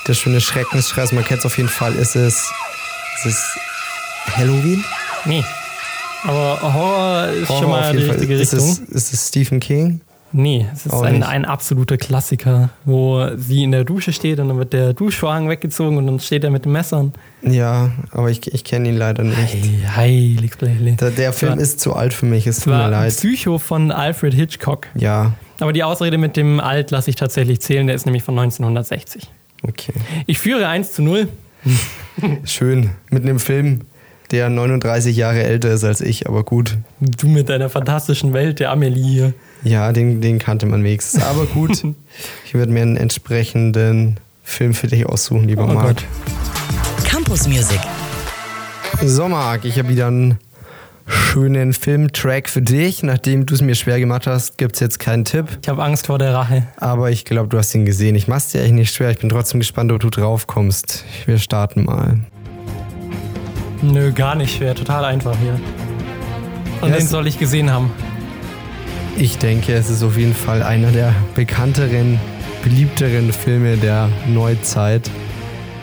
Der 0.07 0.13
schöne 0.13 0.39
Schreckensschrei, 0.39 1.01
also 1.01 1.13
man 1.13 1.25
kennt 1.25 1.39
es 1.39 1.45
auf 1.45 1.57
jeden 1.57 1.67
Fall. 1.67 1.93
Ist 1.95 2.15
es, 2.15 2.49
ist 3.17 3.25
es 3.25 3.57
Halloween? 4.33 4.81
Nee. 5.25 5.43
Aber 6.23 6.59
Horror 6.61 7.27
ist 7.27 7.49
Horror 7.49 7.61
schon 7.61 7.69
mal 7.69 7.95
die 7.95 8.03
richtige 8.03 8.39
Richtung. 8.39 8.59
Ist 8.59 8.79
es, 8.79 8.89
ist 8.89 9.13
es 9.13 9.27
Stephen 9.27 9.59
King? 9.59 10.01
Nee, 10.35 10.65
es 10.73 10.87
ist 10.87 10.93
ein, 10.93 11.21
ein, 11.21 11.45
absoluter 11.45 11.95
Klassiker, 11.95 12.71
wo 12.85 13.27
sie 13.37 13.63
in 13.63 13.71
der 13.71 13.83
Dusche 13.83 14.11
steht 14.11 14.39
und 14.39 14.47
dann 14.47 14.57
wird 14.57 14.73
der 14.73 14.93
Duschvorhang 14.93 15.47
weggezogen 15.47 15.97
und 15.97 16.07
dann 16.07 16.19
steht 16.19 16.43
er 16.43 16.49
mit 16.49 16.65
den 16.65 16.71
Messern. 16.71 17.13
Ja, 17.43 17.91
aber 18.09 18.31
ich, 18.31 18.51
ich 18.51 18.63
kenne 18.63 18.89
ihn 18.89 18.97
leider 18.97 19.23
nicht. 19.23 19.37
Heilig, 19.95 20.53
heilig. 20.59 20.97
Der, 20.97 21.11
der 21.11 21.33
Film 21.33 21.51
war, 21.51 21.59
ist 21.59 21.79
zu 21.79 21.93
alt 21.93 22.13
für 22.13 22.25
mich, 22.25 22.47
es 22.47 22.61
tut 22.61 22.73
mir 22.73 22.89
leid. 22.89 23.11
Psycho 23.11 23.59
von 23.59 23.91
Alfred 23.91 24.33
Hitchcock. 24.33 24.87
Ja. 24.95 25.33
Aber 25.59 25.71
die 25.71 25.83
Ausrede 25.83 26.17
mit 26.17 26.35
dem 26.35 26.59
Alt 26.59 26.89
lasse 26.89 27.11
ich 27.11 27.15
tatsächlich 27.15 27.61
zählen, 27.61 27.85
der 27.85 27.95
ist 27.95 28.07
nämlich 28.07 28.23
von 28.23 28.37
1960. 28.37 29.29
Okay. 29.61 29.93
Ich 30.25 30.39
führe 30.39 30.67
1 30.67 30.93
zu 30.93 31.03
0. 31.03 31.27
Schön. 32.43 32.89
Mit 33.11 33.21
einem 33.21 33.39
Film, 33.39 33.81
der 34.33 34.49
39 34.49 35.15
Jahre 35.15 35.43
älter 35.43 35.71
ist 35.71 35.83
als 35.83 36.01
ich, 36.01 36.27
aber 36.27 36.43
gut. 36.43 36.77
Du 36.99 37.27
mit 37.27 37.49
deiner 37.49 37.69
fantastischen 37.69 38.33
Welt, 38.33 38.59
der 38.59 38.71
Amelie 38.71 39.03
hier. 39.03 39.33
Ja, 39.63 39.93
den, 39.93 40.21
den 40.21 40.39
kannte 40.39 40.65
man 40.65 40.83
wenigstens. 40.83 41.23
Aber 41.23 41.45
gut, 41.45 41.83
ich 42.45 42.53
würde 42.55 42.71
mir 42.71 42.81
einen 42.81 42.97
entsprechenden 42.97 44.17
Film 44.41 44.73
für 44.73 44.87
dich 44.87 45.05
aussuchen, 45.05 45.47
lieber 45.47 45.65
oh 45.65 45.73
Marc. 45.73 45.97
Campus 47.05 47.47
Music. 47.47 47.79
So, 49.03 49.29
Marc, 49.29 49.65
ich 49.65 49.77
habe 49.77 49.89
wieder 49.89 50.07
einen 50.07 50.39
schönen 51.05 51.73
Filmtrack 51.73 52.49
für 52.49 52.63
dich. 52.63 53.03
Nachdem 53.03 53.45
du 53.45 53.53
es 53.53 53.61
mir 53.61 53.75
schwer 53.75 53.99
gemacht 53.99 54.25
hast, 54.25 54.57
gibt 54.57 54.73
es 54.75 54.79
jetzt 54.79 54.97
keinen 54.97 55.25
Tipp. 55.25 55.45
Ich 55.61 55.69
habe 55.69 55.83
Angst 55.83 56.07
vor 56.07 56.17
der 56.17 56.33
Rache. 56.33 56.63
Aber 56.77 57.11
ich 57.11 57.23
glaube, 57.23 57.49
du 57.49 57.57
hast 57.59 57.73
ihn 57.75 57.85
gesehen. 57.85 58.15
Ich 58.15 58.27
mach's 58.27 58.49
dir 58.49 58.61
eigentlich 58.61 58.73
nicht 58.73 58.95
schwer. 58.95 59.11
Ich 59.11 59.19
bin 59.19 59.29
trotzdem 59.29 59.59
gespannt, 59.59 59.91
ob 59.91 59.99
du 59.99 60.09
drauf 60.09 60.47
kommst. 60.47 61.05
Wir 61.27 61.37
starten 61.37 61.83
mal. 61.83 62.17
Nö, 63.83 64.11
gar 64.13 64.35
nicht 64.35 64.55
schwer. 64.55 64.75
Total 64.75 65.03
einfach 65.03 65.35
hier. 65.37 65.59
Und 66.81 66.89
ja, 66.89 66.95
den 66.97 67.05
soll 67.07 67.27
ich 67.27 67.37
gesehen 67.37 67.69
haben. 67.69 67.91
Ich 69.17 69.37
denke, 69.37 69.73
es 69.73 69.89
ist 69.89 70.03
auf 70.03 70.17
jeden 70.17 70.33
Fall 70.33 70.63
einer 70.63 70.91
der 70.91 71.13
bekannteren, 71.35 72.19
beliebteren 72.63 73.31
Filme 73.33 73.77
der 73.77 74.09
Neuzeit. 74.27 75.09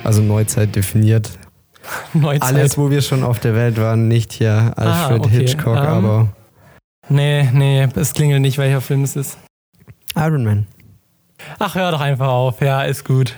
Also 0.03 0.23
Neuzeit 0.23 0.75
definiert. 0.75 1.31
Neuzeit. 2.15 2.43
Alles, 2.43 2.79
wo 2.79 2.91
wir 2.91 3.03
schon 3.03 3.23
auf 3.23 3.39
der 3.39 3.55
Welt 3.55 3.79
waren, 3.79 4.09
nicht 4.09 4.33
hier 4.33 4.73
Alfred 4.77 5.21
Ah, 5.23 5.25
okay. 5.27 5.29
Hitchcock, 5.31 5.77
Ähm, 5.77 5.83
aber 5.85 6.29
Nee, 7.09 7.49
nee, 7.53 7.89
es 7.97 8.15
klingelt 8.15 8.41
nicht, 8.41 8.57
welcher 8.57 8.81
Film 8.81 9.03
es 9.03 9.17
ist. 9.17 9.37
Iron 10.17 10.45
Man. 10.45 10.67
Ach, 11.59 11.75
hör 11.75 11.91
doch 11.91 12.01
einfach 12.01 12.29
auf. 12.29 12.61
Ja, 12.61 12.83
ist 12.83 13.05
gut. 13.05 13.35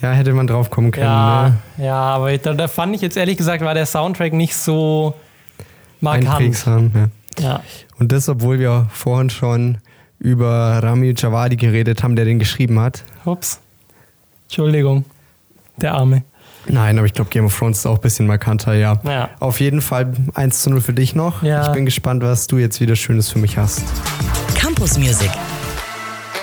Ja, 0.00 0.12
hätte 0.12 0.32
man 0.32 0.46
drauf 0.46 0.70
kommen 0.70 0.90
können. 0.92 1.06
Ja, 1.06 1.54
Ne? 1.76 1.84
ja, 1.86 1.94
aber 1.96 2.32
ich, 2.32 2.40
da, 2.42 2.54
da 2.54 2.68
fand 2.68 2.94
ich 2.94 3.00
jetzt 3.02 3.16
ehrlich 3.16 3.36
gesagt, 3.36 3.62
war 3.64 3.74
der 3.74 3.86
Soundtrack 3.86 4.32
nicht 4.32 4.54
so 4.56 5.14
markant. 6.00 6.64
Ja. 6.66 7.08
Ja. 7.40 7.60
Und 7.98 8.12
das, 8.12 8.28
obwohl 8.28 8.58
wir 8.58 8.86
vorhin 8.92 9.30
schon 9.30 9.78
über 10.18 10.80
Rami 10.82 11.14
Javadi 11.16 11.56
geredet 11.56 12.02
haben, 12.02 12.16
der 12.16 12.24
den 12.24 12.38
geschrieben 12.38 12.78
hat. 12.80 13.04
Ups. 13.24 13.60
Entschuldigung. 14.44 15.04
Der 15.76 15.94
Arme. 15.94 16.22
Nein, 16.66 16.98
aber 16.98 17.06
ich 17.06 17.12
glaube, 17.14 17.30
Game 17.30 17.44
of 17.46 17.56
Thrones 17.56 17.78
ist 17.78 17.86
auch 17.86 17.94
ein 17.96 18.00
bisschen 18.00 18.26
markanter, 18.26 18.74
ja. 18.74 18.98
Ja. 19.04 19.30
Auf 19.40 19.60
jeden 19.60 19.80
Fall 19.80 20.12
1 20.34 20.62
zu 20.62 20.70
0 20.70 20.80
für 20.80 20.92
dich 20.92 21.14
noch. 21.14 21.42
Ja. 21.42 21.62
Ich 21.66 21.72
bin 21.72 21.84
gespannt, 21.84 22.22
was 22.22 22.46
du 22.46 22.58
jetzt 22.58 22.80
wieder 22.80 22.94
Schönes 22.96 23.30
für 23.30 23.38
mich 23.38 23.56
hast. 23.56 23.82
Campus 24.54 24.98
Music. 24.98 25.30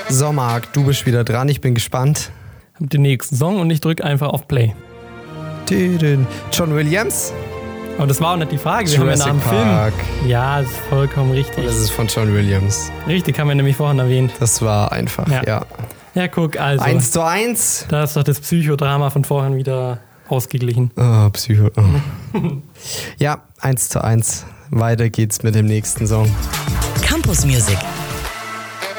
So, 0.10 0.32
Marc, 0.32 0.72
du 0.74 0.86
bist 0.86 1.06
wieder 1.06 1.24
dran. 1.24 1.50
Ich 1.50 1.62
bin 1.62 1.76
gespannt. 1.76 2.32
Den 2.80 3.02
nächsten 3.04 3.36
Song 3.36 3.60
und 3.60 3.70
ich 3.70 3.82
drücke 3.82 4.04
einfach 4.04 4.30
auf 4.30 4.48
Play. 4.48 4.74
John 6.52 6.76
Williams? 6.76 7.34
Aber 7.98 8.08
das 8.08 8.20
war 8.20 8.34
auch 8.34 8.38
nicht 8.38 8.52
die 8.52 8.58
Frage. 8.58 8.92
Wir 8.92 9.00
haben 9.00 9.10
ja 9.10 9.16
nach 9.16 9.26
dem 9.28 9.40
Park. 9.40 9.94
Film. 10.20 10.30
Ja, 10.30 10.62
das 10.62 10.70
ist 10.70 10.78
vollkommen 10.90 11.32
richtig. 11.32 11.66
Das 11.66 11.78
ist 11.78 11.92
von 11.92 12.08
John 12.08 12.34
Williams. 12.34 12.92
Richtig, 13.08 13.40
haben 13.40 13.48
wir 13.48 13.56
nämlich 13.56 13.78
vorhin 13.78 14.00
erwähnt. 14.00 14.32
Das 14.40 14.62
war 14.62 14.92
einfach, 14.92 15.28
Ja. 15.30 15.44
ja. 15.46 15.66
Ja, 16.14 16.30
guck, 16.30 16.58
also. 16.58 16.84
1 16.84 17.12
zu 17.12 17.22
1. 17.26 17.88
Da 17.90 18.04
ist 18.04 18.16
doch 18.16 18.24
das 18.24 18.40
Psychodrama 18.40 19.10
von 19.10 19.26
vorhin 19.26 19.58
wieder 19.58 20.00
ausgeglichen. 20.30 20.92
Oh, 20.96 21.30
Psycho. 21.32 21.70
Oh. 21.76 22.40
ja, 23.18 23.40
1 23.60 23.90
zu 23.90 24.02
1. 24.04 24.46
Weiter 24.72 25.10
geht's 25.10 25.44
mit 25.44 25.56
dem 25.56 25.66
nächsten 25.66 26.08
Song. 26.08 26.30
Campus 27.02 27.46
Music. 27.46 27.78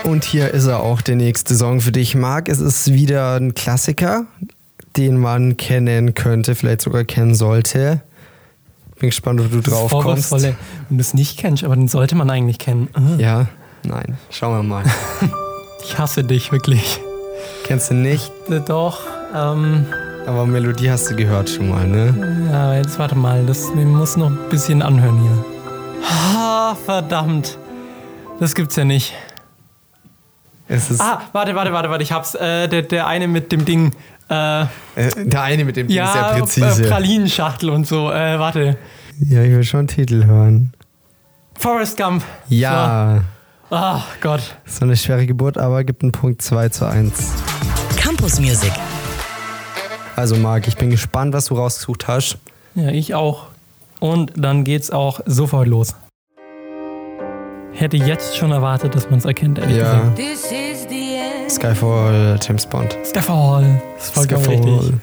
Und 0.06 0.24
hier 0.24 0.52
ist 0.52 0.66
er 0.66 0.80
auch, 0.80 1.00
der 1.02 1.16
nächste 1.16 1.54
Song 1.56 1.80
für 1.80 1.90
dich, 1.92 2.14
Marc. 2.14 2.48
Es 2.48 2.60
ist 2.60 2.92
wieder 2.92 3.34
ein 3.34 3.54
Klassiker, 3.54 4.26
den 4.96 5.18
man 5.18 5.56
kennen 5.56 6.14
könnte, 6.14 6.54
vielleicht 6.54 6.82
sogar 6.82 7.04
kennen 7.04 7.34
sollte. 7.34 8.00
Bin 9.00 9.10
gespannt, 9.10 9.40
ob 9.40 9.50
du 9.50 9.60
drauf 9.60 9.90
kommst. 9.90 10.30
Wenn 10.30 10.54
du 10.90 11.00
es 11.00 11.12
nicht 11.12 11.38
kennst, 11.38 11.64
aber 11.64 11.74
den 11.76 11.88
sollte 11.88 12.14
man 12.14 12.30
eigentlich 12.30 12.58
kennen. 12.58 12.88
Ah, 12.94 13.16
Ja, 13.18 13.46
nein. 13.82 14.16
Schauen 14.30 14.56
wir 14.58 14.62
mal. 14.62 14.84
Ich 15.88 15.98
hasse 15.98 16.24
dich 16.24 16.50
wirklich. 16.50 16.98
Kennst 17.64 17.90
du 17.90 17.94
nicht, 17.94 18.32
Äh, 18.50 18.58
Doch, 18.58 19.02
ähm, 19.32 19.86
aber 20.26 20.44
Melodie 20.44 20.90
hast 20.90 21.08
du 21.08 21.14
gehört 21.14 21.48
schon 21.48 21.68
mal, 21.68 21.86
ne? 21.86 22.48
ja, 22.50 22.74
jetzt 22.74 22.98
warte 22.98 23.14
mal, 23.14 23.46
das 23.46 23.68
wir 23.72 23.86
muss 23.86 24.16
noch 24.16 24.26
ein 24.30 24.38
bisschen 24.50 24.82
anhören 24.82 25.20
hier. 25.20 25.44
Ah, 26.34 26.74
verdammt. 26.86 27.56
Das 28.40 28.56
gibt's 28.56 28.74
ja 28.74 28.84
nicht. 28.84 29.12
Es 30.68 30.90
ist 30.90 31.00
Ah, 31.00 31.22
warte, 31.32 31.54
warte, 31.54 31.72
warte, 31.72 31.90
warte, 31.90 32.02
ich 32.02 32.12
hab's. 32.12 32.34
Äh, 32.34 32.68
der, 32.68 32.82
der 32.82 33.06
eine 33.06 33.28
mit 33.28 33.52
dem 33.52 33.64
Ding. 33.64 33.92
Äh, 34.28 34.62
äh, 34.62 34.66
der 35.24 35.42
eine 35.42 35.64
mit 35.64 35.76
dem 35.76 35.86
Ding 35.86 35.96
ja, 35.96 36.12
sehr 36.12 36.30
äh, 36.32 36.38
präzise. 36.40 36.88
Pralinenschachtel 36.88 37.70
und 37.70 37.86
so. 37.86 38.10
Äh, 38.10 38.38
warte. 38.38 38.76
ja, 39.20 39.42
ich 39.42 39.52
will 39.52 39.62
schon 39.64 39.80
einen 39.80 39.88
Titel 39.88 40.24
hören. 40.24 40.72
Forrest 41.58 41.96
Gump. 41.96 42.24
Ja, 42.48 43.22
So. 43.70 43.76
Ah, 43.76 44.02
Gott. 44.20 44.56
so 44.66 44.84
eine 44.84 44.96
schwere 44.96 45.26
Geburt, 45.26 45.58
aber 45.58 45.82
gibt 45.84 46.02
einen 46.02 46.12
Punkt 46.12 46.42
2 46.42 46.68
zu 46.68 46.86
1. 46.86 47.12
Campus 47.96 48.38
Music. 48.40 48.72
Also 50.16 50.36
Marc, 50.36 50.66
ich 50.68 50.76
bin 50.76 50.90
gespannt, 50.90 51.32
was 51.34 51.46
du 51.46 51.54
rausgesucht 51.54 52.06
hast. 52.08 52.38
Ja, 52.74 52.88
ich 52.88 53.14
auch. 53.14 53.46
Und 54.00 54.32
dann 54.36 54.64
geht's 54.64 54.90
auch 54.90 55.20
sofort 55.26 55.66
los. 55.68 55.94
Hätte 57.76 57.96
jetzt 57.98 58.36
schon 58.36 58.52
erwartet, 58.52 58.94
dass 58.94 59.10
man 59.10 59.18
es 59.18 59.24
erkennt, 59.26 59.58
ehrlich 59.58 59.76
Ja, 59.76 60.00
gesagt. 60.16 61.50
Skyfall, 61.50 62.38
James 62.42 62.66
Bond. 62.66 62.96
Skyfall. 63.04 63.82
Das 63.96 64.06
ist 64.06 64.14
vollkommen 64.14 64.44
Skyfall. 64.44 64.78
richtig. 64.78 64.94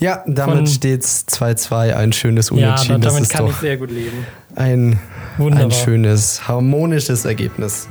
Ja, 0.00 0.22
damit 0.26 0.56
Von- 0.56 0.66
steht's 0.66 1.26
2-2, 1.28 1.94
ein 1.94 2.12
schönes 2.12 2.48
Ja, 2.50 2.56
Unentschieden. 2.56 3.00
das 3.02 3.12
damit 3.12 3.22
ist 3.24 3.32
kann 3.32 3.46
ich 3.46 3.52
doch 3.52 3.60
sehr 3.60 3.76
gut 3.76 3.90
leben. 3.90 4.26
ein, 4.54 4.98
Wunderbar. 5.38 5.66
ein 5.66 5.70
schönes, 5.72 6.48
harmonisches 6.48 7.24
Ergebnis. 7.24 7.88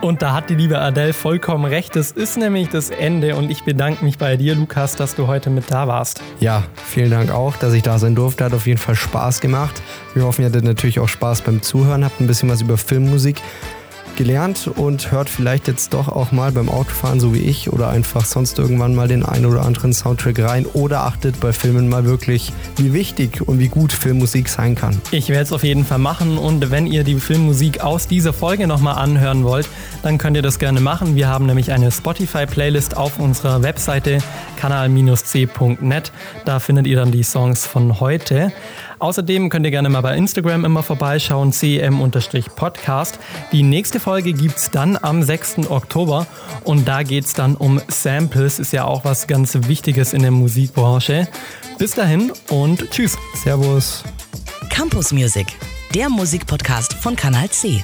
Und 0.00 0.22
da 0.22 0.32
hat 0.32 0.48
die 0.48 0.54
liebe 0.54 0.78
Adele 0.78 1.12
vollkommen 1.12 1.66
recht. 1.66 1.94
Das 1.94 2.10
ist 2.10 2.38
nämlich 2.38 2.70
das 2.70 2.88
Ende. 2.88 3.36
Und 3.36 3.50
ich 3.50 3.64
bedanke 3.64 4.02
mich 4.02 4.16
bei 4.16 4.38
dir, 4.38 4.54
Lukas, 4.54 4.96
dass 4.96 5.14
du 5.14 5.26
heute 5.26 5.50
mit 5.50 5.70
da 5.70 5.88
warst. 5.88 6.22
Ja, 6.40 6.62
vielen 6.74 7.10
Dank 7.10 7.30
auch, 7.30 7.56
dass 7.56 7.74
ich 7.74 7.82
da 7.82 7.98
sein 7.98 8.14
durfte. 8.14 8.44
Hat 8.44 8.54
auf 8.54 8.66
jeden 8.66 8.78
Fall 8.78 8.94
Spaß 8.94 9.40
gemacht. 9.40 9.82
Wir 10.14 10.24
hoffen, 10.24 10.42
ihr 10.42 10.48
hattet 10.48 10.64
natürlich 10.64 11.00
auch 11.00 11.08
Spaß 11.08 11.42
beim 11.42 11.60
Zuhören, 11.60 12.04
habt 12.04 12.18
ein 12.20 12.26
bisschen 12.26 12.48
was 12.48 12.62
über 12.62 12.78
Filmmusik 12.78 13.42
gelernt 14.16 14.68
und 14.74 15.10
hört 15.10 15.28
vielleicht 15.28 15.68
jetzt 15.68 15.94
doch 15.94 16.08
auch 16.08 16.32
mal 16.32 16.52
beim 16.52 16.68
Autofahren, 16.68 17.20
so 17.20 17.34
wie 17.34 17.40
ich, 17.40 17.72
oder 17.72 17.88
einfach 17.88 18.24
sonst 18.24 18.58
irgendwann 18.58 18.94
mal 18.94 19.08
den 19.08 19.24
einen 19.24 19.46
oder 19.46 19.62
anderen 19.62 19.92
Soundtrack 19.92 20.38
rein 20.40 20.66
oder 20.66 21.02
achtet 21.02 21.40
bei 21.40 21.52
Filmen 21.52 21.88
mal 21.88 22.04
wirklich, 22.04 22.52
wie 22.76 22.92
wichtig 22.92 23.46
und 23.46 23.58
wie 23.58 23.68
gut 23.68 23.92
Filmmusik 23.92 24.48
sein 24.48 24.74
kann. 24.74 25.00
Ich 25.10 25.28
werde 25.28 25.42
es 25.42 25.52
auf 25.52 25.64
jeden 25.64 25.84
Fall 25.84 25.98
machen 25.98 26.38
und 26.38 26.70
wenn 26.70 26.86
ihr 26.86 27.04
die 27.04 27.16
Filmmusik 27.16 27.80
aus 27.80 28.06
dieser 28.06 28.32
Folge 28.32 28.66
nochmal 28.66 28.96
anhören 28.96 29.44
wollt, 29.44 29.68
dann 30.02 30.18
könnt 30.18 30.36
ihr 30.36 30.42
das 30.42 30.58
gerne 30.58 30.80
machen. 30.80 31.16
Wir 31.16 31.28
haben 31.28 31.46
nämlich 31.46 31.72
eine 31.72 31.90
Spotify-Playlist 31.90 32.96
auf 32.96 33.18
unserer 33.18 33.62
Webseite 33.62 34.18
kanal-c.net. 34.56 36.12
Da 36.44 36.58
findet 36.58 36.86
ihr 36.86 36.96
dann 36.96 37.10
die 37.10 37.22
Songs 37.22 37.66
von 37.66 38.00
heute. 38.00 38.52
Außerdem 39.00 39.48
könnt 39.48 39.64
ihr 39.64 39.70
gerne 39.70 39.88
mal 39.88 40.02
bei 40.02 40.14
Instagram 40.14 40.64
immer 40.64 40.82
vorbeischauen, 40.82 41.52
cm-podcast. 41.52 43.18
Die 43.50 43.62
nächste 43.62 43.98
Folge 43.98 44.34
gibt 44.34 44.58
es 44.58 44.70
dann 44.70 44.98
am 45.00 45.22
6. 45.22 45.70
Oktober 45.70 46.26
und 46.64 46.86
da 46.86 47.02
geht 47.02 47.24
es 47.24 47.32
dann 47.32 47.56
um 47.56 47.80
Samples, 47.88 48.58
ist 48.58 48.72
ja 48.72 48.84
auch 48.84 49.04
was 49.04 49.26
ganz 49.26 49.58
Wichtiges 49.66 50.12
in 50.12 50.22
der 50.22 50.30
Musikbranche. 50.30 51.26
Bis 51.78 51.92
dahin 51.92 52.30
und 52.50 52.90
tschüss. 52.90 53.16
Servus. 53.34 54.04
Campus 54.68 55.12
Music. 55.12 55.46
Der 55.94 56.10
Musikpodcast 56.10 56.92
von 56.94 57.16
Kanal 57.16 57.48
C. 57.48 57.82